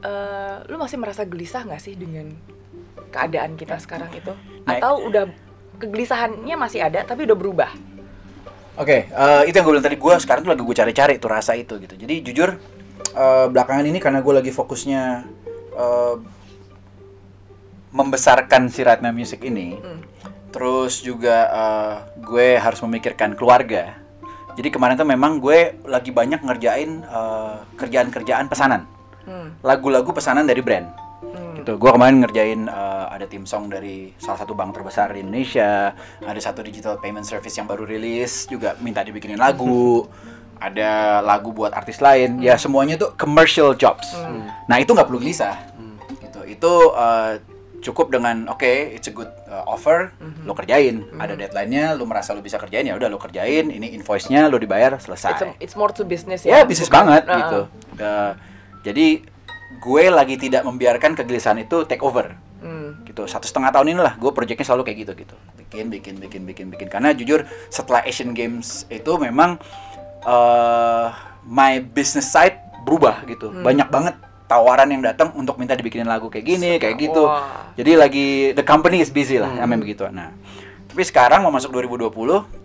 eh, 0.00 0.56
lu 0.68 0.76
masih 0.76 1.00
merasa 1.00 1.24
gelisah 1.24 1.64
nggak 1.64 1.80
sih 1.80 1.96
dengan 1.96 2.32
keadaan 3.08 3.56
kita 3.56 3.80
sekarang 3.80 4.12
itu? 4.12 4.32
Nah, 4.68 4.76
Atau 4.76 5.08
udah 5.08 5.28
kegelisahannya 5.80 6.56
masih 6.60 6.84
ada 6.84 7.00
tapi 7.02 7.24
udah 7.24 7.36
berubah? 7.36 7.70
Oke, 8.76 9.08
eh, 9.08 9.42
itu 9.48 9.56
yang 9.56 9.64
gue 9.64 9.74
bilang 9.76 9.84
tadi 9.84 9.96
gue 9.96 10.14
sekarang 10.20 10.40
tuh 10.44 10.52
lagi 10.52 10.62
gue 10.64 10.76
cari-cari 10.76 11.14
tuh 11.20 11.30
rasa 11.32 11.52
itu 11.56 11.76
gitu. 11.80 11.96
Jadi 11.96 12.14
jujur 12.24 12.56
eh, 13.12 13.46
belakangan 13.48 13.84
ini 13.88 13.98
karena 14.00 14.20
gue 14.20 14.34
lagi 14.40 14.52
fokusnya 14.52 15.02
eh, 15.76 16.14
membesarkan 17.90 18.70
si 18.70 18.86
Ratna 18.86 19.10
Music 19.10 19.42
ini, 19.42 19.74
Hmm. 19.76 20.00
terus 20.48 21.02
juga 21.02 21.36
eh, 21.50 21.94
gue 22.24 22.56
harus 22.56 22.80
memikirkan 22.86 23.36
keluarga. 23.36 23.99
Jadi 24.54 24.68
kemarin 24.68 24.94
tuh 24.94 25.06
memang 25.06 25.38
gue 25.38 25.78
lagi 25.84 26.10
banyak 26.10 26.40
ngerjain 26.42 26.90
eh, 27.02 27.56
kerjaan-kerjaan 27.76 28.46
pesanan, 28.46 28.84
Hmm. 29.20 29.52
lagu-lagu 29.60 30.08
pesanan 30.10 30.48
dari 30.48 30.64
brand 30.64 30.88
Hmm. 31.20 31.60
gitu. 31.60 31.76
Gua 31.76 31.92
kemarin 31.92 32.24
ngerjain 32.24 32.64
uh, 32.66 33.12
ada 33.12 33.28
tim 33.28 33.44
song 33.44 33.68
dari 33.68 34.16
salah 34.16 34.40
satu 34.40 34.56
bank 34.56 34.72
terbesar 34.72 35.12
di 35.12 35.20
Indonesia, 35.20 35.92
ada 36.24 36.40
satu 36.40 36.64
digital 36.64 36.96
payment 36.96 37.28
service 37.28 37.52
yang 37.52 37.68
baru 37.68 37.84
rilis 37.84 38.48
juga 38.48 38.72
minta 38.80 39.04
dibikinin 39.04 39.36
lagu, 39.36 40.08
ada 40.58 41.20
lagu 41.20 41.52
buat 41.52 41.76
artis 41.76 42.00
lain, 42.00 42.40
ya 42.40 42.56
semuanya 42.56 42.96
tuh 42.96 43.12
commercial 43.14 43.76
jobs. 43.76 44.08
Nah 44.64 44.80
itu 44.80 44.96
nggak 44.96 45.04
perlu 45.04 45.20
gelisah, 45.20 45.60
gitu. 46.24 46.40
Itu 46.48 46.72
uh, 46.96 47.36
cukup 47.80 48.12
dengan 48.12 48.44
oke, 48.46 48.68
it's 48.92 49.08
a 49.08 49.14
good 49.14 49.32
uh, 49.48 49.64
offer, 49.64 50.12
lo 50.44 50.52
kerjain, 50.52 51.08
ada 51.16 51.32
deadline-nya, 51.32 51.96
lo 51.96 52.04
merasa 52.04 52.36
lo 52.36 52.44
bisa 52.44 52.60
kerjain 52.60 52.84
ya 52.84 52.92
udah 52.94 53.08
lo 53.08 53.16
kerjain, 53.16 53.72
ini 53.72 53.96
invoice-nya 53.96 54.46
lo 54.46 54.60
dibayar 54.60 55.00
selesai. 55.00 55.32
It's, 55.32 55.42
a- 55.44 55.56
it's 55.58 55.74
more 55.74 55.88
to 55.90 56.04
business 56.04 56.44
ya 56.44 56.60
ya. 56.60 56.68
bisnis 56.68 56.92
banget 56.92 57.24
Nah, 57.24 57.36
gitu. 57.40 57.60
Uh, 57.96 58.32
jadi 58.84 59.24
gue 59.80 60.04
lagi 60.08 60.36
tidak 60.36 60.62
membiarkan 60.62 61.16
kegelisahan 61.16 61.56
itu 61.60 61.88
take 61.88 62.04
over. 62.04 62.36
Hmm. 62.60 63.00
gitu 63.08 63.24
satu 63.24 63.48
setengah 63.48 63.72
tahun 63.72 63.96
inilah 63.96 64.20
gue 64.20 64.28
proyeknya 64.36 64.68
selalu 64.68 64.84
kayak 64.92 64.98
gitu 65.08 65.12
gitu. 65.24 65.36
Bikin 65.56 65.88
bikin 65.88 66.14
bikin 66.20 66.42
bikin 66.44 66.66
bikin. 66.68 66.88
Karena 66.92 67.16
jujur 67.16 67.48
setelah 67.72 68.04
Asian 68.04 68.36
Games 68.36 68.84
itu 68.92 69.08
memang 69.16 69.56
uh, 70.28 71.08
my 71.48 71.80
business 71.80 72.28
side 72.28 72.60
berubah 72.84 73.24
gitu. 73.24 73.48
Hmm. 73.48 73.64
banyak 73.64 73.88
banget 73.88 74.14
tawaran 74.50 74.90
yang 74.90 74.98
datang 75.00 75.30
untuk 75.32 75.54
minta 75.54 75.72
dibikinin 75.72 76.04
lagu 76.04 76.26
kayak 76.26 76.42
gini 76.44 76.70
kayak 76.76 76.98
gitu 76.98 77.22
Wah. 77.22 77.70
jadi 77.78 77.94
lagi 77.94 78.50
the 78.50 78.66
company 78.66 78.98
is 78.98 79.08
busy 79.08 79.38
lah 79.38 79.46
Hmm. 79.46 79.62
namanya 79.62 79.80
begitu 79.80 80.10
nah 80.10 80.34
tapi 80.84 81.06
sekarang 81.06 81.38
mau 81.40 81.54
masuk 81.54 81.70
2020 81.70 82.10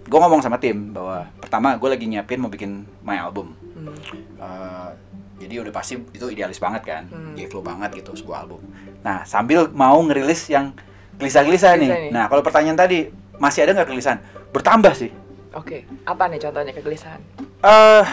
gue 0.04 0.20
ngomong 0.20 0.42
sama 0.42 0.58
tim 0.58 0.90
bahwa 0.90 1.30
pertama 1.38 1.78
gue 1.78 1.86
lagi 1.88 2.06
nyiapin 2.06 2.42
mau 2.42 2.50
bikin 2.50 2.72
my 3.00 3.22
album 3.22 3.54
Hmm. 3.76 3.92
Uh, 4.36 4.90
jadi 5.36 5.62
udah 5.62 5.70
pasti 5.70 6.00
itu 6.10 6.26
idealis 6.26 6.58
banget 6.58 6.88
kan, 6.88 7.04
Hmm. 7.06 7.36
J-Flow 7.36 7.60
banget 7.60 7.92
gitu 7.94 8.16
sebuah 8.16 8.48
album. 8.48 8.64
Nah 9.04 9.28
sambil 9.28 9.68
mau 9.70 10.00
ngerilis 10.00 10.48
yang 10.48 10.72
gelisah-gelisah 11.16 11.76
nih. 11.76 11.90
Nih. 11.92 12.10
Nah 12.10 12.26
kalau 12.26 12.40
pertanyaan 12.40 12.80
tadi 12.80 13.12
masih 13.36 13.68
ada 13.68 13.76
nggak 13.76 13.84
kegelisahan? 13.86 14.20
Bertambah 14.50 14.96
sih. 14.96 15.12
Oke, 15.52 15.84
apa 16.02 16.24
nih 16.26 16.40
contohnya 16.40 16.72
kegelisahan? 16.72 17.20
eh 17.62 18.06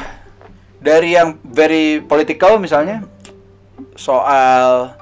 dari 0.78 1.14
yang 1.14 1.38
very 1.42 2.02
political 2.02 2.58
misalnya 2.58 3.06
soal 3.94 4.92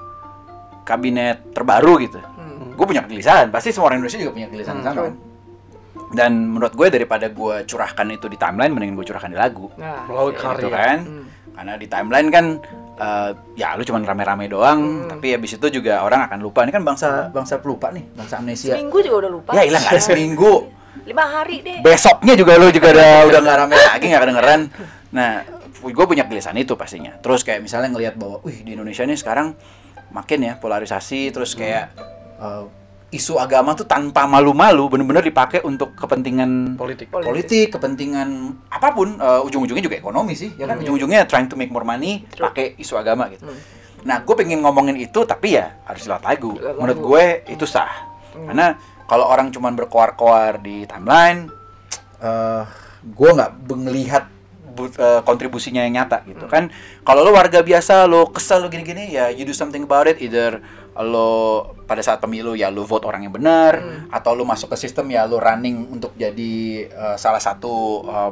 kabinet 0.83 1.53
terbaru 1.53 2.01
gitu. 2.01 2.19
Hmm. 2.19 2.75
Gue 2.75 2.87
punya 2.87 3.03
kegelisahan. 3.03 3.49
Pasti 3.49 3.71
semua 3.71 3.89
orang 3.89 4.01
Indonesia 4.01 4.19
juga 4.19 4.33
punya 4.33 4.47
kegelisahan 4.47 4.77
Hmm, 4.77 4.87
sama 4.87 5.01
kan. 5.01 5.15
Dan 6.11 6.33
menurut 6.49 6.75
gue 6.75 6.87
daripada 6.89 7.27
gue 7.27 7.57
curahkan 7.65 8.07
itu 8.09 8.27
di 8.27 8.35
timeline, 8.35 8.73
mendingan 8.73 8.95
gue 8.95 9.07
curahkan 9.07 9.31
di 9.31 9.39
lagu. 9.39 9.71
Nah, 9.77 10.07
karya. 10.07 10.57
gitu 10.57 10.69
kan 10.69 10.99
Hmm. 11.01 11.25
karena 11.51 11.75
di 11.77 11.87
timeline 11.87 12.29
kan 12.29 12.47
eh, 12.97 13.31
ya 13.55 13.73
lu 13.75 13.83
cuman 13.83 14.03
rame-rame 14.03 14.45
doang 14.47 14.81
Hmm. 14.81 15.09
tapi 15.09 15.33
habis 15.33 15.51
itu 15.53 15.67
juga 15.73 16.01
orang 16.01 16.21
akan 16.23 16.39
lupa 16.39 16.63
ini 16.63 16.71
kan 16.71 16.81
bangsa 16.81 17.29
bangsa 17.29 17.57
pelupa 17.57 17.89
nih 17.89 18.05
bangsa 18.13 18.39
amnesia 18.39 18.73
Seminggu 18.73 19.01
juga 19.01 19.17
udah 19.19 19.31
lupa. 19.31 19.51
ya 19.51 19.63
hilang 19.63 19.81
ada 19.83 19.97
seminggu 19.99 20.69
Lima 21.03 21.25
hari 21.25 21.61
deh. 21.61 21.81
besoknya 21.81 22.35
juga 22.35 22.55
lu 22.55 22.69
juga 22.69 22.93
udah 22.93 23.13
udah 23.25 23.41
nggak 23.41 23.57
rame 23.59 23.73
lagi 23.75 24.05
nggak 24.05 24.23
kedengeran 24.23 24.61
nah 25.11 25.33
gue 25.81 26.05
punya 26.07 26.29
kegelisahan 26.29 26.57
itu 26.61 26.77
pastinya 26.77 27.17
terus 27.25 27.41
kayak 27.43 27.65
misalnya 27.65 27.89
ngelihat 27.93 28.15
bahwa 28.21 28.45
wih 28.45 28.61
di 28.61 28.77
Indonesia 28.77 29.05
nih 29.05 29.17
sekarang 29.17 29.57
makin 30.13 30.39
ya 30.45 30.53
polarisasi 30.61 31.33
terus 31.33 31.57
kayak 31.57 31.97
eh, 32.41 32.65
isu 33.11 33.43
agama 33.43 33.75
tuh 33.75 33.91
tanpa 33.91 34.23
malu-malu 34.31 34.87
bener-bener 34.87 35.27
dipakai 35.27 35.67
untuk 35.67 35.99
kepentingan 35.99 36.79
Politik. 36.79 37.11
Politik. 37.11 37.27
politik, 37.27 37.67
kepentingan 37.75 38.29
apa 38.71 38.95
pun, 38.95 39.19
eh, 39.19 39.41
ujung-ujungnya 39.51 39.83
juga 39.83 39.99
ekonomi 39.99 40.39
sih, 40.39 40.55
ya 40.55 40.71
kan? 40.71 40.79
Hmm. 40.79 40.87
Ujung-ujungnya 40.87 41.27
trying 41.27 41.51
to 41.51 41.59
make 41.59 41.75
more 41.75 41.83
money 41.83 42.23
pakai 42.39 42.79
isu 42.79 42.95
agama 42.95 43.27
gitu. 43.35 43.51
Hmm. 43.51 43.59
Nah, 44.07 44.23
gue 44.23 44.35
pengen 44.39 44.63
ngomongin 44.63 44.95
itu, 44.95 45.27
tapi 45.27 45.59
ya 45.59 45.83
harus 45.91 46.07
lewat 46.07 46.23
lagu. 46.23 46.55
Menurut 46.55 46.99
gue 47.03 47.25
itu 47.51 47.67
sah, 47.67 47.91
Hmm. 48.31 48.47
karena 48.47 48.79
kalau 49.11 49.27
orang 49.27 49.51
cuman 49.51 49.75
berkoar-koar 49.75 50.63
di 50.63 50.87
timeline, 50.87 51.51
eh 52.23 52.63
gue 53.03 53.31
nggak 53.35 53.53
melihat 53.75 54.31
eh, 54.73 55.21
kontribusinya 55.21 55.81
yang 55.81 55.95
nyata 55.97 56.23
gitu 56.25 56.45
Hmm. 56.45 56.51
kan. 56.51 56.65
Kalau 57.01 57.21
lo 57.21 57.31
warga 57.31 57.61
biasa, 57.61 58.05
lo 58.05 58.29
kesel 58.29 58.61
lo 58.61 58.69
gini-gini, 58.69 59.11
ya 59.11 59.29
you 59.29 59.43
do 59.43 59.53
something 59.53 59.83
about 59.83 60.07
it, 60.07 60.19
either 60.19 60.63
lo 60.97 61.31
pada 61.85 62.01
saat 62.01 62.19
pemilu 62.19 62.53
ya 62.53 62.69
lo 62.69 62.83
vote 62.83 63.03
orang 63.03 63.23
yang 63.23 63.33
benar 63.33 63.73
Hmm. 63.75 64.11
atau 64.11 64.33
lo 64.33 64.43
masuk 64.43 64.69
ke 64.69 64.77
sistem 64.79 65.09
ya 65.09 65.25
lo 65.25 65.39
running 65.39 65.89
untuk 65.89 66.13
jadi 66.15 66.55
eh, 66.85 67.17
salah 67.17 67.39
satu 67.39 67.73
eh, 68.03 68.31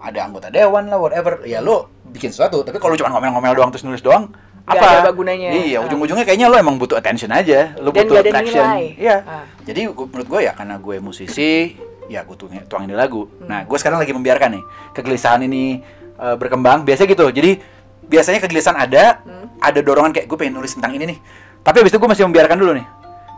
ada 0.00 0.18
anggota 0.20 0.48
dewan 0.48 0.86
lah 0.86 0.98
whatever 0.98 1.44
ya 1.44 1.58
lo 1.58 1.86
bikin 2.04 2.28
sesuatu 2.28 2.60
tapi 2.60 2.76
kalau 2.76 2.92
cuma 2.92 3.08
ngomel-ngomel 3.08 3.54
doang 3.54 3.70
terus 3.70 3.82
nulis 3.82 4.00
doang 4.00 4.34
Nggak 4.62 4.78
apa 4.78 4.86
ada 5.00 5.10
gunanya. 5.12 5.48
iya 5.52 5.78
Ah. 5.78 5.84
ujung-ujungnya 5.84 6.22
kayaknya 6.22 6.46
lo 6.46 6.54
emang 6.56 6.74
butuh 6.76 6.94
attention 6.94 7.30
aja 7.30 7.74
lo 7.76 7.90
Dan 7.90 8.02
butuh 8.04 8.18
attraction 8.20 8.64
iya 8.94 9.16
Ah. 9.22 9.44
jadi 9.60 9.86
menurut 9.86 10.26
gue 10.26 10.40
ya 10.40 10.52
karena 10.52 10.76
gue 10.76 10.96
musisi 10.98 11.78
ya 12.12 12.28
gue 12.28 12.36
tuangin, 12.36 12.68
tuangin 12.68 12.92
di 12.92 12.96
lagu. 12.96 13.24
Nah, 13.48 13.64
gue 13.64 13.78
sekarang 13.80 13.96
lagi 13.96 14.12
membiarkan 14.12 14.60
nih 14.60 14.64
kegelisahan 14.92 15.40
ini 15.48 15.80
uh, 16.20 16.36
berkembang. 16.36 16.84
Biasa 16.84 17.08
gitu. 17.08 17.32
Jadi 17.32 17.56
biasanya 18.04 18.44
kegelisahan 18.44 18.76
ada, 18.76 19.24
ada 19.56 19.80
dorongan 19.80 20.12
kayak 20.12 20.28
gue 20.28 20.36
pengen 20.36 20.60
nulis 20.60 20.76
tentang 20.76 20.92
ini 20.92 21.16
nih. 21.16 21.18
Tapi 21.64 21.80
habis 21.80 21.90
itu 21.94 21.98
gue 21.98 22.10
masih 22.12 22.28
membiarkan 22.28 22.58
dulu 22.60 22.76
nih. 22.76 22.86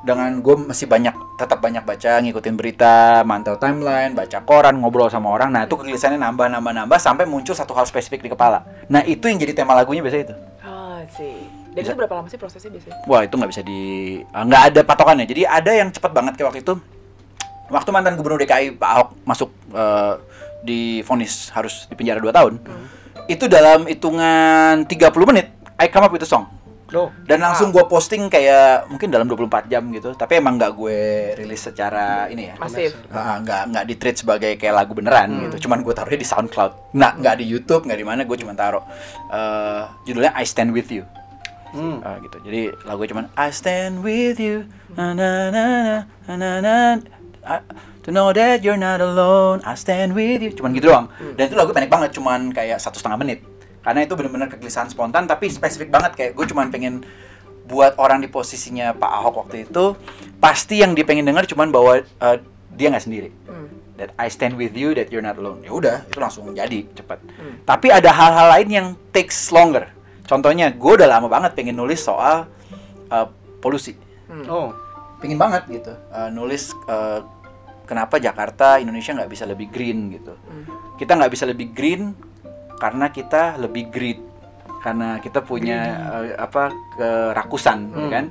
Dengan 0.04 0.36
gue 0.44 0.68
masih 0.68 0.84
banyak, 0.84 1.16
tetap 1.40 1.64
banyak 1.64 1.80
baca, 1.80 2.20
ngikutin 2.20 2.54
berita, 2.60 3.24
mantau 3.24 3.56
timeline, 3.56 4.12
baca 4.12 4.44
koran, 4.44 4.76
ngobrol 4.76 5.08
sama 5.08 5.32
orang. 5.32 5.48
Nah, 5.48 5.64
itu 5.64 5.80
kegelisahannya 5.80 6.20
nambah, 6.20 6.52
nambah, 6.52 6.72
nambah 6.84 6.98
sampai 7.00 7.24
muncul 7.24 7.56
satu 7.56 7.72
hal 7.72 7.88
spesifik 7.88 8.20
di 8.20 8.28
kepala. 8.28 8.68
Nah, 8.92 9.00
itu 9.00 9.24
yang 9.32 9.40
jadi 9.40 9.56
tema 9.56 9.72
lagunya 9.72 10.04
biasanya 10.04 10.24
itu. 10.28 10.36
Oh, 10.60 11.00
sih. 11.08 11.64
Dan 11.74 11.82
Bisa. 11.82 11.90
itu 11.90 11.98
berapa 11.98 12.14
lama 12.20 12.28
sih 12.30 12.38
prosesnya 12.38 12.70
biasanya? 12.70 12.96
Wah 13.10 13.26
itu 13.26 13.34
nggak 13.34 13.50
bisa 13.50 13.62
di 13.66 13.80
nggak 14.30 14.62
ada 14.70 14.80
patokannya. 14.86 15.26
Jadi 15.26 15.42
ada 15.42 15.70
yang 15.74 15.90
cepat 15.90 16.10
banget 16.14 16.38
kayak 16.38 16.48
waktu 16.54 16.62
itu. 16.62 16.74
Waktu 17.72 17.90
mantan 17.92 18.16
gubernur 18.20 18.40
DKI 18.40 18.76
Pak 18.76 18.90
Ahok 18.90 19.08
masuk 19.24 19.50
eh, 19.72 20.14
di 20.64 21.04
vonis 21.04 21.52
harus 21.52 21.88
di 21.88 21.94
penjara 21.96 22.20
2 22.20 22.28
tahun. 22.32 22.54
Itu 23.28 23.48
dalam 23.48 23.88
hitungan 23.88 24.84
30 24.84 25.30
menit 25.30 25.48
I 25.80 25.88
come 25.88 26.08
up 26.08 26.12
with 26.12 26.24
a 26.24 26.28
song. 26.28 26.48
Oh. 26.94 27.10
Dan 27.26 27.42
langsung 27.42 27.74
gue 27.74 27.82
posting 27.90 28.30
kayak 28.30 28.86
mungkin 28.86 29.10
dalam 29.10 29.26
24 29.26 29.66
jam 29.66 29.82
gitu. 29.90 30.14
Tapi 30.14 30.38
emang 30.38 30.54
nggak 30.54 30.72
gue 30.78 30.98
rilis 31.34 31.66
secara 31.66 32.30
ini 32.30 32.52
ya. 32.52 32.54
Masif. 32.54 32.94
Nggak 33.10 33.62
nggak 33.74 33.84
di 33.90 33.94
treat 33.98 34.16
sebagai 34.22 34.54
kayak 34.54 34.74
lagu 34.84 34.94
beneran 34.94 35.50
gitu. 35.50 35.66
Cuman 35.66 35.82
gue 35.82 35.90
taruhnya 35.90 36.20
di 36.20 36.28
SoundCloud. 36.28 36.94
Nggak 36.94 37.12
nggak 37.18 37.34
di 37.42 37.44
YouTube 37.50 37.82
nggak 37.88 37.98
di 37.98 38.06
mana. 38.06 38.20
Gue 38.22 38.38
cuma 38.38 38.54
taruh 38.54 38.84
eh, 39.32 39.82
judulnya 40.06 40.36
I 40.38 40.46
Stand 40.46 40.70
With 40.70 40.92
You. 40.94 41.02
Hmm. 41.74 41.98
Ah, 42.06 42.22
gitu. 42.22 42.38
Jadi 42.46 42.70
lagunya 42.86 43.10
cuman 43.10 43.26
I 43.34 43.50
stand 43.50 44.06
with 44.06 44.38
you. 44.38 44.70
Na 44.94 45.10
na 45.10 45.50
na 45.50 45.66
na 46.30 46.34
na 46.38 46.50
na. 46.62 46.76
I- 47.44 47.64
to 48.02 48.08
know 48.08 48.28
that 48.30 48.60
you're 48.60 48.76
not 48.76 48.98
alone. 48.98 49.60
I 49.62 49.76
stand 49.76 50.12
with 50.12 50.40
you. 50.40 50.52
Cuman 50.52 50.72
gitu 50.72 50.88
doang. 50.88 51.08
Dan 51.36 51.48
itu 51.48 51.54
lagu 51.54 51.70
pendek 51.70 51.88
banget, 51.88 52.10
cuman 52.12 52.50
kayak 52.50 52.76
satu 52.76 52.96
setengah 52.96 53.16
menit. 53.16 53.40
Karena 53.80 54.00
itu 54.00 54.12
benar-benar 54.12 54.48
kegelisahan 54.48 54.88
spontan, 54.88 55.24
tapi 55.24 55.46
spesifik 55.46 55.88
banget 55.88 56.12
kayak 56.12 56.30
gue 56.32 56.44
cuman 56.44 56.68
pengen 56.68 57.04
buat 57.64 57.96
orang 57.96 58.20
di 58.20 58.28
posisinya 58.28 58.92
Pak 58.92 59.10
Ahok 59.14 59.34
waktu 59.40 59.64
itu 59.64 59.96
pasti 60.36 60.84
yang 60.84 60.92
dia 60.92 61.00
pengen 61.00 61.24
dengar 61.24 61.44
cuman 61.44 61.72
bahwa 61.72 61.96
eh, 61.96 62.36
dia 62.70 62.92
nggak 62.92 63.00
sendiri 63.02 63.32
Hmm. 63.44 63.72
that 63.96 64.12
I 64.16 64.28
stand 64.28 64.56
with 64.56 64.76
you 64.76 64.92
that 64.92 65.08
you're 65.08 65.24
not 65.24 65.40
alone. 65.40 65.64
Ya 65.64 65.72
udah, 65.72 65.96
itu 66.04 66.20
langsung 66.20 66.44
jadi 66.50 66.84
cepat. 66.92 67.24
Tapi 67.62 67.88
ada 67.88 68.12
hal-hal 68.12 68.52
lain 68.52 68.68
yang 68.68 68.86
takes 69.08 69.48
longer. 69.48 69.88
Contohnya, 70.24 70.72
gue 70.72 70.92
udah 70.92 71.08
lama 71.08 71.28
banget 71.28 71.52
pengen 71.52 71.76
nulis 71.76 72.00
soal 72.00 72.48
uh, 73.08 73.26
polusi. 73.60 73.96
Oh. 74.44 74.72
Pengen 75.24 75.40
banget 75.40 75.64
gitu. 75.72 75.92
Uh, 76.12 76.28
nulis 76.28 76.76
uh, 76.84 77.24
kenapa 77.88 78.20
Jakarta, 78.20 78.76
Indonesia 78.76 79.16
nggak 79.16 79.30
bisa 79.32 79.48
lebih 79.48 79.72
green 79.72 80.12
gitu. 80.12 80.36
Kita 81.00 81.16
nggak 81.16 81.32
bisa 81.32 81.48
lebih 81.48 81.72
green 81.72 82.12
karena 82.76 83.08
kita 83.08 83.56
lebih 83.56 83.88
greed. 83.88 84.20
Karena 84.84 85.16
kita 85.16 85.40
punya 85.40 85.80
uh, 86.12 86.36
apa 86.36 86.68
kerakusan, 87.00 87.88
ya 87.96 88.08
kan? 88.12 88.24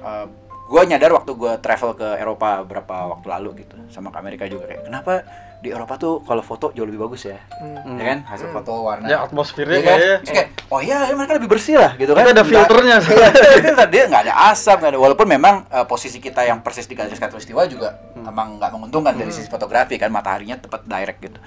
Uh, 0.00 0.26
gue 0.70 0.82
nyadar 0.86 1.10
waktu 1.10 1.34
gue 1.34 1.52
travel 1.58 1.98
ke 1.98 2.08
Eropa 2.14 2.62
beberapa 2.62 3.10
waktu 3.10 3.26
lalu 3.26 3.66
gitu 3.66 3.74
sama 3.90 4.14
ke 4.14 4.18
Amerika 4.22 4.46
juga 4.46 4.70
kayak 4.70 4.86
kenapa 4.86 5.26
di 5.60 5.68
Eropa 5.68 5.94
tuh 5.94 6.24
kalau 6.24 6.40
foto 6.40 6.72
jauh 6.72 6.88
lebih 6.88 6.96
bagus 6.98 7.28
ya, 7.28 7.36
ya 7.84 8.04
kan 8.06 8.24
hasil 8.24 8.48
foto 8.48 8.80
warna. 8.80 9.04
Ya 9.04 9.20
atmosfernya 9.20 9.76
Iya 9.76 9.84
kan? 9.84 9.98
kayak, 10.24 10.46
oh 10.72 10.80
iya 10.80 11.04
ya 11.04 11.12
mereka 11.12 11.36
lebih 11.36 11.52
bersih 11.52 11.76
lah 11.76 11.92
gitu 11.94 12.12
kan. 12.12 12.24
Ada 12.24 12.32
Nggak- 12.32 12.48
filternya. 12.48 12.96
Iya, 13.10 13.26
ada 13.28 13.50
filter. 13.60 13.88
dia 13.92 14.02
nggak 14.08 14.22
ada 14.24 14.34
asap, 14.50 14.76
nggak 14.80 14.90
ada. 14.96 14.98
Walaupun 14.98 15.26
memang 15.28 15.54
eh, 15.68 15.84
posisi 15.84 16.16
kita 16.16 16.42
yang 16.42 16.64
persis 16.64 16.84
di 16.84 16.96
garis 16.96 17.14
katulistiwa 17.14 17.60
juga 17.64 17.92
emang 18.16 18.56
nggak 18.56 18.72
menguntungkan 18.72 19.12
dari 19.12 19.28
sisi 19.30 19.46
fotografi 19.46 20.00
kan 20.00 20.08
mataharinya 20.08 20.56
tepat 20.56 20.88
direct 20.88 21.20
gitu. 21.20 21.38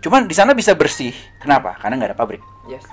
Cuman 0.00 0.24
di 0.24 0.34
sana 0.38 0.54
bisa 0.54 0.72
bersih. 0.72 1.10
Kenapa? 1.38 1.74
Karena 1.74 1.98
nggak 1.98 2.10
ada 2.14 2.18
pabrik. 2.18 2.40
Yes. 2.64 2.86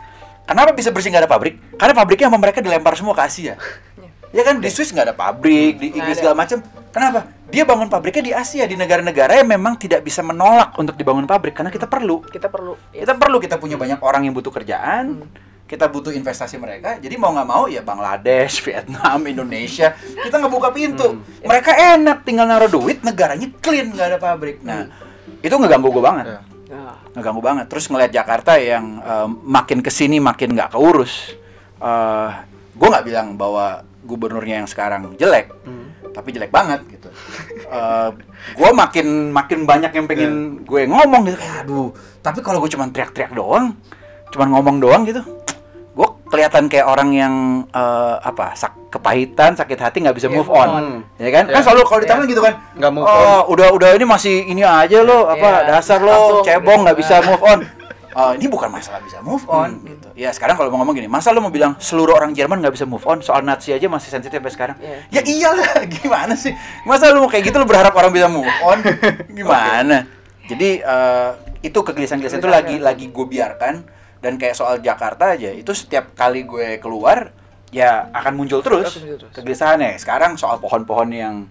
Kenapa 0.44 0.74
bisa 0.74 0.90
bersih 0.90 1.14
nggak 1.14 1.24
ada 1.24 1.32
pabrik? 1.32 1.60
Karena 1.76 1.94
pabriknya 1.94 2.28
sama 2.28 2.40
mereka 2.40 2.60
dilempar 2.60 2.98
semua 2.98 3.14
ke 3.14 3.22
Asia. 3.22 3.56
Ya 4.36 4.44
kan 4.44 4.60
di 4.60 4.68
Swiss 4.68 4.92
nggak 4.92 5.14
ada 5.14 5.16
pabrik, 5.16 5.80
di 5.80 5.96
Inggris 5.96 6.20
segala 6.20 6.36
macam. 6.36 6.60
Kenapa? 6.92 7.32
Dia 7.48 7.64
bangun 7.64 7.88
pabriknya 7.88 8.24
di 8.24 8.34
Asia, 8.36 8.68
di 8.68 8.76
negara-negara 8.76 9.40
yang 9.40 9.48
memang 9.48 9.80
tidak 9.80 10.04
bisa 10.04 10.20
menolak 10.20 10.76
untuk 10.76 11.00
dibangun 11.00 11.24
pabrik 11.24 11.56
karena 11.56 11.72
kita 11.72 11.88
perlu. 11.88 12.20
Kita 12.28 12.52
perlu. 12.52 12.76
yes. 12.92 13.08
Kita 13.08 13.14
perlu 13.16 13.38
kita 13.40 13.56
punya 13.56 13.80
banyak 13.80 14.04
orang 14.04 14.28
yang 14.28 14.36
butuh 14.36 14.52
kerjaan. 14.52 15.24
Kita 15.68 15.92
butuh 15.92 16.16
investasi 16.16 16.56
mereka. 16.60 16.96
Jadi 16.96 17.16
mau 17.20 17.32
nggak 17.36 17.48
mau 17.48 17.68
ya 17.68 17.84
Bangladesh, 17.84 18.60
Vietnam, 18.68 19.20
Indonesia, 19.28 19.96
kita 19.96 20.44
ngebuka 20.44 20.72
pintu. 20.76 21.24
Mereka 21.44 21.72
enak 21.96 22.24
tinggal 22.24 22.48
naruh 22.48 22.72
duit, 22.72 23.04
negaranya 23.04 23.48
clean 23.64 23.92
nggak 23.96 24.16
ada 24.16 24.20
pabrik. 24.20 24.64
Nah, 24.64 24.88
itu 25.40 25.56
ngeganggu 25.56 25.92
gue 25.92 26.04
banget. 26.04 26.26
Nah, 26.36 26.44
Ngeganggu 27.16 27.42
banget. 27.44 27.66
Terus 27.72 27.88
ngeliat 27.88 28.12
Jakarta 28.12 28.60
yang 28.60 29.00
eh, 29.00 29.28
makin 29.28 29.80
ke 29.80 29.92
sini 29.92 30.20
makin 30.20 30.56
nggak 30.56 30.76
keurus. 30.76 31.36
Eh, 31.80 32.30
gue 32.76 32.88
nggak 32.88 33.06
bilang 33.08 33.40
bahwa 33.40 33.87
gubernurnya 34.08 34.64
yang 34.64 34.68
sekarang 34.68 35.14
jelek, 35.16 35.52
tapi 36.10 36.32
jelek 36.32 36.50
banget 36.50 36.80
gitu. 36.88 37.12
Eh, 37.68 38.10
gue 38.56 38.70
makin 38.72 39.36
makin 39.36 39.68
banyak 39.68 39.92
yang 39.92 40.08
pengen 40.08 40.32
gue 40.64 40.88
ngomong 40.88 41.28
gitu 41.28 41.36
kayak 41.36 41.68
aduh. 41.68 41.92
Tapi 42.24 42.40
kalau 42.40 42.64
gue 42.64 42.72
cuma 42.72 42.88
teriak-teriak 42.88 43.36
doang, 43.36 43.76
cuma 44.32 44.48
ngomong 44.48 44.80
doang 44.80 45.04
gitu, 45.04 45.20
gue 45.92 46.08
kelihatan 46.32 46.72
kayak 46.72 46.88
orang 46.88 47.12
yang 47.12 47.34
eh, 47.68 48.16
apa 48.24 48.56
sak 48.56 48.88
kepahitan, 48.88 49.52
sakit 49.54 49.76
hati 49.76 50.00
nggak 50.00 50.16
bisa 50.16 50.32
Iya, 50.32 50.36
move 50.40 50.48
on. 50.48 50.70
on. 50.72 50.88
Ya 51.20 51.28
kan? 51.28 51.44
Kan 51.52 51.60
Ya. 51.60 51.64
selalu 51.68 51.82
kalau 51.84 52.00
di 52.00 52.08
Ya. 52.08 52.12
taman 52.16 52.24
gitu 52.26 52.40
kan. 52.40 52.54
Nggak 52.80 52.92
move 52.96 53.04
oh, 53.04 53.42
udah 53.52 53.68
udah 53.76 53.90
ini 54.00 54.06
masih 54.08 54.36
ini 54.48 54.64
aja 54.64 55.04
lo 55.04 55.28
apa 55.28 55.68
Iya. 55.68 55.68
dasar 55.76 56.00
lo 56.00 56.40
cebong 56.40 56.72
gitu. 56.72 56.84
nggak 56.88 56.98
bisa 57.04 57.16
move 57.20 57.44
on. 57.44 57.60
Oh, 58.18 58.34
ini 58.34 58.50
bukan 58.50 58.74
masalah 58.74 58.98
bisa 58.98 59.22
move 59.22 59.46
on 59.46 59.78
gitu. 59.86 60.10
Ya 60.18 60.34
sekarang 60.34 60.58
kalau 60.58 60.74
mau 60.74 60.82
ngomong 60.82 60.98
gini, 60.98 61.06
masa 61.06 61.30
lo 61.30 61.38
mau 61.38 61.54
bilang 61.54 61.78
seluruh 61.78 62.18
orang 62.18 62.34
Jerman 62.34 62.58
nggak 62.66 62.74
bisa 62.74 62.90
move 62.90 63.06
on 63.06 63.22
soal 63.22 63.46
Nazi 63.46 63.78
aja 63.78 63.86
masih 63.86 64.10
sensitif 64.10 64.42
sampai 64.42 64.50
sekarang? 64.50 64.78
Ya 65.14 65.22
Iya. 65.22 65.54
iyalah, 65.54 65.86
gimana 66.02 66.34
sih? 66.34 66.50
Masa 66.82 67.14
lo 67.14 67.22
mau 67.22 67.30
kayak 67.30 67.46
gitu 67.46 67.62
lo 67.62 67.70
berharap 67.70 67.94
orang 67.94 68.10
bisa 68.10 68.26
move 68.26 68.50
on? 68.66 68.82
Gimana? 69.38 70.10
Jadi 70.50 70.82
eh, 70.82 71.32
itu 71.62 71.78
kegelisahan-kegelisahan 71.78 72.42
itu 72.42 72.50
lagi 72.50 72.76
lagi 72.82 73.06
gue 73.14 73.26
biarkan 73.30 73.86
dan 74.18 74.34
kayak 74.42 74.58
soal 74.58 74.82
Jakarta 74.82 75.38
aja 75.38 75.54
itu 75.54 75.70
setiap 75.78 76.18
kali 76.18 76.42
gue 76.42 76.82
keluar 76.82 77.30
ya 77.70 78.10
akan 78.18 78.34
muncul 78.34 78.66
terus 78.66 78.98
terus. 78.98 79.30
kegelisahannya. 79.30 79.94
Sekarang 80.02 80.42
soal 80.42 80.58
pohon-pohon 80.58 81.14
yang 81.14 81.46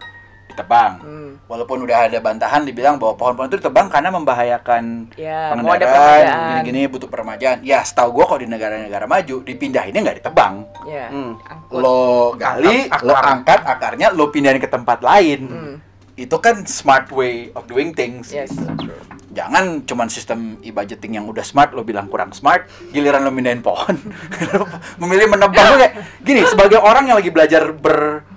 ditebang. 0.57 0.93
Hmm. 1.05 1.33
Walaupun 1.45 1.85
udah 1.85 2.09
ada 2.09 2.19
bantahan 2.19 2.65
dibilang 2.65 2.97
bahwa 2.97 3.15
pohon-pohon 3.21 3.53
itu 3.53 3.61
ditebang 3.61 3.93
karena 3.93 4.09
membahayakan 4.09 5.13
Ya, 5.15 5.53
peremajaan. 5.53 6.25
gini-gini 6.65 6.89
butuh 6.89 7.07
peremajaan. 7.13 7.61
Ya, 7.61 7.85
setahu 7.85 8.17
gua 8.17 8.25
kalau 8.33 8.41
di 8.41 8.49
negara-negara 8.49 9.05
maju 9.05 9.45
dipindahinnya 9.45 10.01
nggak 10.01 10.19
ditebang. 10.25 10.65
Ya. 10.89 11.13
Hmm. 11.13 11.37
Angkut. 11.45 11.79
Lo 11.79 12.33
gali, 12.35 12.89
Angkat 12.89 13.05
lo 13.05 13.13
angkat 13.15 13.61
akarnya, 13.69 14.09
lo 14.17 14.33
pindahin 14.33 14.59
ke 14.59 14.67
tempat 14.67 15.05
lain. 15.05 15.41
Hmm. 15.47 15.75
Itu 16.17 16.41
kan 16.41 16.65
smart 16.65 17.13
way 17.13 17.53
of 17.53 17.69
doing 17.69 17.93
things. 17.93 18.33
Yes. 18.33 18.57
Jangan 19.37 19.85
cuman 19.85 20.09
sistem 20.09 20.57
e-budgeting 20.65 21.21
yang 21.21 21.29
udah 21.29 21.45
smart 21.45 21.77
lo 21.77 21.85
bilang 21.85 22.09
kurang 22.09 22.33
smart, 22.33 22.65
giliran 22.89 23.21
lo 23.21 23.29
mindahin 23.29 23.61
pohon. 23.61 23.93
lo 24.57 24.65
memilih 24.97 25.29
menebang 25.29 25.77
kayak 25.77 25.93
gini 26.25 26.41
sebagai 26.49 26.81
orang 26.81 27.13
yang 27.13 27.21
lagi 27.21 27.29
belajar 27.29 27.69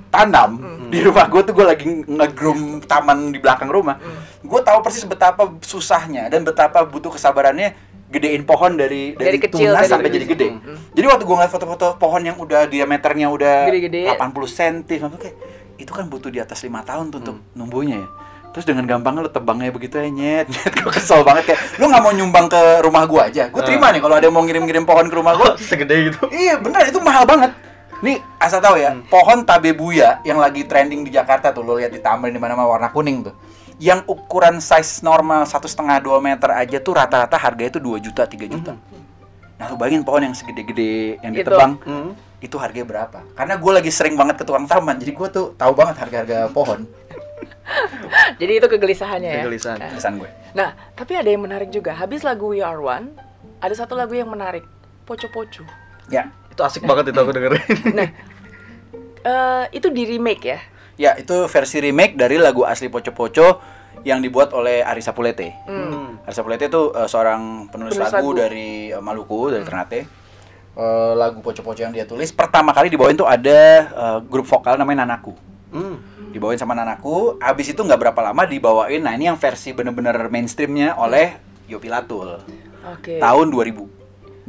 bertanam 0.09 0.57
di 0.89 1.05
rumah 1.05 1.29
gue 1.29 1.41
tuh 1.45 1.53
gue 1.53 1.65
lagi 1.69 1.85
ngegroom 1.85 2.81
taman 2.89 3.29
di 3.29 3.37
belakang 3.37 3.69
rumah. 3.69 4.01
Gue 4.41 4.59
tahu 4.65 4.81
persis 4.81 5.05
betapa 5.05 5.53
susahnya 5.61 6.33
dan 6.33 6.41
betapa 6.41 6.81
butuh 6.81 7.13
kesabarannya 7.13 7.77
gedein 8.09 8.41
pohon 8.41 8.73
dari 8.73 9.13
dari, 9.13 9.37
Dari 9.37 9.39
kecil, 9.39 9.69
tunas 9.69 9.85
dari 9.85 9.91
sampai 9.93 10.09
jadi 10.09 10.25
gede. 10.25 10.47
Mm, 10.49 10.59
mm. 10.65 10.77
Jadi 10.97 11.05
waktu 11.05 11.23
gue 11.29 11.35
ngeliat 11.37 11.53
foto-foto 11.53 11.87
pohon 12.01 12.25
yang 12.25 12.41
udah 12.41 12.65
diameternya 12.65 13.29
udah 13.29 13.69
Gede-gede. 13.69 14.09
80 14.17 14.49
cm, 14.49 15.05
kayak 15.21 15.35
itu 15.77 15.91
kan 15.93 16.09
butuh 16.09 16.33
di 16.33 16.41
atas 16.41 16.65
lima 16.65 16.81
tahun 16.81 17.13
tuh 17.13 17.21
untuk 17.21 17.37
numbuhnya 17.53 18.01
ya. 18.01 18.09
Terus 18.49 18.65
dengan 18.65 18.89
gampangnya 18.89 19.29
lo 19.29 19.29
tebangnya 19.29 19.69
begitu 19.69 20.01
ya 20.01 20.09
nyet, 20.09 20.49
nyet. 20.49 20.73
Gue 20.81 20.89
kesel 20.89 21.21
banget 21.21 21.53
kayak, 21.53 21.77
lu 21.77 21.85
nggak 21.85 22.01
mau 22.01 22.13
nyumbang 22.17 22.49
ke 22.49 22.61
rumah 22.81 23.05
gua 23.05 23.29
aja. 23.29 23.45
Gue 23.53 23.61
terima 23.61 23.93
nih 23.93 24.01
kalau 24.01 24.17
ada 24.17 24.25
yang 24.25 24.33
mau 24.33 24.41
ngirim-ngirim 24.41 24.89
pohon 24.89 25.05
ke 25.05 25.13
rumah 25.13 25.37
gua. 25.37 25.53
Segede 25.69 26.09
gitu. 26.09 26.25
iya 26.33 26.57
bener, 26.57 26.89
itu 26.89 26.97
mahal 26.97 27.29
banget. 27.29 27.53
Nih, 27.99 28.23
asal 28.39 28.63
tahu 28.63 28.79
ya, 28.79 28.95
pohon 29.11 29.43
tabebuya 29.43 30.23
yang 30.23 30.39
lagi 30.39 30.63
trending 30.63 31.03
di 31.03 31.11
Jakarta 31.11 31.51
tuh, 31.51 31.67
lo 31.67 31.75
lihat 31.75 31.91
di 31.91 31.99
taman 31.99 32.31
di 32.31 32.39
mana-mana 32.39 32.67
warna 32.67 32.87
kuning 32.87 33.27
tuh. 33.27 33.35
Yang 33.75 34.07
ukuran 34.07 34.59
size 34.59 35.03
normal 35.03 35.43
satu 35.43 35.67
setengah 35.67 35.99
dua 35.99 36.19
meter 36.19 36.51
aja 36.51 36.79
tuh 36.79 36.95
rata-rata 36.95 37.35
harganya 37.35 37.79
tuh 37.79 37.95
2 37.95 37.99
juta 37.99 38.27
3 38.27 38.47
juta. 38.47 38.75
Nah, 39.55 39.65
lu 39.67 39.75
bayangin 39.75 40.03
pohon 40.03 40.23
yang 40.23 40.35
segede-gede 40.35 41.19
yang 41.19 41.31
Itu. 41.35 41.43
ditebang, 41.47 41.71
Hmm. 41.83 42.11
itu 42.39 42.55
harganya 42.55 42.87
berapa? 42.87 43.19
Karena 43.35 43.59
gue 43.59 43.71
lagi 43.75 43.91
sering 43.91 44.15
banget 44.15 44.39
ke 44.39 44.43
tukang 44.43 44.67
taman, 44.67 44.95
jadi 44.99 45.11
gue 45.11 45.27
tuh 45.31 45.45
tahu 45.55 45.71
banget 45.75 45.95
harga-harga 45.99 46.47
pohon. 46.51 46.87
Jadi 48.41 48.53
itu 48.57 48.67
kegelisahannya 48.67 49.29
ya. 49.29 49.43
Kegelisahan. 49.45 49.77
Nah. 49.79 49.91
Kesan 49.93 50.13
gue. 50.17 50.29
Nah, 50.57 50.69
tapi 50.95 51.13
ada 51.13 51.29
yang 51.29 51.43
menarik 51.43 51.69
juga. 51.69 51.93
Habis 51.93 52.25
lagu 52.25 52.49
We 52.49 52.63
Are 52.63 52.79
One, 52.81 53.13
ada 53.61 53.75
satu 53.75 53.93
lagu 53.93 54.15
yang 54.15 54.31
menarik, 54.31 54.65
Poco 55.05 55.29
Poco. 55.29 55.63
Ya, 56.09 56.33
Itu 56.59 56.67
asik 56.67 56.83
banget 56.83 57.15
itu 57.15 57.19
aku 57.23 57.31
dengerin. 57.31 57.63
Nah, 58.03 58.09
eh, 59.23 59.63
itu 59.71 59.87
di 59.87 60.03
remake 60.03 60.43
ya. 60.43 60.59
ya 60.99 61.11
itu 61.15 61.47
versi 61.47 61.79
remake 61.79 62.19
dari 62.19 62.35
lagu 62.35 62.67
asli 62.67 62.91
Poco 62.91 63.15
Poco 63.15 63.47
yang 64.03 64.19
dibuat 64.19 64.51
oleh 64.51 64.83
Ari 64.83 64.99
Sapulete. 64.99 65.55
Hmm. 65.63 66.19
Ari 66.27 66.35
Sapulete 66.35 66.67
itu 66.67 66.91
uh, 66.91 67.07
seorang 67.07 67.71
penulis, 67.71 67.95
Penulis 67.95 68.11
lagu, 68.11 68.35
lagu. 68.35 68.43
dari 68.43 68.91
uh, 68.91 68.99
Maluku, 68.99 69.55
dari 69.55 69.63
Ternate. 69.63 70.01
Uh, 70.75 71.15
lagu 71.15 71.39
Poco-Poco 71.39 71.79
yang 71.79 71.95
dia 71.95 72.03
tulis 72.03 72.31
pertama 72.31 72.71
kali 72.71 72.91
dibawain 72.91 73.15
tuh 73.15 73.27
ada 73.27 73.59
uh, 73.95 74.19
grup 74.19 74.43
vokal 74.43 74.75
namanya 74.75 75.07
Nanaku. 75.07 75.31
Hmm. 75.71 75.95
Dibawain 76.35 76.59
sama 76.59 76.75
Nanaku, 76.75 77.39
habis 77.39 77.71
itu 77.71 77.79
nggak 77.79 77.99
berapa 78.11 78.19
lama 78.19 78.43
dibawain. 78.43 78.99
Nah, 78.99 79.15
ini 79.15 79.31
yang 79.31 79.39
versi 79.39 79.71
bener-bener 79.71 80.27
mainstreamnya 80.27 80.99
oleh 80.99 81.39
Yopi 81.71 81.87
Latul 81.87 82.43
Oke. 82.83 83.15
tahun 83.23 83.47
2000. 83.47 83.98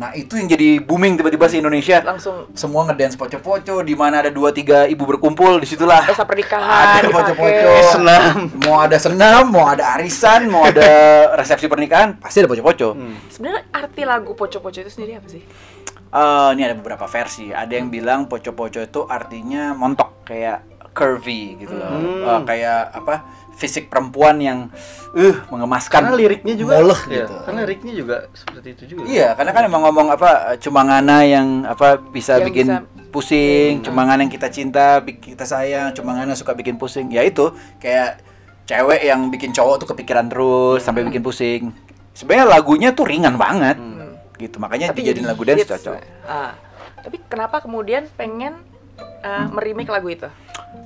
Nah, 0.00 0.16
itu 0.16 0.32
yang 0.40 0.48
jadi 0.48 0.80
booming 0.80 1.20
tiba-tiba 1.20 1.44
di 1.44 1.60
Indonesia. 1.60 2.00
Langsung 2.00 2.48
Semua 2.56 2.88
ngedance 2.88 3.20
poco-poco 3.20 3.84
di 3.84 3.92
mana 3.92 4.24
ada 4.24 4.32
dua 4.32 4.48
tiga 4.48 4.88
ibu 4.88 5.04
berkumpul 5.04 5.60
di 5.60 5.68
situlah 5.68 6.08
pesta 6.08 6.24
pernikahan 6.24 7.04
Ada 7.04 7.08
poco-poco. 7.12 7.68
Senam. 7.92 8.36
mau 8.64 8.80
ada 8.80 8.96
senam, 8.96 9.52
mau 9.52 9.68
ada 9.68 10.00
arisan, 10.00 10.48
mau 10.48 10.64
ada 10.64 10.88
resepsi 11.40 11.68
pernikahan, 11.68 12.16
pasti 12.16 12.40
ada 12.40 12.48
poco-poco. 12.48 12.96
Hmm. 12.96 13.20
Sebenarnya 13.28 13.68
arti 13.76 14.02
lagu 14.08 14.32
poco-poco 14.32 14.80
itu 14.80 14.88
sendiri 14.88 15.20
apa 15.20 15.28
sih? 15.28 15.44
Eh, 16.10 16.50
ini 16.56 16.62
ada 16.64 16.74
beberapa 16.80 17.04
versi. 17.04 17.52
Ada 17.52 17.76
yang 17.76 17.92
bilang 17.92 18.24
poco-poco 18.24 18.80
itu 18.80 19.04
artinya 19.04 19.76
montok 19.76 20.24
kayak 20.24 20.79
curvy 20.92 21.56
gitu 21.60 21.74
loh. 21.74 21.88
Hmm. 21.90 22.26
Eh, 22.26 22.40
kayak 22.46 22.80
apa? 22.94 23.14
Fisik 23.60 23.92
perempuan 23.92 24.40
yang 24.40 24.72
uh 25.12 25.36
mengemaskan. 25.52 26.00
Karena 26.00 26.16
liriknya 26.16 26.54
juga 26.56 26.80
Moleh 26.80 27.00
Iya, 27.04 27.28
gitu. 27.28 27.34
Karena 27.44 27.60
liriknya 27.68 27.92
juga 27.92 28.16
seperti 28.32 28.68
itu 28.72 28.82
juga. 28.96 29.02
Iya, 29.04 29.28
karena 29.36 29.52
kan 29.52 29.62
emang 29.68 29.82
ngomong 29.84 30.08
apa 30.16 30.56
cuma 30.56 30.80
ngana 30.80 31.18
yang 31.28 31.48
apa 31.68 32.00
bisa 32.00 32.40
Yang 32.40 32.46
bikin 32.48 32.66
bisa- 32.72 32.84
pusing, 33.12 33.72
cuma 33.84 34.08
ngana 34.08 34.24
yang 34.24 34.32
kita 34.32 34.48
cinta, 34.48 35.02
kita 35.04 35.44
sayang, 35.44 35.92
cuma 35.92 36.16
ngana 36.16 36.32
suka 36.32 36.56
bikin 36.56 36.80
pusing. 36.80 37.12
Ya 37.12 37.20
itu 37.20 37.52
kayak 37.76 38.24
cewek 38.64 39.04
yang 39.04 39.28
bikin 39.28 39.52
cowok 39.52 39.84
tuh 39.84 39.88
kepikiran 39.92 40.30
terus 40.32 40.80
sampai 40.80 41.04
bikin 41.04 41.20
pusing. 41.20 41.68
Sebenarnya 42.16 42.48
lagunya 42.48 42.96
tuh 42.96 43.04
ringan 43.04 43.36
banget. 43.36 43.76
Gitu. 44.40 44.56
Makanya 44.56 44.96
dijadiin 44.96 45.28
lagu 45.28 45.44
dance 45.44 45.68
cocok. 45.68 46.00
Ah. 46.24 46.56
Tapi 47.00 47.16
kenapa 47.28 47.60
kemudian 47.60 48.08
pengen 48.16 48.56
uh, 49.20 49.46
meremake 49.52 49.92
lagu 49.92 50.08
itu? 50.08 50.28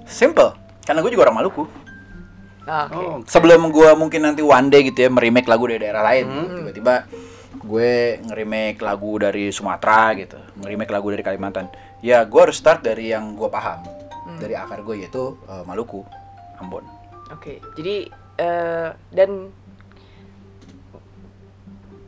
Simple. 0.04 0.52
Karena 0.84 1.00
gue 1.00 1.10
juga 1.10 1.28
orang 1.28 1.40
Maluku. 1.40 1.64
Ah, 2.64 2.88
Oke. 2.88 2.96
Oh, 2.96 3.16
Sebelum 3.28 3.68
gue 3.68 3.90
mungkin 3.92 4.24
nanti 4.24 4.40
one 4.40 4.72
day 4.72 4.88
gitu 4.88 5.04
ya 5.04 5.10
meremake 5.12 5.48
lagu 5.48 5.68
dari 5.68 5.80
daerah 5.84 6.00
lain, 6.00 6.24
Hmm. 6.24 6.56
tiba-tiba 6.64 6.94
gue 7.60 7.92
ngeremake 8.24 8.80
lagu 8.80 9.16
dari 9.16 9.48
Sumatera 9.48 10.12
gitu, 10.16 10.36
ngeremake 10.60 10.92
lagu 10.92 11.08
dari 11.12 11.20
Kalimantan. 11.20 11.68
Ya 12.00 12.24
gue 12.24 12.40
harus 12.40 12.56
start 12.56 12.80
dari 12.80 13.12
yang 13.12 13.36
gue 13.36 13.48
paham, 13.48 13.84
dari 14.40 14.56
akar 14.56 14.80
gue 14.80 14.96
yaitu 15.00 15.36
eh, 15.44 15.64
Maluku, 15.64 16.04
Ambon. 16.56 16.84
Oke. 17.32 17.60
Jadi 17.76 18.08
eh, 18.40 18.88
dan 19.12 19.30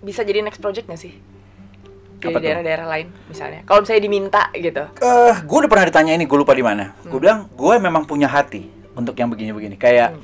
bisa 0.01 0.23
jadi 0.23 0.41
next 0.41 0.61
project 0.61 0.87
nggak 0.87 1.01
sih? 1.01 1.15
Dari 2.17 2.35
daerah-daerah 2.41 2.87
lain 2.89 3.07
misalnya. 3.29 3.61
Kalau 3.69 3.85
misalnya 3.85 4.03
diminta 4.03 4.43
gitu. 4.57 4.83
Eh, 5.01 5.35
gue 5.45 5.57
udah 5.61 5.71
pernah 5.71 5.87
ditanya 5.87 6.13
ini, 6.17 6.25
gue 6.25 6.39
lupa 6.39 6.57
di 6.57 6.65
mana. 6.65 6.97
Gue 7.05 7.21
bilang 7.21 7.47
gue 7.53 7.75
memang 7.77 8.09
punya 8.09 8.27
hati 8.27 8.67
untuk 8.97 9.13
yang 9.17 9.29
begini-begini. 9.29 9.77
Kayak 9.77 10.17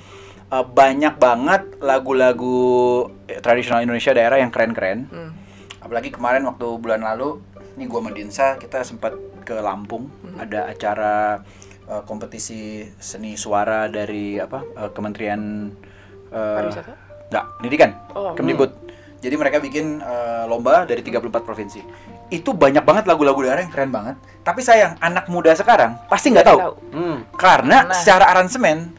eh, 0.48 0.64
banyak 0.64 1.20
banget 1.20 1.62
lagu-lagu 1.84 2.58
eh, 3.28 3.40
tradisional 3.40 3.84
Indonesia 3.84 4.12
daerah 4.12 4.40
yang 4.40 4.48
keren-keren. 4.50 5.08
Hmm. 5.08 5.32
apalagi 5.82 6.14
kemarin 6.14 6.46
waktu 6.46 6.78
bulan 6.78 7.02
lalu 7.02 7.42
ini 7.74 7.90
gua 7.90 8.06
sama 8.06 8.14
Dinsa 8.14 8.54
kita 8.54 8.86
sempat 8.86 9.18
ke 9.42 9.58
Lampung 9.58 10.06
ada 10.38 10.70
acara 10.70 11.42
uh, 11.90 12.02
kompetisi 12.06 12.86
seni 13.02 13.34
suara 13.34 13.90
dari 13.90 14.38
apa 14.38 14.62
uh, 14.78 14.90
Kementerian 14.94 15.74
uh, 16.30 16.56
Pariwisata? 16.62 16.92
enggak 17.34 17.44
pendidikan 17.58 17.90
Oh, 18.14 18.30
Kemdikbud 18.38 18.70
jadi 19.22 19.34
mereka 19.34 19.56
bikin 19.56 20.02
uh, 20.02 20.44
lomba 20.44 20.82
dari 20.82 20.98
34 21.00 21.22
provinsi 21.40 21.80
itu 22.28 22.50
banyak 22.50 22.82
banget 22.82 23.06
lagu-lagu 23.06 23.38
daerah 23.40 23.60
yang 23.60 23.70
keren 23.70 23.88
banget 23.88 24.16
tapi 24.40 24.60
sayang 24.60 24.98
anak 24.98 25.24
muda 25.26 25.54
sekarang 25.54 25.94
pasti 26.06 26.28
nggak 26.28 26.44
tahu 26.44 26.58
Hmm. 26.90 27.22
karena 27.32 27.86
Nah. 27.86 27.94
secara 27.94 28.26
aransemen 28.28 28.90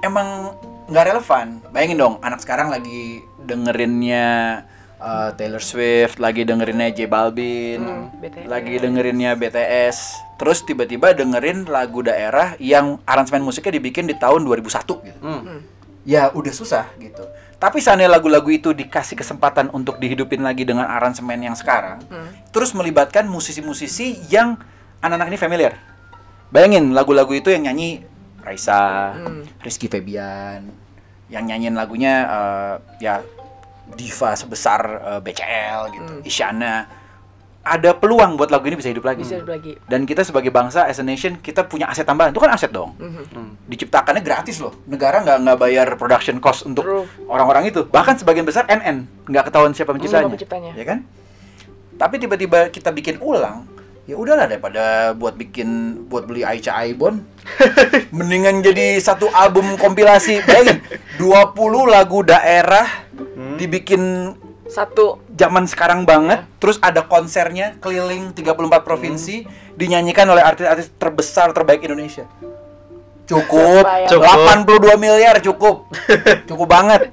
emang 0.00 0.56
nggak 0.86 1.04
relevan. 1.08 1.46
Bayangin 1.68 1.98
dong, 1.98 2.14
anak 2.20 2.38
sekarang 2.38 2.70
lagi 2.70 3.18
dengerinnya 3.40 4.62
uh, 4.96 5.34
Taylor 5.34 5.58
Swift, 5.58 6.16
lagi 6.16 6.42
dengerinnya 6.42 6.88
J 6.88 7.06
Balvin, 7.06 7.82
Hmm, 7.82 8.04
BTS. 8.16 8.46
lagi 8.46 8.74
dengerinnya 8.78 9.34
BTS. 9.34 9.98
Terus 10.36 10.62
tiba-tiba 10.62 11.10
dengerin 11.10 11.66
lagu 11.66 12.00
daerah 12.00 12.54
yang 12.56 13.02
aransemen 13.02 13.42
musiknya 13.42 13.74
dibikin 13.74 14.06
di 14.06 14.14
tahun 14.14 14.44
2001 14.44 15.02
gitu. 15.02 15.18
Hmm. 15.20 15.58
Ya 16.04 16.30
udah 16.30 16.52
susah 16.52 16.86
gitu. 16.96 17.26
Tapi 17.56 17.80
seandainya 17.80 18.12
lagu-lagu 18.12 18.52
itu 18.52 18.76
dikasih 18.76 19.16
kesempatan 19.16 19.72
untuk 19.72 19.96
dihidupin 19.96 20.44
lagi 20.44 20.68
dengan 20.68 20.84
aransemen 20.84 21.40
yang 21.40 21.56
sekarang, 21.56 22.04
Hmm. 22.04 22.28
terus 22.52 22.76
melibatkan 22.76 23.24
musisi-musisi 23.24 24.28
yang 24.28 24.60
anak-anak 25.00 25.32
ini 25.32 25.38
familiar. 25.40 25.72
Bayangin 26.52 26.92
lagu-lagu 26.92 27.32
itu 27.32 27.48
yang 27.48 27.64
nyanyi 27.64 28.04
Raisa, 28.44 29.16
Hmm. 29.16 29.42
Rizky 29.64 29.88
Febian, 29.88 30.68
yang 31.32 31.44
nyanyiin 31.48 31.74
lagunya 31.74 32.14
eh, 32.28 32.74
ya 33.00 33.14
diva 33.96 34.36
sebesar 34.36 34.80
eh, 35.16 35.20
BCL 35.24 35.80
gitu, 35.96 36.12
Hmm. 36.20 36.28
Isyana. 36.28 36.74
Ada 37.66 37.98
peluang 37.98 38.38
buat 38.38 38.46
lagu 38.46 38.62
ini 38.70 38.78
bisa 38.78 38.94
hidup 38.94 39.02
lagi. 39.02 39.26
Bisa 39.26 39.42
lagi. 39.42 39.74
Dan 39.90 40.06
kita 40.06 40.22
sebagai 40.22 40.54
bangsa, 40.54 40.86
as 40.86 41.02
a 41.02 41.04
nation, 41.04 41.34
kita 41.42 41.66
punya 41.66 41.90
aset 41.90 42.06
tambahan. 42.06 42.30
Itu 42.30 42.38
kan 42.38 42.54
aset 42.54 42.70
dong. 42.70 42.94
Mhm. 42.94 43.66
Diciptakannya 43.66 44.22
gratis 44.22 44.62
loh. 44.62 44.70
Negara 44.86 45.26
nggak 45.26 45.42
nggak 45.42 45.58
bayar 45.58 45.86
production 45.98 46.38
cost 46.38 46.62
untuk 46.62 46.86
orang-orang 47.26 47.74
itu. 47.74 47.82
Bahkan 47.90 48.22
sebagian 48.22 48.46
besar 48.46 48.70
NN 48.70 49.10
nggak 49.26 49.50
ketahuan 49.50 49.74
siapa 49.74 49.90
penciptanya. 49.90 50.30
Siapa 50.30 50.34
penciptanya. 50.38 50.70
Ya 50.78 50.84
kan? 50.86 50.98
Tapi 51.96 52.14
tiba-tiba 52.22 52.70
kita 52.70 52.92
bikin 52.92 53.18
ulang, 53.24 53.64
ya 54.06 54.14
udahlah 54.14 54.46
daripada 54.46 55.16
buat 55.16 55.34
bikin 55.34 55.98
buat 56.06 56.28
beli 56.28 56.46
Aicha 56.46 56.76
Aibon. 56.78 57.26
Mendingan 58.16 58.62
jadi 58.62 59.00
satu 59.02 59.26
album 59.34 59.74
kompilasi. 59.74 60.44
Bayangin, 60.46 60.78
20 61.18 61.56
lagu 61.88 62.22
daerah 62.22 62.86
dibikin 63.56 64.32
Satu 64.66 65.22
zaman 65.30 65.64
sekarang 65.70 66.02
banget, 66.02 66.42
terus 66.58 66.76
ada 66.82 67.06
konsernya 67.06 67.78
keliling 67.78 68.34
34 68.34 68.82
provinsi 68.82 69.46
dinyanyikan 69.78 70.26
oleh 70.26 70.42
artis-artis 70.42 70.90
terbesar 70.98 71.54
terbaik 71.54 71.86
Indonesia. 71.86 72.26
Cukup, 73.26 73.82
Cukup. 74.06 74.66
82 74.66 75.02
miliar 75.02 75.42
cukup. 75.42 75.90
Cukup 76.50 76.66
banget. 76.70 77.10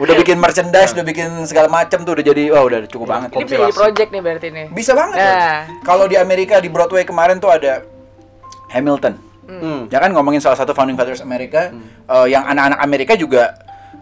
Udah 0.00 0.16
bikin 0.16 0.40
merchandise, 0.40 0.96
udah 0.96 1.04
bikin 1.04 1.28
segala 1.44 1.68
macam 1.68 2.00
tuh 2.02 2.16
udah 2.16 2.24
jadi 2.24 2.48
wah 2.48 2.64
udah 2.64 2.88
cukup 2.88 3.12
banget. 3.12 3.28
ini 3.36 3.44
bisa 3.44 3.60
jadi 3.60 3.76
project 3.76 4.08
nih 4.08 4.22
berarti 4.24 4.48
nih. 4.48 4.66
Bisa 4.72 4.96
banget. 4.96 5.20
Nah. 5.20 5.58
Kalau 5.84 6.08
di 6.08 6.16
Amerika 6.16 6.58
di 6.58 6.72
Broadway 6.72 7.04
kemarin 7.04 7.36
tuh 7.36 7.52
ada 7.52 7.84
Hamilton. 8.72 9.20
Hmm. 9.44 9.80
Ya 9.92 10.00
kan 10.00 10.16
ngomongin 10.16 10.40
salah 10.40 10.56
satu 10.56 10.72
founding 10.72 10.96
fathers 10.96 11.20
Amerika 11.20 11.70
eh, 12.08 12.26
yang 12.32 12.40
anak-anak 12.48 12.78
Amerika 12.80 13.12
juga 13.20 13.52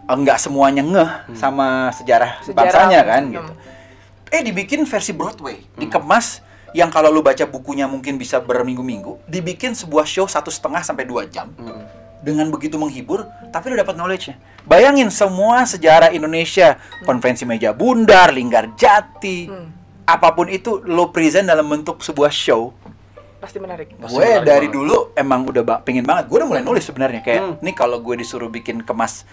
nggak 0.07 0.39
semuanya 0.39 0.81
ngeh 0.81 1.11
sama 1.35 1.91
sejarah, 1.91 2.41
Sejarah. 2.41 2.57
bangsanya 2.57 3.01
kan 3.03 3.23
Hmm. 3.23 3.35
gitu. 3.35 3.53
Eh 4.31 4.41
dibikin 4.41 4.85
versi 4.85 5.11
Broadway, 5.11 5.67
dikemas 5.75 6.41
yang 6.71 6.87
kalau 6.87 7.09
lu 7.09 7.21
baca 7.21 7.43
bukunya 7.45 7.85
mungkin 7.85 8.15
bisa 8.15 8.39
berminggu-minggu, 8.39 9.27
dibikin 9.27 9.73
sebuah 9.73 10.05
show 10.05 10.25
satu 10.25 10.49
setengah 10.49 10.81
sampai 10.81 11.03
dua 11.03 11.27
jam 11.27 11.51
dengan 12.21 12.47
begitu 12.47 12.77
menghibur, 12.77 13.25
tapi 13.49 13.69
lu 13.69 13.77
dapat 13.77 13.95
knowledge-nya. 13.95 14.39
Bayangin 14.63 15.09
semua 15.09 15.65
sejarah 15.65 16.11
Indonesia, 16.11 16.77
konferensi 17.03 17.43
meja 17.43 17.73
bundar, 17.73 18.31
linggar 18.31 18.71
jati, 18.75 19.47
Hmm. 19.47 19.73
apa 20.05 20.31
pun 20.31 20.47
itu 20.47 20.79
lo 20.85 21.09
present 21.09 21.45
dalam 21.45 21.67
bentuk 21.67 21.99
sebuah 22.01 22.31
show 22.31 22.71
Pasti 23.41 23.57
menarik. 23.57 23.97
Pasti 23.97 24.13
gue 24.13 24.21
menarik 24.21 24.45
dari 24.45 24.69
banget. 24.69 24.77
dulu 24.77 24.97
emang 25.15 25.41
udah 25.43 25.63
ba- 25.65 25.81
pengen 25.81 26.05
banget 26.05 26.29
gue 26.29 26.37
udah 26.37 26.45
mulai 26.47 26.61
nulis 26.61 26.85
sebenarnya 26.85 27.19
kayak 27.21 27.41
Hmm. 27.41 27.55
nih 27.59 27.73
kalau 27.73 27.97
gue 27.99 28.13
disuruh 28.15 28.47
bikin 28.47 28.85
kemas 28.85 29.25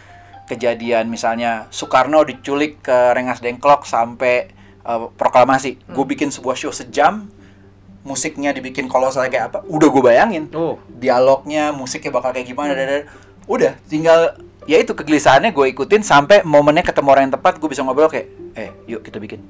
kejadian 0.47 1.12
misalnya 1.12 1.67
Soekarno 1.69 2.23
diculik 2.23 2.79
ke 2.81 3.13
Rengas 3.13 3.43
Dengklok 3.43 3.83
sampai 3.83 4.49
uh, 4.88 5.12
proklamasi. 5.13 5.77
Gue 5.91 6.05
bikin 6.07 6.31
sebuah 6.31 6.55
show 6.55 6.71
sejam 6.71 7.27
musiknya 8.07 8.55
dibikin 8.55 8.88
kolosal 8.88 9.27
kayak 9.27 9.51
apa 9.51 9.60
udah 9.67 9.88
gue 9.91 10.03
bayangin. 10.03 10.47
Oh. 10.55 10.79
dialognya 10.88 11.75
musiknya 11.75 12.15
bakal 12.15 12.31
kayak 12.31 12.47
gimana 12.47 12.71
dan 12.71 12.88
dan- 12.88 13.07
udah 13.51 13.75
tinggal 13.91 14.39
ya 14.63 14.79
itu 14.79 14.95
kegelisahannya 14.95 15.51
gue 15.51 15.75
ikutin 15.75 16.07
sampai 16.07 16.43
momennya 16.47 16.88
ketemu 16.88 17.07
orang 17.12 17.23
yang 17.27 17.36
tepat 17.36 17.60
gue 17.60 17.67
bisa 17.67 17.83
ngobrol 17.83 18.07
kayak 18.07 18.31
eh 18.55 18.71
yuk 18.88 19.03
kita 19.03 19.19
bikin. 19.19 19.43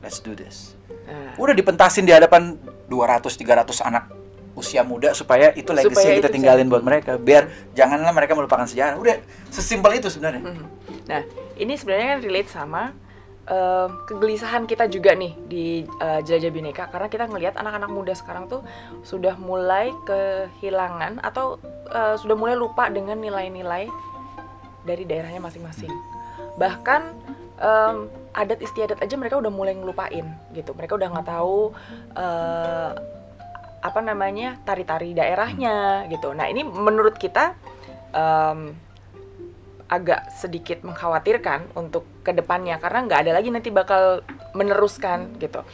Let's 0.00 0.24
do 0.24 0.32
this. 0.32 0.72
Nah, 1.04 1.36
udah 1.36 1.52
dipentasin 1.52 2.08
di 2.08 2.12
hadapan 2.16 2.56
200 2.88 3.28
300 3.28 3.68
anak 3.84 4.08
usia 4.58 4.82
muda 4.82 5.14
supaya 5.14 5.54
itu 5.54 5.70
legacy 5.70 5.94
Supaya 5.94 6.06
yang 6.10 6.18
kita 6.20 6.30
tinggalin 6.34 6.66
bisa- 6.66 6.72
buat 6.74 6.84
mereka 6.84 7.12
biar 7.16 7.46
janganlah 7.78 8.10
mereka 8.10 8.34
melupakan 8.34 8.66
sejarah 8.66 8.98
udah 8.98 9.16
sesimpel 9.54 9.94
itu 9.96 10.10
sebenarnya 10.10 10.42
mhm. 10.42 10.66
Nah, 11.08 11.24
ini 11.56 11.72
sebenarnya 11.72 12.06
kan 12.12 12.20
relate 12.20 12.50
sama 12.52 12.82
eh, 13.48 13.88
kegelisahan 14.04 14.68
kita 14.68 14.92
juga 14.92 15.16
nih 15.16 15.32
di 15.48 15.64
eh, 15.88 16.20
Jelajah 16.20 16.52
Bineka 16.52 16.84
karena 16.92 17.08
kita 17.08 17.24
ngelihat 17.24 17.56
anak-anak 17.56 17.88
muda 17.88 18.12
sekarang 18.12 18.44
tuh 18.44 18.60
sudah 19.00 19.40
mulai 19.40 19.88
kehilangan 20.04 21.24
atau 21.24 21.56
eh, 21.88 22.20
sudah 22.20 22.36
mulai 22.36 22.60
lupa 22.60 22.92
dengan 22.92 23.16
nilai-nilai 23.16 23.88
dari 24.84 25.04
daerahnya 25.08 25.40
masing-masing. 25.40 25.92
Bahkan 26.60 27.02
um, 27.60 28.08
adat 28.32 28.62
istiadat 28.62 28.98
aja 29.02 29.14
mereka 29.18 29.38
udah 29.38 29.52
mulai 29.52 29.74
ngelupain 29.74 30.26
gitu. 30.54 30.72
Mereka 30.72 30.96
udah 30.96 31.08
nggak 31.12 31.28
tahu 31.28 31.74
uh, 32.16 32.90
apa 33.78 34.00
namanya 34.02 34.58
tari-tari 34.66 35.14
daerahnya 35.14 36.06
gitu. 36.10 36.34
Nah 36.34 36.50
ini 36.50 36.66
menurut 36.66 37.14
kita 37.14 37.54
um, 38.10 38.74
agak 39.88 40.28
sedikit 40.34 40.84
mengkhawatirkan 40.84 41.72
untuk 41.72 42.04
ke 42.20 42.36
depannya 42.36 42.76
karena 42.76 43.08
nggak 43.08 43.20
ada 43.24 43.32
lagi 43.32 43.48
nanti 43.48 43.72
bakal 43.72 44.20
meneruskan 44.52 45.40
gitu. 45.40 45.64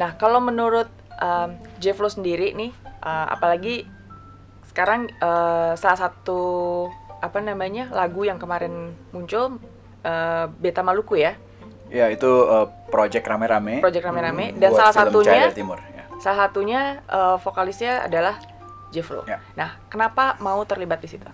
Nah 0.00 0.16
kalau 0.16 0.40
menurut 0.40 0.88
um, 1.20 1.58
Jeff 1.76 2.00
lo 2.00 2.08
sendiri 2.08 2.56
nih, 2.56 2.72
uh, 3.04 3.26
apalagi 3.36 3.84
sekarang 4.70 5.10
uh, 5.20 5.76
salah 5.76 5.98
satu 6.08 6.40
apa 7.20 7.42
namanya 7.44 7.92
lagu 7.92 8.24
yang 8.24 8.40
kemarin 8.40 8.96
muncul 9.12 9.60
uh, 10.06 10.46
Beta 10.56 10.80
Maluku 10.80 11.20
ya? 11.20 11.36
Ya 11.90 12.06
itu 12.08 12.30
uh, 12.46 12.70
project 12.88 13.26
rame-rame. 13.26 13.82
Project 13.82 14.06
rame-rame 14.06 14.54
hmm, 14.54 14.58
dan 14.62 14.70
salah 14.72 14.94
satunya 14.94 15.50
Timur. 15.52 15.82
Salah 16.20 16.46
satunya 16.46 17.00
uh, 17.08 17.40
vokalisnya 17.40 18.06
adalah 18.06 18.38
Jeff 18.92 19.08
Lo. 19.10 19.24
Ya. 19.24 19.40
Nah 19.56 19.80
kenapa 19.88 20.36
mau 20.38 20.60
terlibat 20.68 21.00
di 21.00 21.08
situ? 21.08 21.26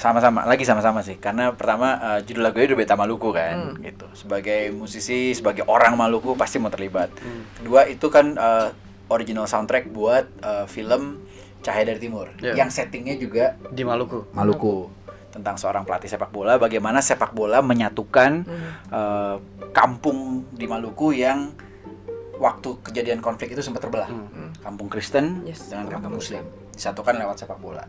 Sama-sama, 0.00 0.48
lagi 0.48 0.64
sama-sama 0.64 1.04
sih. 1.04 1.20
Karena 1.20 1.52
pertama 1.52 2.00
uh, 2.00 2.18
judul 2.24 2.40
lagunya 2.40 2.72
udah 2.72 2.78
Beta 2.80 2.96
Maluku 2.96 3.36
kan, 3.36 3.76
hmm. 3.76 3.84
gitu. 3.84 4.08
Sebagai 4.16 4.72
musisi, 4.72 5.36
sebagai 5.36 5.68
orang 5.68 5.92
Maluku 5.92 6.32
pasti 6.40 6.56
mau 6.56 6.72
terlibat. 6.72 7.12
Hmm. 7.20 7.44
Kedua 7.60 7.84
itu 7.84 8.08
kan 8.08 8.32
uh, 8.40 8.72
original 9.12 9.44
soundtrack 9.44 9.92
buat 9.92 10.24
uh, 10.40 10.64
film 10.64 11.20
Cahaya 11.60 11.92
dari 11.92 12.00
Timur 12.00 12.32
yeah. 12.40 12.56
yang 12.56 12.72
settingnya 12.72 13.20
juga 13.20 13.60
di 13.68 13.84
Maluku. 13.84 14.32
Maluku 14.32 14.88
tentang 15.28 15.60
seorang 15.60 15.84
pelatih 15.84 16.08
sepak 16.08 16.32
bola, 16.32 16.56
bagaimana 16.56 17.04
sepak 17.04 17.36
bola 17.36 17.60
menyatukan 17.60 18.48
mm. 18.48 18.70
uh, 18.88 19.36
kampung 19.76 20.48
di 20.56 20.64
Maluku 20.64 21.12
yang 21.12 21.52
waktu 22.40 22.80
kejadian 22.80 23.20
konflik 23.20 23.52
itu 23.52 23.60
sempat 23.60 23.84
terbelah, 23.84 24.08
mm. 24.08 24.64
kampung 24.64 24.88
Kristen 24.88 25.44
yes, 25.44 25.68
dengan 25.68 25.92
kampung 25.92 26.16
Muslim 26.16 26.40
disatukan 26.72 27.20
lewat 27.20 27.44
sepak 27.44 27.60
bola. 27.60 27.84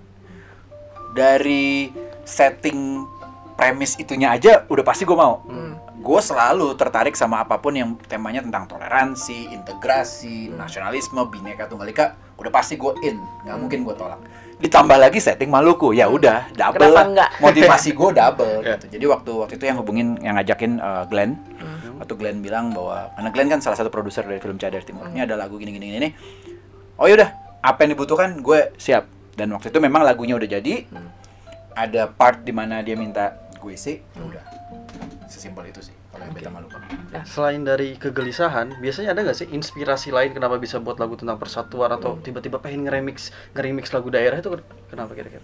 Dari 1.16 1.88
setting 2.28 3.08
premis 3.56 3.96
itunya 3.96 4.36
aja 4.36 4.68
udah 4.68 4.84
pasti 4.84 5.08
gue 5.08 5.16
mau. 5.16 5.48
Mm 5.48 5.92
gue 6.02 6.20
selalu 6.20 6.74
tertarik 6.76 7.14
sama 7.14 7.46
apa 7.46 7.62
pun 7.62 7.78
yang 7.78 7.94
temanya 8.10 8.42
tentang 8.42 8.66
toleransi, 8.66 9.54
integrasi, 9.54 10.50
hmm. 10.50 10.58
nasionalisme, 10.58 11.22
bineka 11.30 11.70
tunggal 11.70 11.88
ika, 11.94 12.18
udah 12.42 12.52
pasti 12.52 12.76
gue 12.76 12.90
in, 13.06 13.22
nggak 13.46 13.54
hmm. 13.54 13.62
mungkin 13.62 13.80
gue 13.86 13.96
tolak. 13.96 14.22
Ditambah 14.62 14.98
lagi 14.98 15.22
setting 15.22 15.50
Maluku, 15.50 15.94
ya 15.94 16.10
udah 16.10 16.50
double 16.54 16.94
lah. 16.94 17.06
Motivasi 17.42 17.94
gue 17.94 18.10
double 18.18 18.62
yeah. 18.66 18.78
gitu. 18.78 18.98
Jadi 18.98 19.06
waktu 19.10 19.32
waktu 19.46 19.54
itu 19.62 19.66
yang 19.70 19.78
hubungin, 19.78 20.08
yang 20.26 20.38
ngajakin 20.38 20.82
uh, 20.82 21.06
Glenn, 21.06 21.38
hmm. 21.38 21.71
Waktu 22.02 22.14
Glenn 22.18 22.42
bilang 22.42 22.74
bahwa 22.74 23.14
karena 23.14 23.30
Glenn 23.30 23.50
kan 23.54 23.60
salah 23.62 23.78
satu 23.78 23.94
produser 23.94 24.26
dari 24.26 24.42
film 24.42 24.58
Cadar 24.58 24.82
Timur, 24.82 25.06
hmm. 25.06 25.14
ini 25.14 25.22
ada 25.22 25.38
lagu 25.38 25.62
gini 25.62 25.70
gini 25.70 25.94
gini. 25.94 26.10
Oh 26.98 27.06
yaudah, 27.06 27.62
apa 27.62 27.86
yang 27.86 27.94
dibutuhkan 27.94 28.42
gue 28.42 28.74
siap. 28.82 29.06
Dan 29.38 29.54
waktu 29.54 29.70
itu 29.70 29.80
memang 29.80 30.02
lagunya 30.02 30.34
udah 30.34 30.50
jadi, 30.50 30.90
hmm. 30.90 31.10
ada 31.78 32.10
part 32.10 32.42
di 32.42 32.52
mana 32.52 32.82
dia 32.82 32.98
minta 32.98 33.38
gue 33.62 33.78
sih, 33.78 34.02
ya 34.02 34.22
udah 34.26 34.44
sesimpel 35.32 35.64
itu 35.72 35.80
sih 35.80 35.96
kalau 36.12 36.28
yang 36.28 36.36
okay. 36.36 36.44
beta 36.44 36.52
malukan 36.52 36.80
nah 37.10 37.24
selain 37.24 37.64
dari 37.64 37.96
kegelisahan 37.96 38.78
biasanya 38.84 39.16
ada 39.16 39.20
nggak 39.24 39.38
sih 39.42 39.48
inspirasi 39.50 40.12
lain 40.12 40.36
kenapa 40.36 40.60
bisa 40.60 40.78
buat 40.84 41.00
lagu 41.00 41.16
tentang 41.16 41.40
persatuan 41.40 41.90
atau 41.96 42.20
hmm. 42.20 42.22
tiba-tiba 42.28 42.60
pengen 42.60 42.86
ngeremix 42.86 43.32
ngeremix 43.56 43.90
lagu 43.96 44.12
daerah 44.12 44.38
itu 44.38 44.52
kenapa 44.92 45.16
kira-kira 45.16 45.42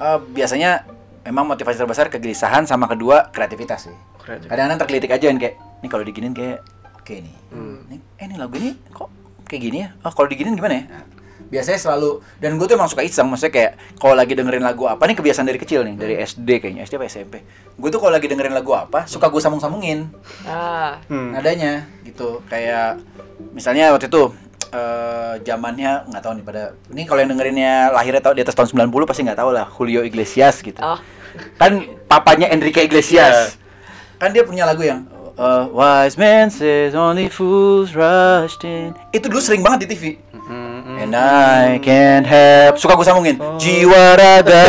uh, 0.00 0.18
biasanya 0.18 0.88
memang 1.22 1.44
motivasi 1.46 1.76
terbesar 1.76 2.08
kegelisahan 2.08 2.64
sama 2.64 2.88
kedua 2.88 3.28
kreativitas 3.28 3.92
sih 3.92 3.96
kadang-kadang 4.24 4.80
terkelitik 4.80 5.12
aja 5.12 5.28
kan 5.28 5.38
kayak 5.38 5.56
ini 5.80 5.88
kalau 5.88 6.04
diginin 6.04 6.32
kayak 6.36 6.64
oke 6.96 7.04
okay 7.04 7.24
nih 7.24 7.36
hmm. 7.52 7.76
ini 7.90 7.96
eh 8.20 8.24
ini 8.28 8.36
lagu 8.36 8.54
ini 8.56 8.76
kok 8.92 9.08
kayak 9.48 9.62
gini 9.64 9.78
ya 9.84 9.88
oh 10.04 10.12
kalau 10.12 10.28
diginin 10.28 10.54
gimana 10.54 10.74
ya 10.80 10.84
nah, 10.86 11.04
biasanya 11.50 11.80
selalu 11.82 12.22
dan 12.38 12.54
gue 12.60 12.66
tuh 12.70 12.78
emang 12.78 12.86
suka 12.86 13.02
iseng 13.02 13.26
maksudnya 13.26 13.52
kayak 13.52 13.72
kalau 13.98 14.14
lagi 14.14 14.38
dengerin 14.38 14.62
lagu 14.62 14.86
apa 14.86 15.02
nih 15.10 15.18
kebiasaan 15.18 15.48
dari 15.50 15.58
kecil 15.58 15.82
nih 15.82 15.98
dari 15.98 16.14
SD 16.22 16.48
kayaknya 16.62 16.86
SD 16.86 16.94
apa 17.00 17.06
SMP 17.10 17.34
gue 17.74 17.88
tuh 17.90 17.98
kalau 17.98 18.14
lagi 18.14 18.30
dengerin 18.30 18.54
lagu 18.54 18.70
apa 18.76 19.10
suka 19.10 19.26
gue 19.26 19.42
sambung-sambungin 19.42 20.06
ah. 20.46 21.02
hmm. 21.10 21.34
nadanya 21.34 21.90
gitu 22.06 22.44
kayak 22.46 23.02
misalnya 23.50 23.90
waktu 23.90 24.06
itu 24.06 24.30
uh, 24.70 25.34
zamannya 25.42 26.06
nggak 26.12 26.22
tahu 26.22 26.32
nih 26.38 26.44
pada 26.46 26.62
ini 26.94 27.02
kalau 27.08 27.20
yang 27.24 27.30
dengerinnya 27.34 27.90
lahirnya 27.90 28.22
tahu 28.22 28.38
di 28.38 28.42
atas 28.46 28.54
tahun 28.54 28.86
90 28.86 29.10
pasti 29.10 29.20
nggak 29.26 29.40
tahu 29.42 29.50
lah 29.50 29.66
Julio 29.66 30.06
Iglesias 30.06 30.62
gitu 30.62 30.78
oh. 30.78 31.02
kan 31.58 31.82
papanya 32.06 32.46
Enrique 32.54 32.86
Iglesias 32.86 33.58
yeah. 33.58 34.18
kan 34.22 34.30
dia 34.30 34.46
punya 34.46 34.68
lagu 34.70 34.86
yang 34.86 35.02
uh, 35.40 35.64
wise 35.72 36.20
man 36.20 36.52
says 36.52 36.92
only 36.92 37.32
fools 37.32 37.96
rushed 37.96 38.60
in. 38.68 38.92
Itu 39.16 39.32
dulu 39.32 39.40
sering 39.40 39.64
banget 39.64 39.88
di 39.88 39.96
TV 39.96 40.04
And 41.00 41.16
I 41.16 41.80
can't 41.80 42.28
help. 42.28 42.76
Suka 42.76 42.92
gue 42.92 43.06
sambungin. 43.08 43.40
Oh. 43.40 43.56
Jiwa 43.56 44.20
raga 44.20 44.64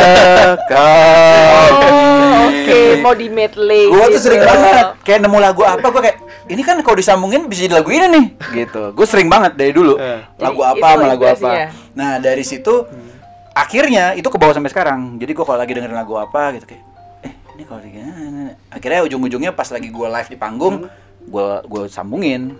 kau. 0.64 0.80
Oh, 0.80 2.48
Oke, 2.48 2.64
okay. 2.64 2.88
mau 3.04 3.12
di 3.12 3.28
medley 3.28 3.92
Gue 3.92 4.16
tuh 4.16 4.22
sering 4.22 4.40
gitu. 4.40 4.48
banget. 4.48 4.86
Kayak 5.04 5.28
nemu 5.28 5.38
lagu 5.38 5.62
apa 5.66 5.84
Gue 5.92 6.02
kayak 6.08 6.18
Ini 6.48 6.62
kan 6.64 6.76
kalau 6.80 6.96
disambungin 6.96 7.52
bisa 7.52 7.68
jadi 7.68 7.84
lagu 7.84 7.92
ini 7.92 8.06
nih. 8.08 8.24
Gitu. 8.64 8.82
Gue 8.96 9.06
sering 9.06 9.28
banget 9.28 9.60
dari 9.60 9.76
dulu. 9.76 10.00
Eh. 10.00 10.24
Lagu 10.40 10.60
apa 10.64 10.86
sama 10.96 11.06
lagu 11.10 11.24
apa. 11.28 11.74
Nah 11.92 12.16
dari 12.16 12.42
situ 12.46 12.88
hmm. 12.88 13.10
Akhirnya 13.52 14.16
itu 14.16 14.32
ke 14.32 14.38
bawah 14.40 14.56
sampai 14.56 14.72
sekarang. 14.72 15.20
Jadi 15.20 15.36
gue 15.36 15.44
kalau 15.44 15.60
lagi 15.60 15.76
dengerin 15.76 15.92
lagu 15.92 16.16
apa 16.16 16.56
gitu 16.56 16.64
kayak 16.64 16.91
ini 17.52 17.62
kalau 17.68 17.80
gini 17.84 18.02
Akhirnya 18.72 19.00
ujung-ujungnya 19.04 19.52
pas 19.52 19.68
lagi 19.68 19.92
gue 19.92 20.08
live 20.08 20.30
di 20.32 20.38
panggung 20.40 20.88
Gue 21.28 21.48
hmm. 21.60 21.68
gue 21.68 21.82
sambungin 21.92 22.56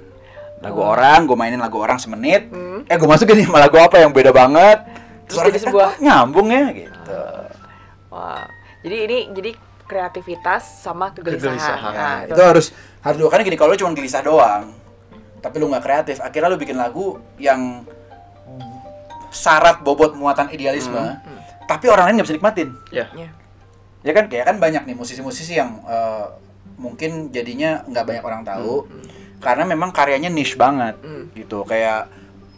lagu 0.62 0.78
oh. 0.78 0.94
orang 0.94 1.26
gue 1.26 1.34
mainin 1.34 1.58
lagu 1.58 1.76
orang 1.82 1.98
semenit 1.98 2.46
hmm. 2.48 2.86
eh 2.86 2.94
gue 2.94 3.08
masukin 3.10 3.34
nih 3.34 3.50
lagu 3.50 3.76
apa 3.82 3.98
yang 3.98 4.14
beda 4.14 4.30
banget 4.30 4.78
terus 5.26 5.42
jadi 5.50 5.58
sebuah 5.58 5.88
nyambung 5.98 6.48
ya 6.54 6.70
gitu 6.70 7.22
wah 8.14 8.46
jadi 8.86 8.96
ini 9.10 9.18
jadi 9.34 9.50
kreativitas 9.90 10.80
sama 10.80 11.10
kegelisahan, 11.12 11.58
kegelisahan. 11.58 11.92
Nah, 11.92 12.18
itu. 12.24 12.32
itu 12.32 12.42
harus 12.42 12.66
harus 13.02 13.16
dua 13.18 13.28
karena 13.28 13.42
gini 13.44 13.58
kalau 13.58 13.74
lu 13.74 13.78
cuma 13.82 13.92
gelisah 13.92 14.22
doang 14.22 14.70
tapi 15.42 15.58
lu 15.58 15.66
nggak 15.66 15.82
kreatif 15.82 16.22
akhirnya 16.22 16.48
lu 16.54 16.58
bikin 16.62 16.78
lagu 16.78 17.18
yang 17.42 17.82
syarat 19.34 19.82
bobot 19.82 20.14
muatan 20.14 20.46
idealisme 20.54 20.94
hmm. 20.94 21.18
Hmm. 21.18 21.40
tapi 21.66 21.90
orang 21.90 22.06
lain 22.06 22.22
nggak 22.22 22.26
bisa 22.30 22.36
nikmatin 22.38 22.68
yeah. 22.94 23.10
yeah. 23.18 23.34
Ya 24.02 24.12
kan 24.14 24.26
kayak 24.26 24.50
kan 24.50 24.56
banyak 24.58 24.82
nih 24.86 24.96
musisi-musisi 24.98 25.58
yang 25.58 25.82
uh, 25.86 26.30
mungkin 26.78 27.30
jadinya 27.30 27.86
nggak 27.86 28.04
banyak 28.04 28.24
orang 28.26 28.42
tahu 28.42 28.86
hmm. 28.86 28.90
hmm 28.90 29.22
karena 29.42 29.66
memang 29.66 29.90
karyanya 29.90 30.30
niche 30.30 30.54
banget 30.54 30.94
mm. 31.02 31.34
gitu 31.34 31.66
kayak 31.66 32.06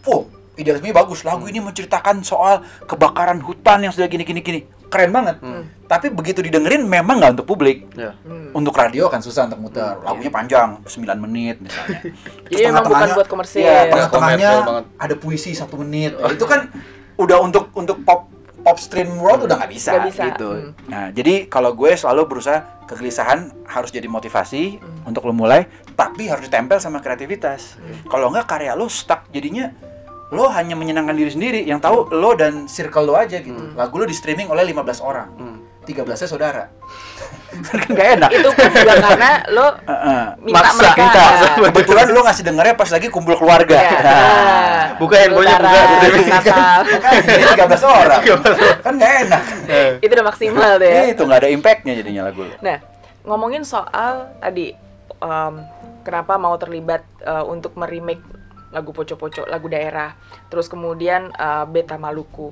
oh 0.04 0.28
idealisme 0.60 0.92
bagus 0.92 1.24
lagu 1.24 1.48
mm. 1.48 1.50
ini 1.50 1.58
menceritakan 1.64 2.20
soal 2.20 2.60
kebakaran 2.84 3.40
hutan 3.40 3.88
yang 3.88 3.92
sudah 3.96 4.06
gini 4.06 4.22
gini 4.22 4.44
gini 4.44 4.60
keren 4.92 5.10
banget 5.10 5.40
mm. 5.40 5.88
tapi 5.88 6.12
begitu 6.12 6.44
didengerin 6.44 6.84
memang 6.84 7.18
nggak 7.24 7.40
untuk 7.40 7.48
publik 7.56 7.88
yeah. 7.96 8.12
mm. 8.28 8.52
untuk 8.52 8.76
radio 8.76 9.08
kan 9.08 9.24
susah 9.24 9.48
untuk 9.48 9.64
muter 9.64 9.96
mm. 9.96 10.04
lagunya 10.04 10.30
panjang 10.30 10.68
9 10.84 11.24
menit 11.24 11.56
misalnya 11.64 12.00
Terus 12.52 12.60
yeah, 12.60 12.68
tengah 12.70 12.84
bukan 12.84 13.08
buat 13.16 13.28
komersil 13.32 13.64
ya, 13.64 13.88
tengah-tengahnya 13.88 14.50
ada 15.00 15.14
puisi 15.16 15.56
satu 15.56 15.80
menit 15.80 16.12
oh. 16.20 16.28
itu 16.28 16.44
kan 16.44 16.68
udah 17.16 17.40
untuk 17.40 17.72
untuk 17.72 18.04
pop 18.04 18.28
pop 18.64 18.80
stream 18.80 19.20
world 19.20 19.44
udah 19.44 19.60
nggak 19.60 19.72
bisa, 19.76 20.00
gak 20.00 20.08
bisa 20.08 20.22
gitu. 20.32 20.48
Hmm. 20.50 20.72
Nah, 20.88 21.12
jadi 21.12 21.46
kalau 21.52 21.76
gue 21.76 21.92
selalu 21.92 22.24
berusaha 22.24 22.64
kegelisahan 22.88 23.52
harus 23.68 23.92
jadi 23.92 24.08
motivasi 24.08 24.80
hmm. 24.80 25.04
untuk 25.04 25.28
lo 25.28 25.36
mulai, 25.36 25.68
tapi 25.92 26.32
harus 26.32 26.48
ditempel 26.48 26.80
sama 26.80 27.04
kreativitas. 27.04 27.76
Hmm. 27.76 28.08
Kalau 28.08 28.32
nggak 28.32 28.48
karya 28.48 28.72
lo 28.72 28.88
stuck 28.88 29.28
jadinya 29.28 29.68
lo 30.32 30.48
hanya 30.50 30.74
menyenangkan 30.74 31.14
diri 31.14 31.30
sendiri 31.30 31.60
yang 31.62 31.78
tahu 31.78 32.10
lo 32.10 32.32
dan 32.34 32.64
circle 32.64 33.04
lo 33.04 33.14
aja 33.20 33.44
gitu. 33.44 33.60
Hmm. 33.60 33.76
Lagu 33.76 33.94
lo 34.00 34.08
di 34.08 34.16
streaming 34.16 34.48
oleh 34.48 34.64
15 34.64 35.04
orang. 35.04 35.28
Hmm. 35.36 35.58
13-nya 35.84 36.28
saudara. 36.28 36.64
Kan 37.62 37.88
gak 37.94 38.08
enak. 38.18 38.30
Itu 38.34 38.48
pun 38.50 38.66
juga 38.74 38.94
karena 38.98 39.30
lo 39.52 39.66
uh, 39.66 39.68
uh, 39.92 40.24
minta 40.42 40.60
maksa, 40.60 40.78
mereka. 40.80 41.00
Minta. 41.00 41.24
Kebetulan 41.70 42.06
lo 42.10 42.20
ngasih 42.26 42.42
dengernya 42.44 42.74
pas 42.74 42.90
lagi 42.90 43.06
kumpul 43.12 43.34
keluarga. 43.38 43.76
Ya, 43.76 43.98
nah, 44.02 44.82
buka 44.98 45.14
handphonenya 45.20 45.56
buka. 45.60 45.80
Jadi 47.24 47.44
13 47.60 47.84
orang. 47.86 48.20
kan 48.84 48.92
gak 48.98 49.12
enak. 49.28 49.42
itu 50.02 50.12
udah 50.12 50.26
maksimal 50.26 50.70
deh. 50.80 50.92
Ya. 50.92 51.02
Itu 51.14 51.22
gak 51.28 51.38
ada 51.46 51.48
impactnya 51.50 51.92
jadinya 51.98 52.22
lagu 52.26 52.42
lo. 52.44 52.54
Nah, 52.58 52.78
ngomongin 53.24 53.62
soal 53.62 54.34
tadi 54.42 54.74
um, 55.22 55.54
kenapa 56.04 56.36
mau 56.36 56.54
terlibat 56.60 57.02
uh, 57.24 57.44
untuk 57.48 57.74
merimake 57.80 58.22
lagu 58.74 58.90
poco-poco, 58.90 59.46
lagu 59.46 59.70
daerah, 59.70 60.18
terus 60.50 60.66
kemudian 60.66 61.30
uh, 61.38 61.62
Beta 61.62 61.94
Maluku 61.94 62.50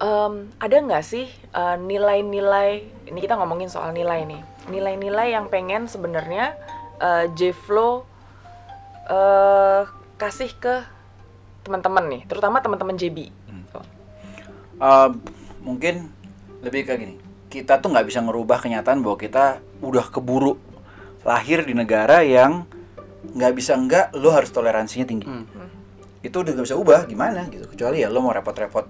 um, 0.00 0.48
ada 0.60 0.76
nggak 0.80 1.04
sih 1.04 1.26
nilai 1.56 2.22
nilai-nilai 2.22 2.70
ini 3.08 3.18
kita 3.20 3.36
ngomongin 3.38 3.68
soal 3.70 3.92
nilai 3.96 4.24
nih 4.28 4.42
nilai-nilai 4.68 5.32
yang 5.32 5.46
pengen 5.48 5.88
sebenarnya 5.88 6.56
uh, 7.00 7.24
Jflo 7.32 8.04
uh, 9.08 9.88
kasih 10.16 10.52
ke 10.56 10.84
teman-teman 11.66 12.04
nih 12.08 12.22
terutama 12.30 12.62
teman-teman 12.62 12.94
JB 12.94 13.30
hmm. 13.30 13.64
uh, 14.80 15.10
mungkin 15.62 16.10
lebih 16.62 16.86
kayak 16.86 17.00
gini 17.02 17.14
kita 17.50 17.78
tuh 17.78 17.94
nggak 17.94 18.06
bisa 18.06 18.20
ngerubah 18.22 18.58
kenyataan 18.62 19.00
bahwa 19.02 19.16
kita 19.18 19.62
udah 19.80 20.06
keburu 20.10 20.58
lahir 21.26 21.66
di 21.66 21.74
negara 21.74 22.22
yang 22.22 22.66
nggak 23.34 23.52
bisa 23.58 23.74
nggak 23.74 24.14
lo 24.14 24.30
harus 24.30 24.50
toleransinya 24.54 25.06
tinggi 25.08 25.26
Hmm. 25.26 25.70
itu 26.22 26.36
udah 26.42 26.52
nggak 26.54 26.66
bisa 26.66 26.78
ubah 26.78 27.06
gimana 27.06 27.46
gitu 27.50 27.66
kecuali 27.70 28.02
ya 28.02 28.10
lo 28.10 28.18
mau 28.18 28.34
repot-repot 28.34 28.86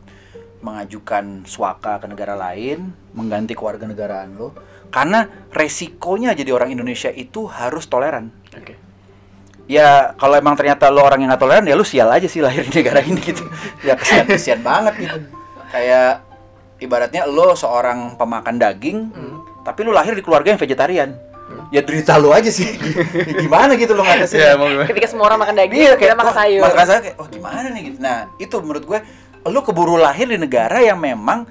mengajukan 0.67 1.47
swaka 1.47 2.03
ke 2.03 2.07
negara 2.11 2.35
lain 2.35 2.91
mengganti 3.15 3.55
keluarga 3.55 3.87
negaraan 3.87 4.35
lo 4.35 4.51
karena 4.91 5.31
resikonya 5.55 6.35
jadi 6.35 6.51
orang 6.51 6.75
Indonesia 6.75 7.11
itu 7.11 7.47
harus 7.47 7.87
toleran. 7.87 8.35
Oke. 8.55 8.75
ya 9.67 10.15
kalau 10.15 10.39
emang 10.39 10.55
ternyata 10.55 10.87
lo 10.95 11.03
orang 11.03 11.27
yang 11.27 11.31
nggak 11.35 11.43
toleran 11.43 11.67
ya 11.67 11.75
lo 11.75 11.83
sial 11.83 12.07
aja 12.11 12.31
sih 12.31 12.39
lahir 12.39 12.67
di 12.67 12.83
negara 12.83 13.03
ini 13.03 13.19
gitu. 13.23 13.43
Ya 13.83 13.95
kesian 13.99 14.27
kesian 14.27 14.61
banget 14.63 14.95
gitu. 15.07 15.19
Kayak 15.71 16.23
ibaratnya 16.79 17.27
lo 17.27 17.55
seorang 17.55 18.15
pemakan 18.15 18.59
daging 18.59 18.99
tapi 19.67 19.83
lo 19.83 19.91
lahir 19.91 20.15
di 20.15 20.23
keluarga 20.23 20.55
yang 20.55 20.61
vegetarian. 20.63 21.11
Ya 21.75 21.83
derita 21.83 22.15
lo 22.19 22.31
aja 22.31 22.51
sih. 22.51 22.67
Ya 23.27 23.43
gimana 23.43 23.75
gitu 23.75 23.95
lo 23.95 24.07
ngatasin 24.07 24.39
Ya, 24.39 24.55
emang 24.55 24.71
gimana? 24.71 24.87
Ketika 24.87 25.07
semua 25.11 25.27
orang 25.31 25.41
makan 25.43 25.55
daging, 25.59 25.79
Iya, 25.83 25.93
kita 25.99 26.15
makan 26.15 26.35
sayur. 26.35 26.63
Makan 26.63 26.85
sayur 26.87 27.03
kayak, 27.03 27.17
oh 27.19 27.27
gimana 27.27 27.67
nih? 27.75 27.83
Gitu. 27.91 27.99
Nah, 27.99 28.19
itu 28.39 28.55
menurut 28.63 28.85
gue, 28.87 28.99
lu 29.47 29.63
keburu 29.63 29.95
lahir 29.97 30.27
di 30.27 30.39
negara 30.39 30.83
yang 30.83 30.99
memang 30.99 31.47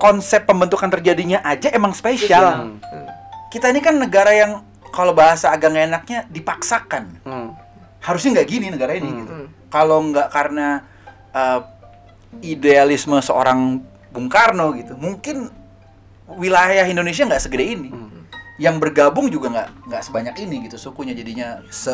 konsep 0.00 0.48
pembentukan 0.48 0.88
terjadinya 0.88 1.44
aja 1.44 1.68
emang 1.70 1.92
spesial. 1.92 2.76
Hmm. 2.80 3.06
Kita 3.52 3.68
ini 3.68 3.84
kan 3.84 4.00
negara 4.00 4.32
yang 4.32 4.64
kalau 4.90 5.12
bahasa 5.12 5.52
agak 5.52 5.76
nggak 5.76 5.86
enaknya 5.92 6.18
dipaksakan. 6.32 7.04
Hmm. 7.22 7.52
Harusnya 8.00 8.40
nggak 8.40 8.48
gini 8.48 8.66
negara 8.72 8.96
ini 8.96 9.08
Hmm. 9.08 9.18
gitu. 9.20 9.32
Kalau 9.70 9.98
nggak 10.08 10.28
karena 10.32 10.82
uh, 11.36 11.60
idealisme 12.40 13.20
seorang 13.20 13.84
Bung 14.10 14.26
Karno 14.26 14.74
gitu, 14.74 14.98
mungkin 14.98 15.52
wilayah 16.26 16.88
Indonesia 16.88 17.28
nggak 17.28 17.42
segede 17.44 17.64
ini. 17.76 17.90
Hmm. 17.92 18.24
Yang 18.56 18.76
bergabung 18.80 19.28
juga 19.28 19.52
nggak 19.52 19.68
nggak 19.92 20.02
sebanyak 20.04 20.34
ini 20.40 20.68
gitu 20.68 20.76
sukunya 20.80 21.12
jadinya 21.12 21.60
se 21.68 21.92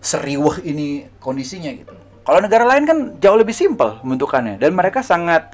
seriweh 0.00 0.64
ini 0.66 1.06
kondisinya 1.22 1.70
gitu. 1.70 1.94
Kalau 2.20 2.38
negara 2.38 2.64
lain 2.68 2.84
kan 2.84 2.98
jauh 3.18 3.38
lebih 3.38 3.56
simpel 3.56 3.98
pembentukannya 4.04 4.60
dan 4.60 4.76
mereka 4.76 5.00
sangat 5.00 5.50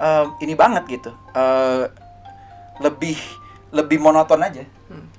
eh, 0.00 0.24
ini 0.42 0.54
banget 0.56 0.84
gitu. 0.88 1.10
eh, 1.36 1.88
lebih 2.78 3.18
lebih 3.68 4.00
monoton 4.00 4.40
aja. 4.40 4.64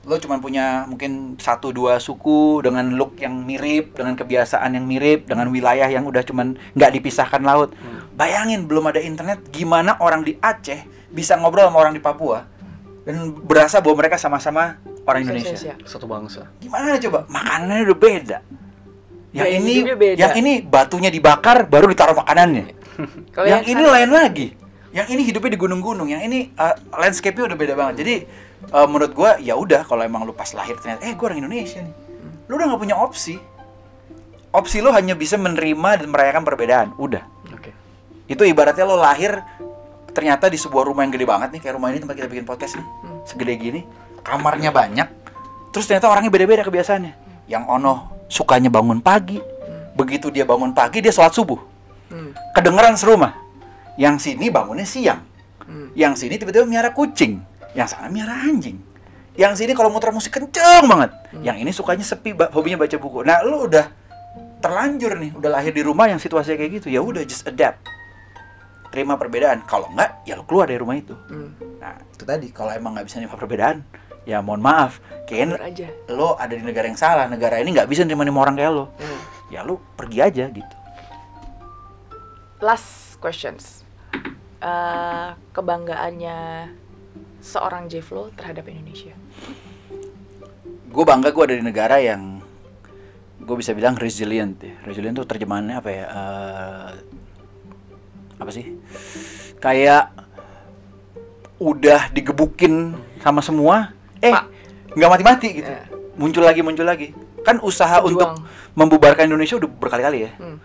Lo 0.10 0.18
cuma 0.18 0.42
punya 0.42 0.90
mungkin 0.90 1.38
satu 1.38 1.70
dua 1.70 2.02
suku 2.02 2.66
dengan 2.66 2.98
look 2.98 3.22
yang 3.22 3.46
mirip, 3.46 3.94
dengan 3.94 4.18
kebiasaan 4.18 4.74
yang 4.74 4.90
mirip, 4.90 5.30
dengan 5.30 5.54
wilayah 5.54 5.86
yang 5.86 6.08
udah 6.10 6.26
cuman 6.26 6.58
nggak 6.74 6.92
dipisahkan 6.98 7.46
laut. 7.46 7.70
Bayangin 8.18 8.66
belum 8.66 8.90
ada 8.90 8.98
internet, 8.98 9.46
gimana 9.54 10.02
orang 10.02 10.26
di 10.26 10.34
Aceh 10.42 10.82
bisa 11.14 11.38
ngobrol 11.38 11.70
sama 11.70 11.78
orang 11.78 11.94
di 11.94 12.02
Papua 12.02 12.50
dan 13.06 13.38
berasa 13.38 13.78
bahwa 13.86 14.02
mereka 14.02 14.18
sama-sama 14.18 14.82
orang 15.06 15.22
Indonesia. 15.30 15.78
Satu 15.86 16.10
bangsa. 16.10 16.50
Gimana 16.58 16.98
coba? 16.98 17.30
Makanannya 17.30 17.84
udah 17.86 18.00
beda. 18.00 18.38
Yang 19.30 19.46
Gaya 19.46 19.58
ini 19.62 19.74
beda. 19.94 20.18
yang 20.18 20.34
ini 20.42 20.54
batunya 20.66 21.10
dibakar 21.14 21.70
baru 21.70 21.86
ditaruh 21.90 22.18
makanannya. 22.18 22.66
Yang, 23.00 23.48
yang 23.48 23.62
ini 23.64 23.84
sana- 23.86 23.94
lain 23.96 24.10
lagi. 24.12 24.48
Yang 24.90 25.08
ini 25.14 25.22
hidupnya 25.24 25.52
di 25.54 25.60
gunung-gunung, 25.62 26.10
yang 26.10 26.20
ini 26.26 26.50
uh, 26.58 26.74
landscape-nya 26.98 27.46
udah 27.54 27.58
beda 27.62 27.74
banget. 27.78 27.96
Jadi 28.02 28.14
uh, 28.74 28.90
menurut 28.90 29.14
gua 29.14 29.38
ya 29.38 29.54
udah 29.56 29.86
kalau 29.86 30.02
emang 30.04 30.26
lu 30.26 30.34
pas 30.34 30.50
lahir 30.52 30.76
ternyata 30.82 31.06
eh 31.06 31.14
gua 31.14 31.30
orang 31.32 31.46
Indonesia 31.46 31.80
nih. 31.80 31.94
Lu 32.50 32.58
udah 32.58 32.74
nggak 32.74 32.82
punya 32.82 32.98
opsi. 32.98 33.38
Opsi 34.50 34.82
lu 34.82 34.90
hanya 34.90 35.14
bisa 35.14 35.38
menerima 35.38 36.04
dan 36.04 36.08
merayakan 36.10 36.42
perbedaan. 36.44 36.88
Udah. 36.98 37.22
Oke. 37.54 37.70
Itu 38.26 38.42
ibaratnya 38.44 38.84
lo 38.84 38.98
lahir 38.98 39.38
ternyata 40.10 40.50
di 40.50 40.58
sebuah 40.58 40.90
rumah 40.90 41.06
yang 41.06 41.14
gede 41.14 41.30
banget 41.30 41.50
nih 41.54 41.62
kayak 41.64 41.76
rumah 41.78 41.94
ini 41.94 42.02
tempat 42.02 42.18
kita 42.18 42.28
bikin 42.28 42.44
podcast 42.50 42.82
nih. 42.82 42.88
Segede 43.30 43.54
gini, 43.56 43.86
kamarnya 44.26 44.74
banyak. 44.74 45.08
Terus 45.70 45.86
ternyata 45.86 46.10
orangnya 46.10 46.34
beda-beda 46.34 46.66
kebiasaannya. 46.66 47.46
Yang 47.46 47.64
ono 47.70 47.94
sukanya 48.30 48.70
bangun 48.70 49.02
pagi. 49.02 49.42
Begitu 49.98 50.32
dia 50.32 50.48
bangun 50.48 50.72
pagi 50.72 51.04
dia 51.04 51.12
sholat 51.12 51.36
subuh. 51.36 51.60
Hmm. 52.08 52.32
Kedengeran 52.56 52.96
serumah. 52.96 53.36
Yang 54.00 54.32
sini 54.32 54.48
bangunnya 54.48 54.88
siang. 54.88 55.20
Hmm. 55.68 55.92
Yang 55.98 56.24
sini 56.24 56.40
tiba-tiba 56.40 56.64
miara 56.64 56.96
kucing. 56.96 57.44
Yang 57.76 57.98
sana 57.98 58.08
miara 58.08 58.48
anjing. 58.48 58.80
Yang 59.36 59.66
sini 59.66 59.72
kalau 59.76 59.92
muter 59.92 60.16
musik 60.16 60.32
kenceng 60.32 60.88
banget. 60.88 61.12
Yang 61.44 61.58
ini 61.68 61.72
sukanya 61.76 62.06
sepi, 62.08 62.32
hobinya 62.56 62.80
baca 62.80 62.96
buku. 62.96 63.28
Nah, 63.28 63.44
lu 63.44 63.68
udah 63.68 63.92
terlanjur 64.60 65.16
nih, 65.16 65.32
udah 65.36 65.50
lahir 65.60 65.72
di 65.72 65.84
rumah 65.84 66.12
yang 66.12 66.20
situasinya 66.20 66.60
kayak 66.60 66.84
gitu. 66.84 66.88
Ya 66.92 67.00
udah 67.00 67.24
just 67.24 67.48
adapt. 67.48 67.84
Terima 68.92 69.16
perbedaan. 69.16 69.64
Kalau 69.68 69.88
enggak, 69.92 70.24
ya 70.28 70.40
lu 70.40 70.44
keluar 70.44 70.68
dari 70.68 70.80
rumah 70.80 70.96
itu. 70.96 71.16
Hmm. 71.30 71.56
Nah, 71.80 71.96
itu 72.12 72.24
tadi 72.28 72.52
kalau 72.52 72.72
emang 72.76 72.96
nggak 72.98 73.06
bisa 73.08 73.20
nerima 73.22 73.40
perbedaan, 73.40 73.84
ya 74.30 74.46
mohon 74.46 74.62
maaf. 74.62 75.02
Aja. 75.30 75.90
lo 76.10 76.38
ada 76.38 76.54
di 76.54 76.62
negara 76.62 76.86
yang 76.90 76.98
salah. 76.98 77.26
Negara 77.26 77.58
ini 77.62 77.74
nggak 77.74 77.90
bisa 77.90 78.06
nerima 78.06 78.42
orang 78.42 78.54
kayak 78.58 78.72
lo. 78.74 78.86
Hmm. 78.98 79.20
Ya 79.50 79.66
lu 79.66 79.82
pergi 79.98 80.22
aja 80.22 80.46
gitu. 80.50 80.76
Last 82.62 83.18
questions. 83.18 83.82
Eh, 84.60 85.30
kebanggaannya 85.54 86.70
seorang 87.42 87.90
Jflo 87.90 88.30
terhadap 88.38 88.70
Indonesia. 88.70 89.18
gue 90.90 91.06
bangga 91.06 91.30
gue 91.30 91.44
ada 91.46 91.54
di 91.54 91.62
negara 91.62 92.02
yang 92.02 92.42
gue 93.38 93.56
bisa 93.58 93.78
bilang 93.78 93.94
resilient 93.98 94.58
ya. 94.62 94.74
Resilient 94.86 95.22
tuh 95.22 95.30
terjemahannya 95.30 95.76
apa 95.78 95.90
ya? 95.90 96.06
Eh, 96.10 96.92
apa 98.42 98.50
sih? 98.50 98.66
Kayak 99.62 100.10
udah 101.60 102.10
digebukin 102.16 102.96
sama 103.20 103.44
semua, 103.44 103.92
eh 104.20 104.34
nggak 104.96 105.10
mati-mati 105.10 105.50
gitu. 105.62 105.72
Ya. 105.72 105.84
Muncul 106.20 106.44
lagi, 106.44 106.62
muncul 106.64 106.86
lagi. 106.88 107.16
Kan 107.44 107.64
usaha 107.64 108.04
untuk 108.04 108.44
membubarkan 108.76 109.28
Indonesia 109.32 109.56
udah 109.56 109.70
berkali-kali 109.70 110.28
ya. 110.28 110.32
Hmm. 110.36 110.60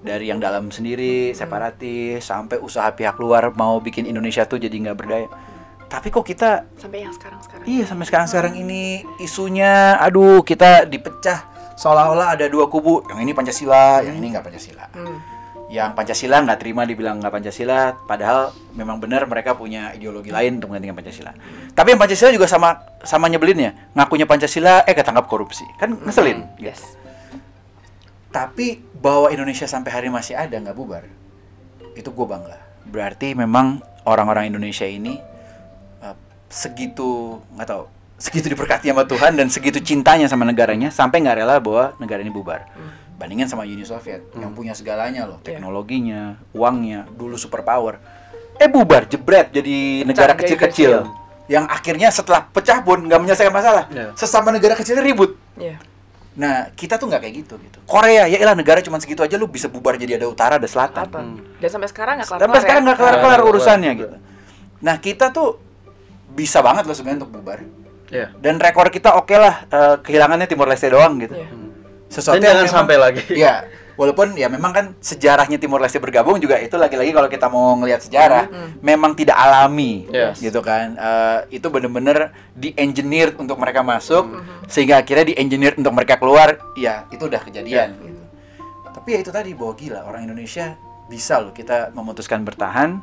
Dari 0.00 0.32
yang 0.32 0.40
dalam 0.40 0.72
sendiri, 0.72 1.36
separatis, 1.36 2.24
sampai 2.24 2.56
usaha 2.62 2.88
pihak 2.94 3.20
luar 3.20 3.52
mau 3.52 3.82
bikin 3.84 4.08
Indonesia 4.08 4.48
tuh 4.48 4.56
jadi 4.56 4.72
nggak 4.72 4.96
berdaya. 4.96 5.28
Tapi 5.90 6.08
kok 6.08 6.22
kita 6.22 6.70
Sampai 6.78 7.02
yang 7.02 7.10
sekarang-sekarang. 7.10 7.66
Iya 7.66 7.84
sampai 7.84 8.06
sekarang 8.06 8.28
sekarang 8.30 8.54
ini 8.54 9.02
isunya, 9.18 9.98
aduh 9.98 10.46
kita 10.46 10.86
dipecah 10.86 11.50
seolah-olah 11.74 12.38
ada 12.38 12.46
dua 12.46 12.70
kubu. 12.70 13.02
Yang 13.10 13.18
ini 13.26 13.32
Pancasila, 13.34 14.00
yang 14.06 14.14
ini 14.14 14.30
nggak 14.30 14.46
Pancasila. 14.46 14.86
Hmm. 14.94 15.18
Yang 15.70 15.94
Pancasila 15.94 16.42
nggak 16.42 16.58
terima 16.58 16.82
dibilang 16.82 17.22
nggak 17.22 17.30
Pancasila, 17.30 17.94
padahal 18.10 18.50
memang 18.74 18.98
benar 18.98 19.22
mereka 19.30 19.54
punya 19.54 19.94
ideologi 19.94 20.34
lain 20.34 20.58
untuk 20.58 20.74
menggantikan 20.74 20.98
Pancasila. 20.98 21.32
Tapi 21.78 21.94
yang 21.94 22.00
Pancasila 22.02 22.30
juga 22.34 22.50
sama 22.50 22.82
sama 23.06 23.30
nyebelinnya, 23.30 23.94
ngakunya 23.94 24.26
Pancasila, 24.26 24.82
eh 24.82 24.94
ketangkap 24.98 25.30
korupsi, 25.30 25.62
kan 25.78 25.94
ngeselin. 25.94 26.50
gitu. 26.58 26.74
Yes. 26.74 26.82
Tapi 28.34 28.82
bahwa 28.98 29.30
Indonesia 29.30 29.70
sampai 29.70 29.94
hari 29.94 30.08
masih 30.10 30.34
ada 30.34 30.58
nggak 30.58 30.74
bubar, 30.74 31.06
itu 31.94 32.10
gue 32.10 32.26
bangga. 32.26 32.58
Berarti 32.90 33.38
memang 33.38 33.78
orang-orang 34.02 34.50
Indonesia 34.50 34.90
ini 34.90 35.22
uh, 36.02 36.18
segitu 36.50 37.38
nggak 37.54 37.68
tahu 37.70 37.84
segitu 38.20 38.52
diberkati 38.52 38.92
sama 38.92 39.08
Tuhan 39.08 39.32
dan 39.32 39.48
segitu 39.48 39.80
cintanya 39.80 40.28
sama 40.28 40.44
negaranya 40.44 40.92
sampai 40.92 41.24
nggak 41.24 41.40
rela 41.40 41.56
bahwa 41.56 41.96
negara 41.96 42.20
ini 42.20 42.28
bubar. 42.28 42.68
Bandingin 43.20 43.44
sama 43.44 43.68
Uni 43.68 43.84
Soviet 43.84 44.32
yang 44.32 44.56
punya 44.56 44.72
segalanya 44.72 45.28
loh, 45.28 45.44
Iya. 45.44 45.60
teknologinya, 45.60 46.40
uangnya, 46.56 47.04
dulu 47.12 47.36
superpower. 47.36 48.00
Eh 48.56 48.64
bubar, 48.64 49.04
jebret 49.04 49.52
jadi 49.52 50.08
negara 50.08 50.32
jadi 50.32 50.40
kecil-kecil. 50.56 50.90
Yang 51.44 51.64
akhirnya 51.68 52.08
setelah 52.08 52.48
pecah 52.48 52.80
pun 52.80 53.04
nggak 53.04 53.20
menyelesaikan 53.20 53.52
masalah. 53.52 53.84
Iya. 53.92 54.16
Sesama 54.16 54.48
negara 54.48 54.72
kecilnya 54.72 55.04
ribut. 55.04 55.36
Iya. 55.60 55.76
Nah, 56.30 56.72
kita 56.72 56.96
tuh 56.96 57.12
nggak 57.12 57.20
kayak 57.20 57.34
gitu 57.44 57.54
gitu. 57.60 57.78
Korea, 57.84 58.24
ya 58.24 58.40
elah 58.40 58.56
negara 58.56 58.80
cuma 58.80 58.96
segitu 58.96 59.20
aja 59.20 59.36
lu 59.36 59.44
bisa 59.44 59.68
bubar 59.68 60.00
jadi 60.00 60.16
ada 60.16 60.24
utara, 60.24 60.56
ada 60.56 60.64
selatan. 60.64 61.04
Apa? 61.04 61.20
Dan 61.60 61.68
sampai 61.68 61.88
sekarang 61.92 62.14
nggak 62.16 62.28
kelar 62.32 62.40
Sampai 62.40 62.60
sekarang 62.64 62.82
nggak 62.88 62.96
kelar-kelar 62.96 63.36
Nggak 63.36 63.50
urusannya 63.52 63.92
kelar. 63.92 64.00
gitu. 64.00 64.16
Nah, 64.80 64.96
kita 64.96 65.26
tuh 65.28 65.60
bisa 66.32 66.64
banget 66.64 66.88
loh 66.88 66.96
sebenarnya 66.96 67.18
untuk 67.20 67.32
bubar. 67.36 67.60
Iya. 68.08 68.32
Dan 68.38 68.56
rekor 68.56 68.88
kita 68.88 69.12
oke 69.12 69.34
lah, 69.36 69.68
eh, 69.68 69.96
kehilangannya 70.00 70.48
Timor 70.48 70.72
Leste 70.72 70.88
doang 70.88 71.20
gitu. 71.20 71.36
Iya. 71.36 71.48
Sesuatu 72.10 72.36
Dan 72.36 72.42
yang 72.42 72.50
jangan 72.52 72.66
memang- 72.66 72.76
sampai 72.76 72.96
lagi. 72.98 73.22
Iya, 73.40 73.54
walaupun 73.94 74.34
ya 74.34 74.48
memang 74.48 74.72
kan 74.72 74.86
sejarahnya 74.98 75.56
Timor 75.56 75.78
Leste 75.78 75.96
bergabung 75.96 76.36
juga 76.36 76.58
itu 76.58 76.74
lagi-lagi 76.74 77.12
kalau 77.12 77.28
kita 77.28 77.46
mau 77.46 77.76
ngelihat 77.76 78.00
sejarah 78.02 78.44
memang 78.80 79.14
tidak 79.14 79.36
alami, 79.36 80.10
Yes. 80.10 80.40
gitu 80.40 80.58
kan. 80.58 80.96
Eh, 80.96 81.38
itu 81.54 81.66
bener-bener 81.66 82.28
di 82.50 82.74
engineer 82.74 83.30
untuk 83.34 83.54
mereka 83.56 83.80
masuk, 83.80 84.26
sehingga 84.66 84.98
akhirnya 84.98 85.22
di 85.24 85.34
engineer 85.34 85.72
untuk 85.74 85.92
mereka 85.92 86.16
keluar. 86.16 86.58
Ya 86.74 87.06
itu 87.08 87.22
udah 87.22 87.40
kejadian. 87.40 87.94
gitu. 87.96 88.18
Tapi 88.90 89.08
ya 89.14 89.18
itu 89.20 89.30
tadi 89.30 89.54
bahwa 89.54 89.72
gila 89.72 90.00
orang 90.02 90.26
Indonesia 90.26 90.74
bisa 91.06 91.38
loh 91.38 91.50
kita 91.50 91.90
memutuskan 91.90 92.42
bertahan 92.42 92.98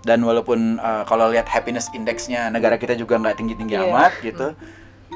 dan 0.00 0.18
walaupun 0.20 0.76
eh, 0.76 1.02
kalau 1.02 1.26
lihat 1.28 1.46
happiness 1.46 1.90
indexnya 1.90 2.46
negara 2.48 2.76
kita 2.76 2.92
juga 2.92 3.16
nggak 3.16 3.34
tinggi-tinggi 3.36 3.74
Iya. 3.74 3.86
amat 3.88 4.12
gitu, 4.20 4.54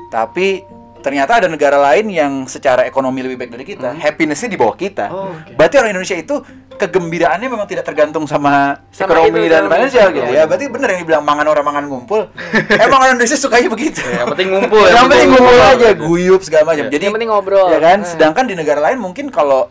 tapi 0.09 0.62
ternyata 1.07 1.39
ada 1.39 1.47
negara 1.47 1.79
lain 1.79 2.11
yang 2.11 2.33
secara 2.51 2.83
ekonomi 2.83 3.23
lebih 3.23 3.39
baik 3.39 3.55
dari 3.55 3.63
kita, 3.63 3.95
happinessnya 3.95 4.51
di 4.51 4.59
bawah 4.59 4.75
kita. 4.75 5.07
Oh, 5.07 5.31
oke. 5.31 5.55
Berarti 5.55 5.79
orang 5.79 5.95
Indonesia 5.95 6.19
itu 6.19 6.43
kegembiraannya 6.75 7.47
memang 7.47 7.71
tidak 7.71 7.87
tergantung 7.87 8.27
sama, 8.27 8.83
Sama 8.91 9.15
ekonomi 9.15 9.47
itu, 9.47 9.55
dan 9.55 9.71
finansial 9.71 10.11
itu, 10.11 10.19
gitu 10.19 10.33
ya. 10.35 10.43
ya. 10.43 10.51
Berarti 10.51 10.67
bener 10.67 10.89
yang 10.91 11.01
dibilang 11.07 11.23
mangan 11.23 11.47
orang 11.47 11.63
mangan 11.63 11.85
ngumpul. 11.87 12.27
Emang 12.91 12.99
orang 13.07 13.15
Indonesia 13.15 13.39
sukanya 13.39 13.71
begitu. 13.71 14.03
Ya, 14.03 14.27
yang 14.27 14.35
penting 14.35 14.49
ngumpul 14.51 14.83
ya, 14.83 14.91
yang 14.99 15.07
penting 15.07 15.31
ngumpul. 15.31 15.55
ngumpul 15.55 15.71
aja, 15.79 15.89
guyup 15.95 16.41
segala 16.43 16.63
macam. 16.75 16.85
Iya. 16.91 16.93
Jadi 16.99 17.05
Yang 17.07 17.15
penting 17.15 17.31
ngobrol. 17.31 17.69
Ya 17.71 17.79
kan? 17.79 17.99
Hmm. 18.03 18.11
Sedangkan 18.11 18.45
di 18.51 18.55
negara 18.59 18.81
lain 18.83 18.99
mungkin 18.99 19.31
kalau 19.31 19.71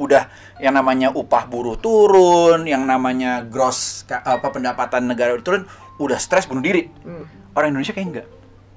udah 0.00 0.32
yang 0.56 0.72
namanya 0.72 1.12
upah 1.12 1.44
buruh 1.44 1.76
turun, 1.76 2.64
yang 2.64 2.88
namanya 2.88 3.44
gross 3.44 4.08
apa 4.08 4.48
pendapatan 4.48 5.04
negara 5.04 5.36
turun, 5.44 5.68
udah 6.00 6.16
stres 6.16 6.48
bunuh 6.48 6.64
diri. 6.64 6.88
Hmm. 7.04 7.28
Orang 7.52 7.76
Indonesia 7.76 7.92
kayak 7.92 8.08
enggak. 8.08 8.26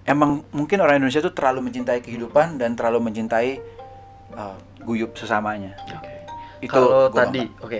Emang 0.08 0.42
mungkin 0.50 0.82
orang 0.82 0.98
Indonesia 1.00 1.22
tuh 1.22 1.34
terlalu 1.34 1.70
mencintai 1.70 2.00
kehidupan 2.02 2.58
dan 2.58 2.74
terlalu 2.74 3.12
mencintai 3.12 3.62
uh, 4.34 4.58
guyup 4.82 5.14
sesamanya. 5.14 5.78
Itu 6.60 6.72
Kalau 6.72 7.08
gua 7.10 7.28
tadi, 7.28 7.46
oke. 7.62 7.80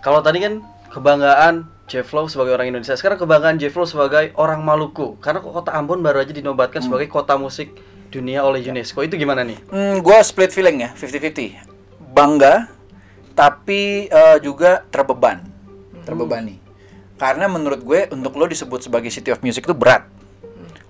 Kalau 0.00 0.20
tadi 0.24 0.38
kan 0.40 0.64
kebanggaan 0.88 1.68
Jefflo 1.88 2.28
sebagai 2.28 2.52
orang 2.56 2.68
Indonesia. 2.68 2.96
Sekarang 2.96 3.16
kebanggaan 3.16 3.56
Jefflo 3.56 3.88
sebagai 3.88 4.36
orang 4.36 4.60
Maluku. 4.60 5.16
Karena 5.20 5.40
kota 5.40 5.72
Ambon 5.72 6.04
baru 6.04 6.20
aja 6.20 6.32
dinobatkan 6.32 6.84
Hmm. 6.84 6.92
sebagai 6.92 7.08
kota 7.08 7.40
musik 7.40 7.72
dunia 8.08 8.44
oleh 8.44 8.60
UNESCO. 8.60 9.00
Itu 9.00 9.16
gimana 9.16 9.44
nih? 9.44 9.56
Hmm, 9.68 10.00
gue 10.00 10.18
split 10.20 10.52
feeling 10.52 10.84
ya, 10.84 10.90
50-50. 10.96 11.56
Bangga, 12.12 12.68
tapi 13.32 14.08
eh, 14.08 14.36
juga 14.40 14.84
terbeban, 14.88 15.44
terbebani. 16.04 16.60
Karena 17.16 17.46
menurut 17.46 17.80
gue 17.82 18.00
untuk 18.10 18.36
lo 18.36 18.46
disebut 18.46 18.84
sebagai 18.84 19.08
City 19.08 19.32
of 19.32 19.40
Music 19.40 19.64
itu 19.64 19.76
berat. 19.76 20.06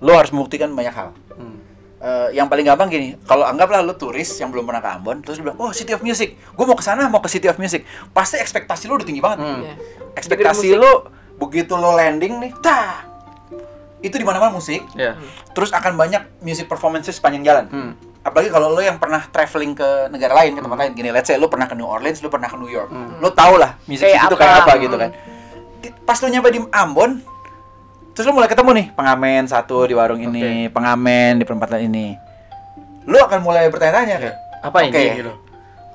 Lo 0.01 0.15
harus 0.15 0.31
membuktikan 0.31 0.71
banyak 0.71 0.91
hal. 0.91 1.11
Hmm. 1.33 1.59
Eh, 1.99 2.29
yang 2.33 2.47
paling 2.47 2.63
gampang 2.63 2.87
gini, 2.87 3.19
kalau 3.23 3.43
anggaplah 3.43 3.83
lo 3.83 3.93
turis 3.93 4.31
yang 4.37 4.49
belum 4.49 4.63
pernah 4.65 4.79
ke 4.79 4.91
Ambon, 4.93 5.19
terus 5.19 5.37
bilang, 5.37 5.59
oh 5.59 5.71
City 5.71 5.91
of 5.91 6.01
Music, 6.01 6.39
gue 6.39 6.65
mau 6.65 6.75
ke 6.75 6.83
sana, 6.83 7.07
mau 7.07 7.19
ke 7.19 7.27
City 7.27 7.47
of 7.47 7.57
Music, 7.57 7.83
pasti 8.09 8.37
ekspektasi 8.37 8.87
lo 8.87 8.95
udah 8.95 9.05
tinggi 9.05 9.19
banget. 9.19 9.39
Hmm. 9.41 9.61
Iya. 9.61 9.75
Ekspektasi 10.15 10.73
lo 10.73 11.11
begitu 11.35 11.75
lo 11.75 11.93
landing 11.93 12.39
nih, 12.39 12.55
tak, 12.57 13.03
itu 13.99 14.15
di 14.15 14.23
mana-mana 14.23 14.51
musik, 14.53 14.79
Ya. 14.93 15.19
terus 15.51 15.71
akan 15.71 15.95
banyak 15.95 16.23
music 16.39 16.67
performances 16.67 17.15
sepanjang 17.15 17.43
jalan 17.43 17.65
Hmm. 17.67 17.93
apalagi 18.21 18.47
kalau 18.47 18.71
lo 18.71 18.79
yang 18.79 18.95
pernah 18.95 19.19
traveling 19.25 19.75
ke 19.75 19.89
negara 20.09 20.37
lain 20.37 20.53
ke 20.53 20.61
tempat 20.61 20.77
lain 20.77 20.91
gini 20.93 21.11
let's 21.11 21.27
say 21.27 21.35
lo 21.35 21.49
pernah 21.49 21.65
ke 21.65 21.75
New 21.75 21.83
Orleans 21.83 22.21
lo 22.21 22.29
pernah 22.29 22.47
ke 22.47 22.55
New 22.55 22.69
York 22.69 22.87
Hmm. 22.87 23.19
lo 23.19 23.33
tau 23.33 23.57
lah 23.57 23.75
musik 23.85 24.05
Kayak 24.05 24.23
itu 24.23 24.27
apa? 24.29 24.39
kayak 24.39 24.57
apa 24.61 24.71
Hmm. 24.71 24.81
gitu 24.81 24.97
kan 24.97 25.11
Di- 25.79 25.95
pas 25.99 26.15
lo 26.17 26.27
nyampe 26.29 26.49
di 26.49 26.61
Ambon 26.69 27.11
terus 28.19 28.27
lo 28.27 28.35
mulai 28.35 28.51
ketemu 28.51 28.71
nih 28.75 28.87
pengamen 28.93 29.47
satu 29.47 29.87
di 29.87 29.95
warung 29.95 30.19
ini 30.19 30.67
pengamen 30.69 31.39
di 31.39 31.47
perempatan 31.47 31.87
ini 31.87 32.19
lo 33.07 33.23
akan 33.23 33.39
mulai 33.41 33.71
bertanya-tanya 33.71 34.17
kayak 34.19 34.37
Apa 34.59 34.83
Oke. 34.83 34.91
ini 34.91 35.23
gitu? 35.23 35.33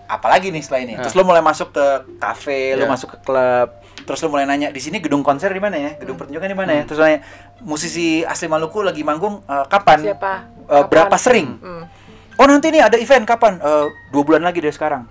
apalagi 0.05 0.47
nih 0.47 0.63
setelah 0.63 0.82
ini 0.82 0.93
Nah. 0.93 1.03
terus 1.03 1.13
lo 1.13 1.24
mulai 1.24 1.43
masuk 1.43 1.76
ke 1.76 1.86
kafe 2.15 2.80
lo 2.80 2.88
Iya. 2.88 2.89
masuk 2.89 3.09
ke 3.11 3.17
klub 3.19 3.67
terus 3.99 4.19
lo 4.19 4.32
mulai 4.32 4.47
nanya 4.47 4.71
di 4.71 4.80
sini 4.80 4.97
gedung 4.97 5.19
konser 5.19 5.51
di 5.51 5.59
mana 5.59 5.76
ya 5.76 5.91
gedung 5.95 6.15
pertunjukan 6.15 6.47
di 6.47 6.55
mana 6.55 6.71
ya 6.74 6.84
terus 6.84 6.95
lo 6.95 7.05
nanya 7.05 7.28
musisi 7.59 8.24
asli 8.24 8.47
Maluku 8.47 8.80
lagi 8.80 9.03
manggung 9.03 9.43
eh, 9.43 9.65
kapan 9.67 9.99
Siapa? 10.01 10.34
Eh, 10.63 10.67
Kapan? 10.69 10.88
berapa 10.88 11.15
sering 11.17 11.47
Hmm. 11.59 11.84
Oh 12.34 12.47
nanti 12.47 12.71
nih 12.71 12.82
ada 12.82 12.95
event 12.95 13.28
kapan? 13.28 13.59
Eh, 13.59 13.86
dua 14.09 14.24
bulan 14.24 14.41
lagi 14.41 14.57
dari 14.57 14.71
sekarang. 14.71 15.05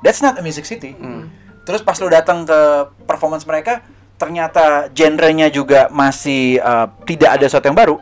That's 0.00 0.18
not 0.18 0.34
a 0.34 0.42
music 0.42 0.64
city. 0.64 0.90
Hmm. 0.92 1.30
Terus 1.62 1.80
pas 1.80 1.94
lo 1.96 2.08
datang 2.08 2.42
ke 2.42 2.58
performance 3.04 3.44
mereka, 3.44 3.78
ternyata 4.14 4.88
genrenya 4.94 5.50
juga 5.50 5.90
masih 5.90 6.58
eh, 6.58 6.86
tidak 7.04 7.30
ada 7.40 7.44
sesuatu 7.46 7.66
yang 7.68 7.78
baru. 7.78 7.96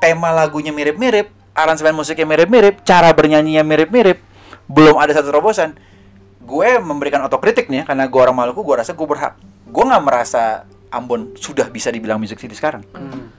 Tema 0.00 0.36
lagunya 0.36 0.68
mirip-mirip, 0.68 1.32
aransemen 1.56 1.96
musiknya 1.96 2.28
mirip-mirip, 2.28 2.84
cara 2.84 3.08
bernyanyinya 3.16 3.64
mirip-mirip, 3.64 4.20
belum 4.68 5.00
ada 5.00 5.16
satu 5.16 5.32
terobosan. 5.32 5.76
Gue 6.44 6.76
memberikan 6.76 7.24
otokritik 7.24 7.72
nih, 7.72 7.88
karena 7.88 8.04
gue 8.04 8.20
orang 8.20 8.36
Maluku, 8.36 8.60
gue 8.60 8.76
rasa 8.84 8.92
gue 8.92 9.06
berhak. 9.08 9.40
Gue 9.64 9.84
nggak 9.88 10.04
merasa 10.04 10.68
Ambon 10.92 11.32
sudah 11.40 11.72
bisa 11.72 11.88
dibilang 11.88 12.20
music 12.20 12.36
city 12.36 12.52
sekarang. 12.52 12.84
Hmm. 12.92 13.32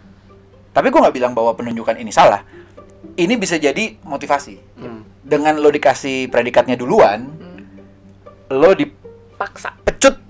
Tapi 0.74 0.89
gue 0.89 0.99
nggak 0.99 1.16
bilang 1.16 1.38
bahwa 1.38 1.53
penunjukan 1.53 2.01
ini 2.01 2.09
salah. 2.09 2.41
Ini 3.13 3.38
bisa 3.38 3.61
jadi 3.61 4.01
motivasi. 4.01 4.82
Hmm. 4.82 5.05
Dengan 5.22 5.61
lo 5.61 5.70
dikasih 5.70 6.34
predikatnya 6.34 6.76
duluan, 6.76 7.30
lo 8.49 8.74
Paksa. 9.38 9.78
dipecut 9.86 10.24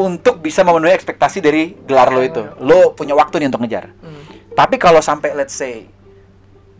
untuk 0.00 0.40
bisa 0.40 0.64
memenuhi 0.64 0.96
ekspektasi 0.96 1.44
dari 1.44 1.76
gelar 1.84 2.08
lo 2.08 2.24
itu. 2.24 2.40
Lo 2.64 2.96
punya 2.96 3.12
waktu 3.12 3.44
nih 3.44 3.52
untuk 3.52 3.60
ngejar. 3.60 3.92
Hmm. 4.00 4.24
Tapi 4.56 4.80
kalau 4.80 5.04
sampai 5.04 5.36
let's 5.36 5.52
say 5.52 5.84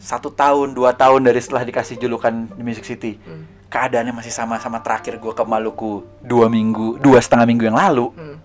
satu 0.01 0.33
tahun, 0.33 0.73
dua 0.73 0.97
tahun 0.97 1.29
dari 1.29 1.37
setelah 1.45 1.61
dikasih 1.61 2.01
julukan 2.01 2.33
di 2.57 2.63
Music 2.65 2.89
City, 2.89 3.21
Hmm. 3.21 3.45
keadaannya 3.69 4.17
masih 4.17 4.33
sama-sama 4.33 4.81
terakhir 4.81 5.21
gue 5.21 5.33
ke 5.37 5.45
Maluku 5.45 6.01
dua 6.25 6.49
minggu, 6.49 6.97
dua 6.97 7.21
setengah 7.21 7.45
minggu 7.45 7.69
yang 7.69 7.77
lalu, 7.77 8.09
Hmm. 8.17 8.41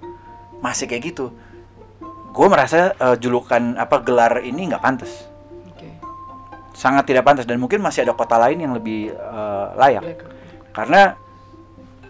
masih 0.59 0.91
kayak 0.91 1.15
gitu. 1.15 1.31
Gue 2.35 2.47
merasa 2.51 2.91
eh, 2.99 3.15
julukan 3.15 3.79
apa 3.79 4.03
gelar 4.03 4.43
ini 4.43 4.67
nggak 4.67 4.83
pantas. 4.83 5.31
Sangat 6.75 7.07
tidak 7.07 7.23
pantas 7.23 7.47
dan 7.47 7.55
mungkin 7.55 7.79
masih 7.79 8.03
ada 8.03 8.11
kota 8.11 8.35
lain 8.35 8.59
yang 8.59 8.75
lebih 8.75 9.15
eh, 9.15 9.67
layak 9.79 10.03
karena 10.75 11.15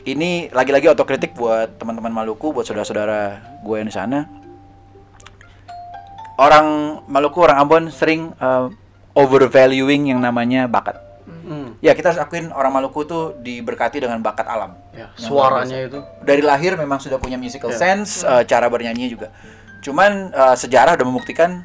ini 0.05 0.47
lagi-lagi 0.49 0.85
otokritik 0.87 1.33
buat 1.33 1.75
teman-teman 1.75 2.13
Maluku 2.13 2.53
buat 2.53 2.63
saudara-saudara 2.63 3.21
gue 3.61 3.75
yang 3.75 3.89
di 3.89 3.93
sana 3.93 4.29
orang 6.37 6.65
Maluku 7.07 7.39
orang 7.39 7.57
Ambon 7.57 7.83
sering 7.89 8.31
eh, 8.31 8.65
overvaluing 9.13 10.07
yang 10.07 10.19
namanya 10.19 10.67
bakat 10.67 11.01
Hmm. 11.25 11.77
ya 11.77 11.93
kita 11.93 12.09
harus 12.09 12.21
akuin 12.21 12.49
orang 12.49 12.69
Maluku 12.71 13.01
tuh 13.01 13.37
diberkati 13.37 13.97
dengan 13.97 14.17
bakat 14.17 14.45
alam 14.45 14.77
Ya, 14.91 15.09
suaranya 15.15 15.77
itu. 15.79 16.01
dari 16.21 16.41
lahir 16.41 16.73
memang 16.73 16.97
sudah 16.97 17.17
punya 17.17 17.37
musical 17.37 17.69
Ya. 17.69 17.77
sense 17.77 18.21
eh, 18.21 18.45
cara 18.45 18.65
bernyanyi 18.65 19.09
juga 19.09 19.29
cuman 19.81 20.29
eh, 20.29 20.55
sejarah 20.55 20.93
udah 20.93 21.05
membuktikan 21.05 21.61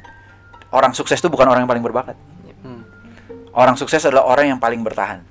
orang 0.69 0.93
sukses 0.93 1.17
itu 1.17 1.29
bukan 1.29 1.45
orang 1.45 1.65
yang 1.65 1.69
paling 1.69 1.81
berbakat 1.81 2.13
Hmm. 2.61 2.85
orang 3.53 3.73
sukses 3.73 4.01
adalah 4.01 4.21
orang 4.23 4.49
yang 4.49 4.59
paling 4.59 4.81
bertahan 4.81 5.25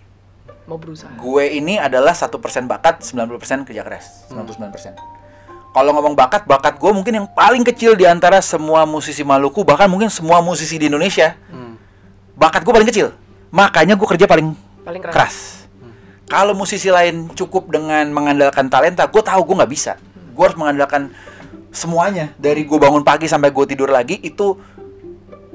Mau 0.71 0.79
berusaha. 0.79 1.11
gue 1.11 1.45
ini 1.51 1.75
adalah 1.77 2.15
satu 2.15 2.39
persen 2.39 2.71
bakat 2.71 3.03
90% 3.03 3.67
kerja 3.67 3.83
keras. 3.83 4.31
99% 4.31 4.95
kalau 5.71 5.91
ngomong 5.95 6.15
bakat 6.15 6.47
bakat 6.47 6.79
gue 6.79 6.91
mungkin 6.91 7.15
yang 7.15 7.27
paling 7.31 7.63
kecil 7.63 7.95
di 7.95 8.03
antara 8.03 8.39
semua 8.39 8.87
musisi 8.87 9.23
Maluku 9.23 9.63
bahkan 9.63 9.87
mungkin 9.87 10.11
semua 10.11 10.39
musisi 10.39 10.79
di 10.79 10.87
Indonesia 10.87 11.35
Hmm. 11.47 11.75
bakat 12.35 12.63
gue 12.63 12.71
paling 12.71 12.87
kecil. 12.87 13.11
Makanya 13.51 13.99
gue 13.99 14.07
kerja 14.07 14.27
paling 14.27 14.55
Paling 14.83 15.03
keras. 15.03 15.15
keras. 15.15 15.37
Kalau 16.27 16.55
musisi 16.55 16.87
lain 16.87 17.35
cukup 17.35 17.67
dengan 17.67 18.07
mengandalkan 18.11 18.71
talenta 18.71 19.07
gue 19.07 19.23
tahu 19.23 19.43
gue 19.43 19.57
nggak 19.59 19.71
bisa. 19.71 19.93
Gue 20.31 20.43
harus 20.47 20.55
mengandalkan 20.55 21.11
semuanya. 21.71 22.31
Dari 22.35 22.63
gue 22.63 22.79
bangun 22.79 23.03
pagi 23.03 23.27
sampai 23.27 23.51
gue 23.51 23.67
tidur 23.67 23.91
lagi 23.91 24.19
itu 24.19 24.55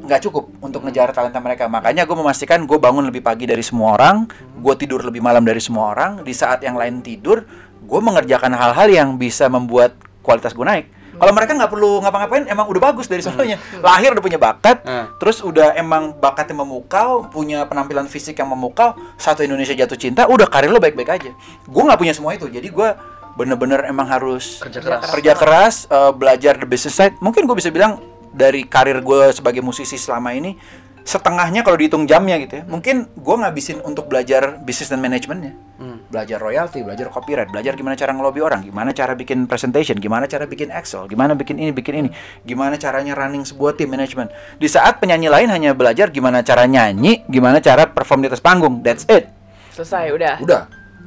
nggak 0.05 0.21
cukup 0.23 0.47
untuk 0.61 0.85
ngejar 0.85 1.09
talenta 1.11 1.41
mereka. 1.41 1.65
Makanya 1.65 2.05
gue 2.05 2.13
memastikan 2.13 2.63
gue 2.63 2.77
bangun 2.77 3.05
lebih 3.05 3.19
pagi 3.19 3.43
dari 3.43 3.61
semua 3.61 3.97
orang 3.97 4.29
gue 4.55 4.73
tidur 4.77 5.01
lebih 5.01 5.19
malam 5.19 5.41
dari 5.41 5.59
semua 5.59 5.91
orang. 5.91 6.21
Di 6.21 6.31
saat 6.31 6.61
yang 6.61 6.77
lain 6.77 7.01
tidur 7.01 7.43
gue 7.81 7.99
mengerjakan 8.01 8.53
hal-hal 8.53 8.87
yang 8.87 9.09
bisa 9.17 9.45
membuat 9.45 9.97
kualitas 10.21 10.53
gue 10.53 10.65
naik. 10.65 10.85
Kalau 11.15 11.31
mereka 11.31 11.55
nggak 11.55 11.71
perlu 11.71 12.03
ngapa-ngapain 12.03 12.43
emang 12.51 12.67
udah 12.67 12.81
bagus 12.91 13.07
dari 13.07 13.23
sononya 13.23 13.55
lahir 13.79 14.11
udah 14.11 14.19
punya 14.19 14.35
bakat 14.35 14.83
Hmm. 14.83 15.15
terus 15.15 15.39
udah 15.39 15.71
emang 15.73 16.11
bakatnya 16.11 16.59
memukau 16.59 17.23
punya 17.31 17.63
penampilan 17.63 18.03
fisik 18.05 18.35
yang 18.35 18.51
memukau 18.51 18.91
satu 19.15 19.39
Indonesia 19.39 19.71
jatuh 19.71 19.95
cinta 19.95 20.27
udah 20.27 20.43
karir 20.51 20.67
lo 20.67 20.77
baik-baik 20.77 21.07
aja. 21.07 21.31
Gue 21.63 21.83
nggak 21.87 21.95
punya 21.95 22.11
semua 22.11 22.35
itu 22.35 22.51
jadi 22.51 22.67
gue 22.67 22.89
bener-bener 23.35 23.87
emang 23.87 24.07
harus 24.07 24.59
Kerja 24.59 24.79
keras. 24.83 25.01
kerja 25.07 25.33
keras 25.35 25.75
eh, 25.87 26.11
belajar 26.11 26.59
the 26.59 26.67
business 26.67 26.95
side. 26.95 27.15
Mungkin 27.23 27.47
gue 27.47 27.55
bisa 27.55 27.71
bilang 27.71 27.95
dari 28.35 28.67
karir 28.67 28.99
gue 28.99 29.31
sebagai 29.31 29.63
musisi 29.63 29.95
selama 29.95 30.35
ini 30.35 30.59
setengahnya 31.05 31.61
kalau 31.61 31.77
dihitung 31.77 32.09
jamnya 32.09 32.35
gitu 32.41 32.59
ya 32.59 32.63
mungkin 32.65 33.05
gue 33.13 33.35
ngabisin 33.37 33.77
untuk 33.85 34.09
belajar 34.09 34.57
bisnis 34.59 34.89
dan 34.89 34.99
manajemennya 34.99 35.53
Hmm. 35.75 35.99
belajar 36.07 36.39
royalti 36.39 36.79
belajar 36.87 37.11
copyright 37.11 37.51
belajar 37.51 37.75
gimana 37.75 37.99
cara 37.99 38.15
ngelobi 38.15 38.39
orang 38.39 38.63
gimana 38.63 38.95
cara 38.95 39.11
bikin 39.11 39.43
presentation 39.43 39.99
gimana 39.99 40.23
cara 40.23 40.47
bikin 40.47 40.71
excel 40.71 41.03
gimana 41.03 41.35
bikin 41.35 41.59
ini 41.59 41.75
bikin 41.75 41.93
ini 41.99 42.09
gimana 42.47 42.79
caranya 42.79 43.11
running 43.11 43.43
sebuah 43.43 43.75
tim 43.75 43.91
manajemen 43.91 44.31
di 44.55 44.71
saat 44.71 45.03
penyanyi 45.03 45.27
lain 45.27 45.51
hanya 45.51 45.75
belajar 45.75 46.15
gimana 46.15 46.47
cara 46.47 46.63
nyanyi 46.63 47.27
gimana 47.27 47.59
cara 47.59 47.91
perform 47.91 48.23
di 48.23 48.31
atas 48.31 48.39
panggung 48.39 48.79
that's 48.79 49.03
it 49.11 49.27
Selesai 49.75 50.15
udah. 50.15 50.39
udah 50.39 50.61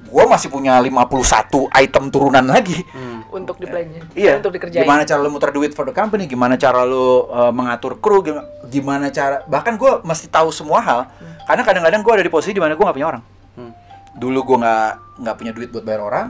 gue 0.08 0.24
masih 0.24 0.48
punya 0.48 0.80
51 0.80 1.68
item 1.70 2.04
turunan 2.08 2.44
lagi 2.44 2.80
Hmm. 2.88 3.20
Untuk 3.28 3.60
dipelajari. 3.60 4.00
Iya. 4.16 4.40
Untuk 4.40 4.56
dikerjain. 4.56 4.82
Gimana 4.82 5.04
cara 5.04 5.20
lu 5.20 5.28
muter 5.28 5.52
duit 5.52 5.76
for 5.76 5.84
the 5.84 5.92
company? 5.92 6.24
Gimana 6.24 6.56
cara 6.56 6.80
lu 6.82 7.28
uh, 7.28 7.52
mengatur 7.52 8.00
kru? 8.00 8.24
Gimana, 8.24 8.48
gimana 8.64 9.06
cara? 9.08 9.44
Bahkan 9.44 9.76
gue 9.76 9.92
mesti 10.00 10.32
tahu 10.32 10.48
semua 10.48 10.80
hal. 10.80 11.00
Karena 11.44 11.60
kadang-kadang 11.62 12.00
gue 12.00 12.12
ada 12.12 12.24
di 12.24 12.32
posisi 12.32 12.52
di 12.52 12.60
mana 12.60 12.72
gue 12.72 12.80
nggak 12.80 12.96
punya 12.96 13.08
orang. 13.08 13.22
Hmm. 13.54 13.72
Dulu 14.16 14.38
gue 14.42 14.56
nggak 14.58 14.90
nggak 15.20 15.36
punya 15.36 15.52
duit 15.52 15.68
buat 15.68 15.84
bayar 15.84 16.00
orang. 16.00 16.26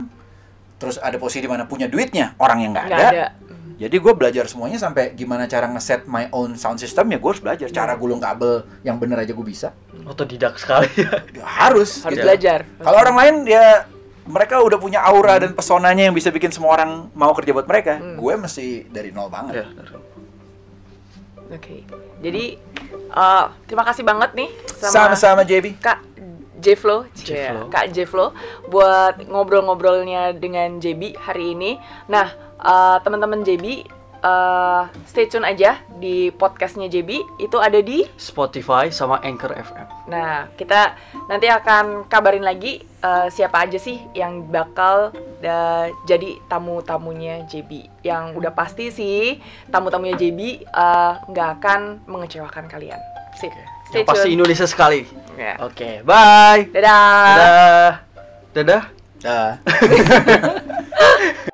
Terus 0.75 0.99
ada 0.99 1.15
posisi 1.15 1.39
di 1.39 1.47
mana 1.47 1.63
punya 1.63 1.87
duitnya 1.87 2.35
orang 2.35 2.59
yang 2.63 2.71
Nggak 2.71 2.87
ada. 2.87 3.07
ada. 3.09 3.25
Hmm. 3.79 3.87
Jadi 3.87 3.95
gue 3.95 4.11
belajar 4.11 4.43
semuanya 4.51 4.75
sampai 4.75 5.15
gimana 5.15 5.47
cara 5.47 5.71
ngeset 5.71 6.03
my 6.03 6.27
own 6.35 6.59
sound 6.59 6.83
system 6.83 7.07
ya 7.07 7.15
gue 7.15 7.29
harus 7.31 7.39
belajar. 7.39 7.71
Cara 7.71 7.95
gulung 7.95 8.19
kabel 8.19 8.67
yang 8.83 8.99
bener 8.99 9.23
aja 9.23 9.31
gue 9.31 9.47
bisa. 9.47 9.71
Otodidak 10.03 10.59
sekali 10.59 10.91
ya. 10.99 11.23
Harus. 11.63 12.03
Harus 12.03 12.19
gitu. 12.19 12.27
belajar. 12.27 12.67
Kalau 12.83 12.97
orang 12.99 13.15
lain 13.15 13.35
ya 13.47 13.87
mereka 14.27 14.59
udah 14.59 14.75
punya 14.75 14.99
aura 14.99 15.39
dan 15.39 15.55
pesonanya 15.55 16.11
yang 16.11 16.13
bisa 16.13 16.27
bikin 16.27 16.51
semua 16.51 16.75
orang 16.75 17.07
mau 17.15 17.31
kerja 17.31 17.55
buat 17.55 17.63
mereka. 17.63 18.03
Hmm. 18.03 18.19
Gue 18.19 18.35
masih 18.35 18.83
dari 18.91 19.15
nol 19.15 19.31
banget. 19.31 19.63
Ya, 19.63 19.67
Oke. 21.55 21.87
Jadi 22.19 22.59
eh, 23.15 23.45
terima 23.63 23.87
kasih 23.87 24.03
banget 24.03 24.35
nih 24.35 24.51
Sama-sama 24.75 25.47
JB. 25.47 25.79
Kak 25.79 26.03
Jeflo, 26.59 27.07
Jeflo. 27.15 27.71
Kak 27.71 27.95
Jeflo 27.95 28.35
buat 28.67 29.23
ngobrol-ngobrolnya 29.23 30.35
dengan 30.35 30.77
JB 30.77 31.15
hari 31.15 31.55
ini. 31.55 31.79
Nah, 32.11 32.48
eh, 32.63 32.97
teman-teman 33.03 33.41
JB 33.43 33.87
eh, 34.19 34.83
stay 35.07 35.25
tune 35.31 35.47
aja 35.47 35.79
di 35.99 36.31
podcastnya 36.35 36.91
JB 36.91 37.39
itu 37.39 37.57
ada 37.59 37.79
di 37.79 38.03
Spotify 38.19 38.91
sama 38.91 39.23
Anchor 39.23 39.55
FM. 39.55 39.87
Nah, 40.11 40.51
kita 40.59 40.95
nanti 41.31 41.47
akan 41.47 42.07
kabarin 42.11 42.43
lagi 42.43 42.83
eh, 42.83 43.27
siapa 43.31 43.63
aja 43.67 43.79
sih 43.79 43.99
yang 44.11 44.47
bakal 44.51 45.15
eh, 45.39 45.95
jadi 46.03 46.39
tamu-tamunya 46.51 47.47
JB. 47.47 48.03
Yang 48.03 48.23
udah 48.35 48.51
pasti 48.51 48.91
sih 48.91 49.39
tamu-tamunya 49.71 50.19
JB 50.19 50.67
nggak 51.31 51.49
akan 51.59 52.03
mengecewakan 52.07 52.67
kalian. 52.67 52.99
Sip. 53.39 53.55
Stay 53.89 54.03
Yang 54.03 54.09
pasti. 54.11 54.29
Indonesia 54.35 54.67
sekali. 54.69 55.01
Ya. 55.33 55.57
Oke, 55.63 56.03
bye. 56.05 56.67
Dadah. 56.69 57.33
Dadah. 57.33 57.91
Dadah. 58.53 58.83
Dah. 59.19 59.51